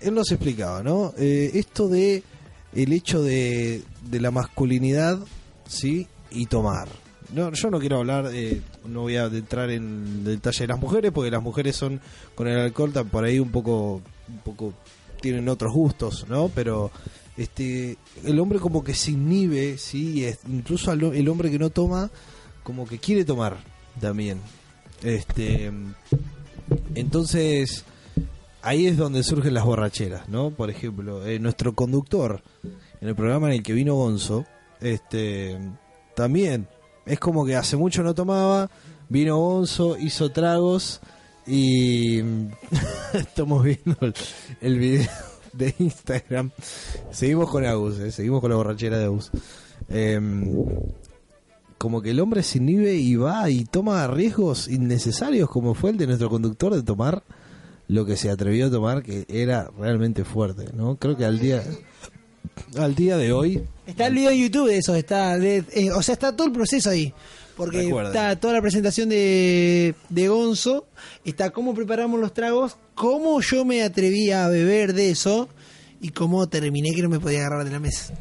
[0.00, 1.14] él nos explicaba, ¿no?
[1.16, 2.22] Eh, esto de
[2.74, 5.18] el hecho de, de la masculinidad,
[5.66, 6.06] ¿sí?
[6.30, 6.88] Y tomar.
[7.32, 11.10] No, yo no quiero hablar, eh, no voy a entrar en detalle de las mujeres,
[11.12, 12.00] porque las mujeres son
[12.34, 14.74] con el alcohol tan por ahí un poco, un poco
[15.20, 16.50] tienen otros gustos, ¿no?
[16.54, 16.90] Pero
[17.36, 22.10] este, el hombre como que se inhibe, sí, incluso al- el hombre que no toma,
[22.62, 23.56] como que quiere tomar
[24.00, 24.40] también.
[25.02, 25.70] Este,
[26.94, 27.84] entonces
[28.62, 30.50] ahí es donde surgen las borracheras, ¿no?
[30.50, 32.42] Por ejemplo, eh, nuestro conductor
[33.00, 34.46] en el programa en el que vino Gonzo,
[34.80, 35.58] este,
[36.16, 36.68] también
[37.06, 38.70] es como que hace mucho no tomaba,
[39.08, 41.00] vino Gonzo, hizo tragos
[41.46, 42.20] y
[43.12, 44.14] estamos viendo el,
[44.62, 45.10] el video
[45.56, 46.50] de Instagram.
[47.10, 49.30] Seguimos con Agus, eh, seguimos con la borrachera de Agus.
[49.88, 50.66] Em,
[51.78, 55.98] como que el hombre se inhibe y va y toma riesgos innecesarios, como fue el
[55.98, 57.22] de nuestro conductor de tomar
[57.88, 60.96] lo que se atrevió a tomar, que era realmente fuerte, ¿no?
[60.96, 61.62] Creo que al día
[62.76, 66.02] al día de hoy Está el video en YouTube de eso, está de- eh, o
[66.02, 67.12] sea, está todo el proceso ahí.
[67.56, 68.12] Porque Recuerden.
[68.12, 70.86] está toda la presentación de, de Gonzo,
[71.24, 75.48] está cómo preparamos los tragos, cómo yo me atreví a beber de eso
[76.00, 78.12] y cómo terminé que no me podía agarrar de la mesa.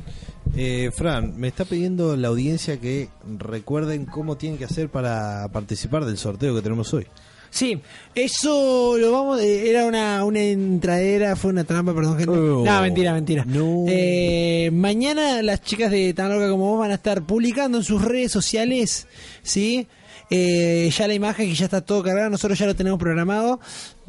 [0.55, 3.09] Eh, Fran, me está pidiendo la audiencia que
[3.39, 7.07] recuerden cómo tienen que hacer para participar del sorteo que tenemos hoy.
[7.53, 7.79] Sí,
[8.15, 9.39] eso lo vamos.
[9.39, 12.31] eh, era una, una entradera, fue una trampa, perdón, gente.
[12.31, 12.65] Oh.
[12.65, 13.45] no, mentira, mentira.
[13.45, 13.85] No.
[13.87, 18.01] Eh, mañana las chicas de Tan Loca como vos van a estar publicando en sus
[18.01, 19.05] redes sociales,
[19.43, 19.87] ¿sí?
[20.31, 23.59] Eh, ya la imagen que ya está todo cargado, nosotros ya lo tenemos programado.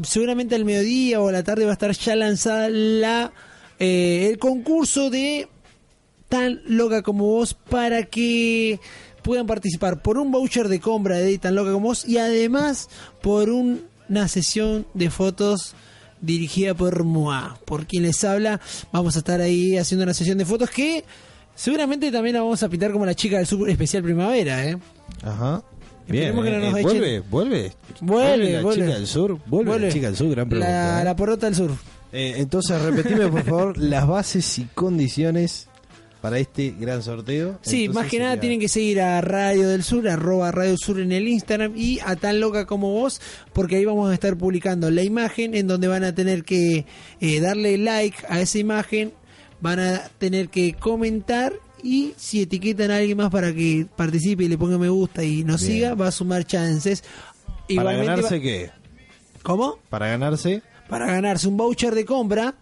[0.03, 3.31] Seguramente al mediodía o a la tarde va a estar ya lanzada la
[3.79, 5.49] eh, el concurso de
[6.31, 8.81] tan loca como vos para que
[9.25, 12.89] puedan participar por un voucher de compra de tan loca como vos y además
[13.23, 15.75] por un- una sesión de fotos
[16.21, 17.59] dirigida por Moa.
[17.65, 18.61] Por quien les habla,
[18.93, 21.05] vamos a estar ahí haciendo una sesión de fotos que
[21.55, 24.79] seguramente también la vamos a pintar como la chica del Super Especial Primavera, ¿eh?
[25.23, 25.63] Ajá.
[26.07, 27.73] Bien, que no eh, nos eh, echen- vuelve, vuelve,
[28.03, 28.83] Vuelve, la vuelve.
[28.85, 29.87] chica del sur, vuelve, Vuelve.
[29.87, 30.71] la chica del sur, gran pregunta.
[30.71, 31.05] La, ¿eh?
[31.05, 31.71] la porota del sur.
[32.13, 35.69] Eh, entonces, repetime por favor las bases y condiciones
[36.25, 37.59] para este gran sorteo.
[37.61, 40.71] Sí, Entonces, más que nada sería- tienen que seguir a Radio del Sur, arroba Radio
[40.71, 43.21] del Sur en el Instagram y a tan loca como vos,
[43.53, 46.87] porque ahí vamos a estar publicando la imagen en donde van a tener que
[47.21, 49.13] eh, darle like a esa imagen,
[49.61, 51.53] van a tener que comentar
[51.83, 55.45] y si etiquetan a alguien más para que participe y le ponga me gusta y
[55.45, 55.73] nos Bien.
[55.75, 57.03] siga, va a sumar chances.
[57.03, 58.71] ¿Para Igualmente ganarse va- qué?
[59.43, 59.79] ¿Cómo?
[59.91, 60.63] Para ganarse.
[60.89, 62.55] Para ganarse un voucher de compra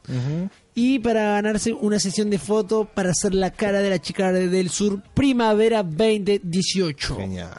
[0.75, 4.71] y para ganarse una sesión de foto para hacer la cara de la chica del
[4.71, 7.17] sur Primavera 2018.
[7.17, 7.51] Genial,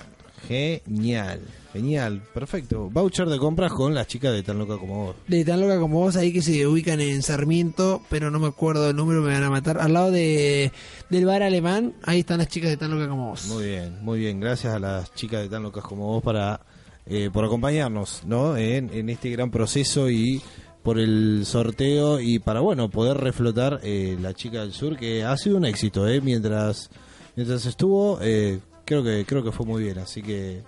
[0.48, 1.42] genial,
[1.72, 2.90] genial, perfecto.
[2.90, 5.16] Voucher de compras con las chicas de tan loca como vos.
[5.28, 8.90] De tan loca como vos, ahí que se ubican en Sarmiento, pero no me acuerdo
[8.90, 9.80] el número, me van a matar.
[9.80, 10.72] Al lado de
[11.10, 13.46] del bar alemán, ahí están las chicas de tan loca como vos.
[13.48, 14.40] Muy bien, muy bien.
[14.40, 16.62] Gracias a las chicas de tan locas como vos para
[17.06, 18.58] eh, por acompañarnos, ¿no?
[18.58, 20.42] En, en este gran proceso y
[20.84, 25.36] por el sorteo y para bueno poder reflotar eh, la chica del sur que ha
[25.38, 26.22] sido un éxito, ¿eh?
[26.22, 26.90] Mientras
[27.36, 30.62] mientras estuvo, eh, creo que creo que fue muy bien, así que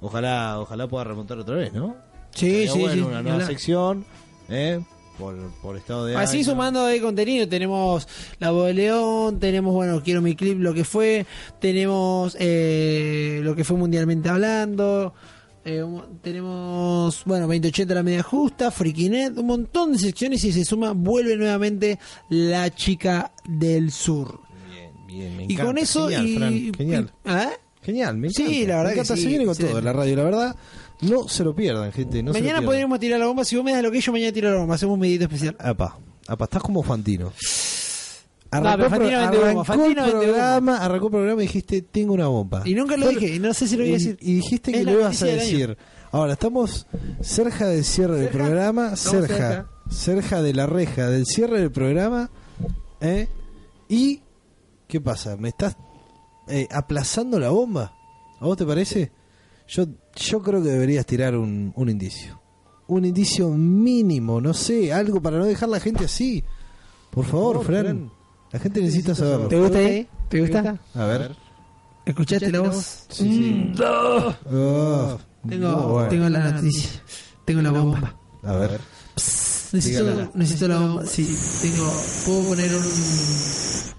[0.00, 1.96] ojalá ojalá pueda remontar otra vez, ¿no?
[2.34, 3.00] Sí, Estaría sí, bueno, sí.
[3.00, 4.04] Una nueva sección,
[4.48, 4.80] ¿eh?
[5.20, 10.02] por, por estado de Así sumando de contenido, tenemos La Voz de León, tenemos, bueno,
[10.02, 11.26] Quiero mi clip, lo que fue,
[11.60, 15.14] tenemos eh, lo que fue mundialmente hablando,
[15.78, 15.84] eh,
[16.22, 21.36] tenemos, bueno, 2080 la media justa, Frikinet, un montón de secciones y se suma, vuelve
[21.36, 21.98] nuevamente
[22.28, 24.40] La Chica del Sur.
[25.06, 25.64] Bien, me Y encanta.
[25.64, 27.12] con eso Genial, y- Fran, genial.
[27.24, 27.48] y- ¿eh?
[27.82, 29.84] Genial, me Sí, la verdad Me que sí, se viene con todo excelente.
[29.84, 30.56] la radio, la verdad.
[31.00, 32.22] No se lo pierdan, gente.
[32.22, 34.12] No se lo mañana podríamos tirar la bomba, si vos me das lo que yo
[34.12, 35.56] mañana tiro la bomba, hacemos un medito especial.
[35.58, 35.98] Apa,
[36.28, 37.32] apa, estás como Fantino.
[38.52, 40.24] No, pero bomba, arrancó Fantino el bomba.
[40.24, 42.62] programa, arrancó el programa y dijiste, tengo una bomba.
[42.64, 44.18] Y nunca lo Fue- dije, y no sé si lo voy a decir.
[44.20, 45.76] Y dijiste Es que lo ibas a decir.
[46.12, 46.86] Ahora, estamos
[47.20, 49.70] cerca del cierre del programa, cerca, cerca.
[49.88, 52.28] cerca de la reja del cierre del programa.
[53.00, 53.28] ¿eh?
[53.88, 54.20] Y,
[54.88, 55.36] ¿qué pasa?
[55.36, 55.76] ¿Me estás
[56.48, 57.94] eh, aplazando la bomba?
[58.40, 59.12] ¿A vos te parece?
[59.68, 59.86] Yo,
[60.16, 62.40] yo creo que deberías tirar un, un indicio.
[62.88, 66.42] Un indicio mínimo, no sé, algo para no dejar la gente así.
[67.12, 68.10] Por favor, Fran.
[68.52, 69.48] La gente necesita saberlo.
[69.48, 70.08] ¿Te gusta ahí?
[70.28, 70.76] ¿Te gusta?
[70.94, 71.36] A ver.
[72.04, 73.04] ¿Escuchaste la voz?
[73.08, 73.72] Sí, sí.
[73.74, 74.36] Mm, no.
[74.52, 75.18] Oh,
[75.48, 76.08] Tengo, bueno.
[76.08, 76.90] tengo la noticia.
[77.44, 78.16] Tengo la bomba.
[78.42, 78.80] A ver.
[79.72, 80.30] Necesito, Dígala.
[80.34, 81.06] necesito la bomba.
[81.06, 81.92] Sí, tengo.
[82.26, 82.82] Puedo poner un.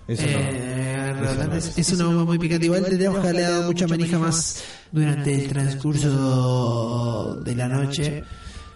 [0.08, 1.24] Eso eh, no.
[1.32, 1.56] Eso no.
[1.56, 2.66] es, es una bomba muy picante.
[2.66, 8.24] Igual tendríamos que haberle dado mucha manija más durante el transcurso de la noche.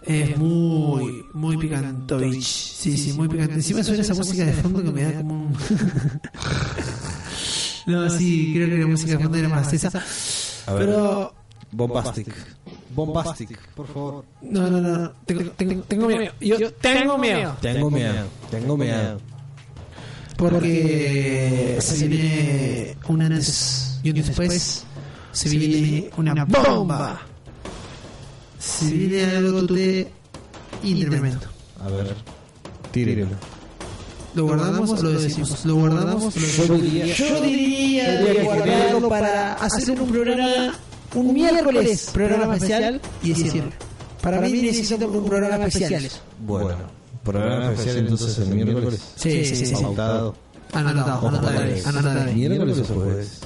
[0.06, 2.44] Es muy, muy picantovich.
[2.44, 3.56] Sí, sí, muy picante.
[3.56, 5.58] Encima suena esa música de fondo que me da como un.
[7.88, 9.88] no, sí, creo que la música de fondo era más esa.
[10.68, 10.86] A ver.
[10.86, 11.34] Pero.
[11.72, 12.28] Bombastic.
[12.96, 14.26] Bombastic, por favor.
[14.42, 15.12] No, no, no.
[15.26, 16.34] Tengo, tengo, tengo miedo.
[16.40, 17.58] Yo tengo miedo.
[17.62, 18.28] Tengo miedo.
[18.52, 19.20] Tengo miedo.
[20.38, 24.86] Porque se viene un antes y un después.
[25.32, 27.22] Se viene una bomba.
[28.66, 30.12] Se viene algo totalmente
[30.84, 31.46] y tremendo.
[31.84, 32.16] A ver.
[32.92, 33.28] Tírenlo.
[34.34, 35.66] ¿Lo guardamos o lo decimos?
[35.66, 36.82] ¿Lo guardamos o lo Yo decimos?
[36.82, 40.74] diría- Yo diría Tendría que guardarlo para hacer un programa,
[41.14, 43.72] un miércoles, programa especial y decirlo.
[44.22, 46.10] Para mí necesito un programa especial.
[46.46, 46.76] Bueno.
[47.24, 49.00] Programa especial entonces el miércoles.
[49.16, 49.74] Sí, sí, sí.
[49.74, 50.36] Pautado.
[50.74, 52.34] Anotado, anotado.
[52.34, 53.40] ¿Miércoles o jueves?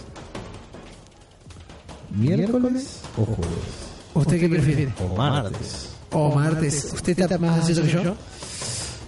[2.16, 3.89] ¿Miércoles o jueves?
[4.14, 4.94] ¿Usted qué prefiere?
[5.00, 5.90] O martes.
[6.12, 6.92] O martes.
[6.94, 8.16] ¿Usted está más ansioso que yo?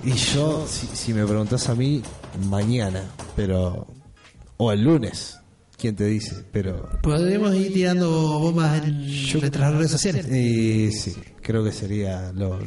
[0.04, 2.02] Y yo, si, si me preguntas a mí,
[2.50, 3.04] mañana,
[3.36, 3.88] pero...
[4.58, 5.40] O el lunes,
[5.78, 6.44] ¿quién te dice?
[6.52, 6.90] Pero...
[7.02, 8.10] Podemos ir tirando
[8.40, 9.00] bombas en
[9.40, 10.28] nuestras redes sociales.
[10.28, 12.60] Y sí, creo que sería lo...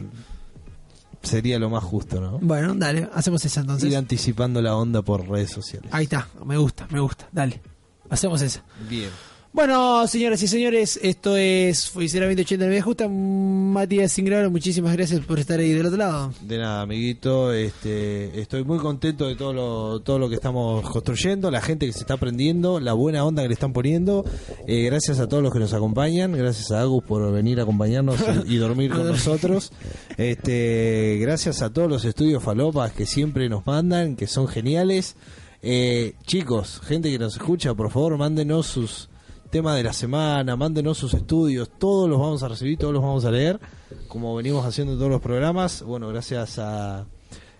[1.22, 2.38] Sería lo más justo, ¿no?
[2.40, 3.90] Bueno, dale, hacemos eso entonces.
[3.90, 5.88] Ir anticipando la onda por redes sociales.
[5.92, 7.62] Ahí está, me gusta, me gusta, dale.
[8.10, 8.60] Hacemos eso.
[8.88, 9.08] Bien.
[9.54, 13.08] Bueno, señoras y señores, esto es Fuicera 2080 Me Justa.
[13.08, 16.32] Matías Ingrado, muchísimas gracias por estar ahí del otro lado.
[16.40, 17.52] De nada, amiguito.
[17.52, 21.92] Este, estoy muy contento de todo lo, todo lo que estamos construyendo, la gente que
[21.92, 24.24] se está aprendiendo, la buena onda que le están poniendo.
[24.66, 28.16] Eh, gracias a todos los que nos acompañan, gracias a Agus por venir a acompañarnos
[28.46, 29.70] y, y dormir con nosotros.
[30.16, 35.14] Este, gracias a todos los estudios Falopas que siempre nos mandan, que son geniales.
[35.62, 39.10] Eh, chicos, gente que nos escucha, por favor, mándenos sus
[39.54, 43.24] temas de la semana, mándenos sus estudios, todos los vamos a recibir, todos los vamos
[43.24, 43.60] a leer,
[44.08, 45.82] como venimos haciendo en todos los programas.
[45.82, 47.06] Bueno, gracias a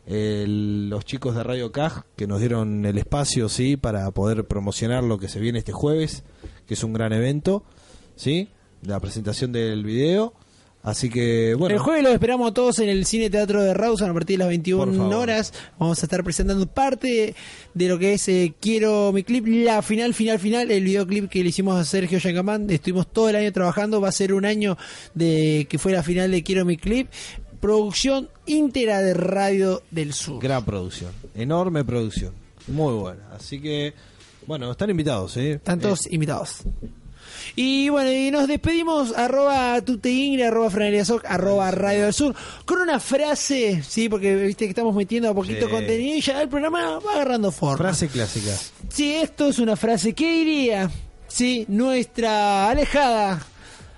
[0.05, 5.05] eh, los chicos de Radio Caj que nos dieron el espacio, sí, para poder promocionar
[5.05, 6.25] lo que se viene este jueves,
[6.67, 7.63] que es un gran evento,
[8.17, 8.49] sí,
[8.83, 10.35] la presentación del video.
[10.85, 11.75] Así que, bueno.
[11.75, 14.47] El jueves lo esperamos todos en el Cine Teatro de Rawson a partir de las
[14.47, 15.15] Por 21 favor.
[15.15, 15.55] horas.
[15.79, 17.35] Vamos a estar presentando parte
[17.73, 21.43] de lo que es eh, Quiero mi clip, la final, final, final, el videoclip que
[21.43, 22.69] le hicimos a Sergio Yancamán.
[22.69, 24.77] Estuvimos todo el año trabajando, va a ser un año
[25.15, 27.09] de que fue la final de Quiero mi clip.
[27.61, 30.43] Producción íntegra de Radio del Sur.
[30.43, 32.35] Gran producción, enorme producción,
[32.69, 33.31] muy buena.
[33.35, 33.95] Así que,
[34.47, 35.53] bueno, están invitados, ¿eh?
[35.53, 36.59] Están todos invitados.
[37.57, 42.35] Y bueno, y nos despedimos, arroba tuteingre, arroba franeliasoc, arroba radio del sur,
[42.65, 45.73] con una frase, sí, porque viste que estamos metiendo a poquito Sí.
[45.73, 47.79] contenido y ya el programa va agarrando forma.
[47.79, 48.53] Frase clásica.
[48.89, 50.91] Sí, esto es una frase que diría,
[51.29, 53.45] sí, nuestra alejada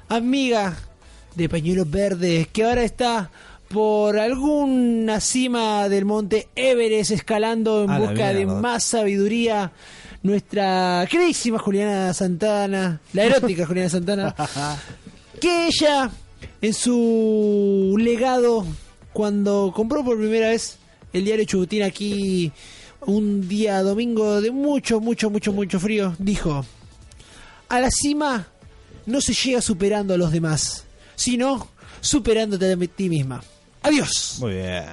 [0.09, 0.77] amiga
[1.35, 3.31] de pañuelos verdes, que ahora está
[3.69, 9.73] por alguna cima del monte Everest escalando en A busca de más sabiduría.
[10.27, 14.35] Nuestra queridísima Juliana Santana, la erótica Juliana Santana,
[15.41, 16.11] que ella,
[16.61, 18.67] en su legado,
[19.13, 20.79] cuando compró por primera vez
[21.13, 22.51] el diario Chubutín aquí,
[23.03, 26.67] un día domingo de mucho, mucho, mucho, mucho frío, dijo,
[27.69, 28.49] a la cima
[29.07, 31.69] no se llega superando a los demás, sino
[32.01, 33.45] superándote a ti misma.
[33.81, 34.39] Adiós.
[34.41, 34.87] Muy bien.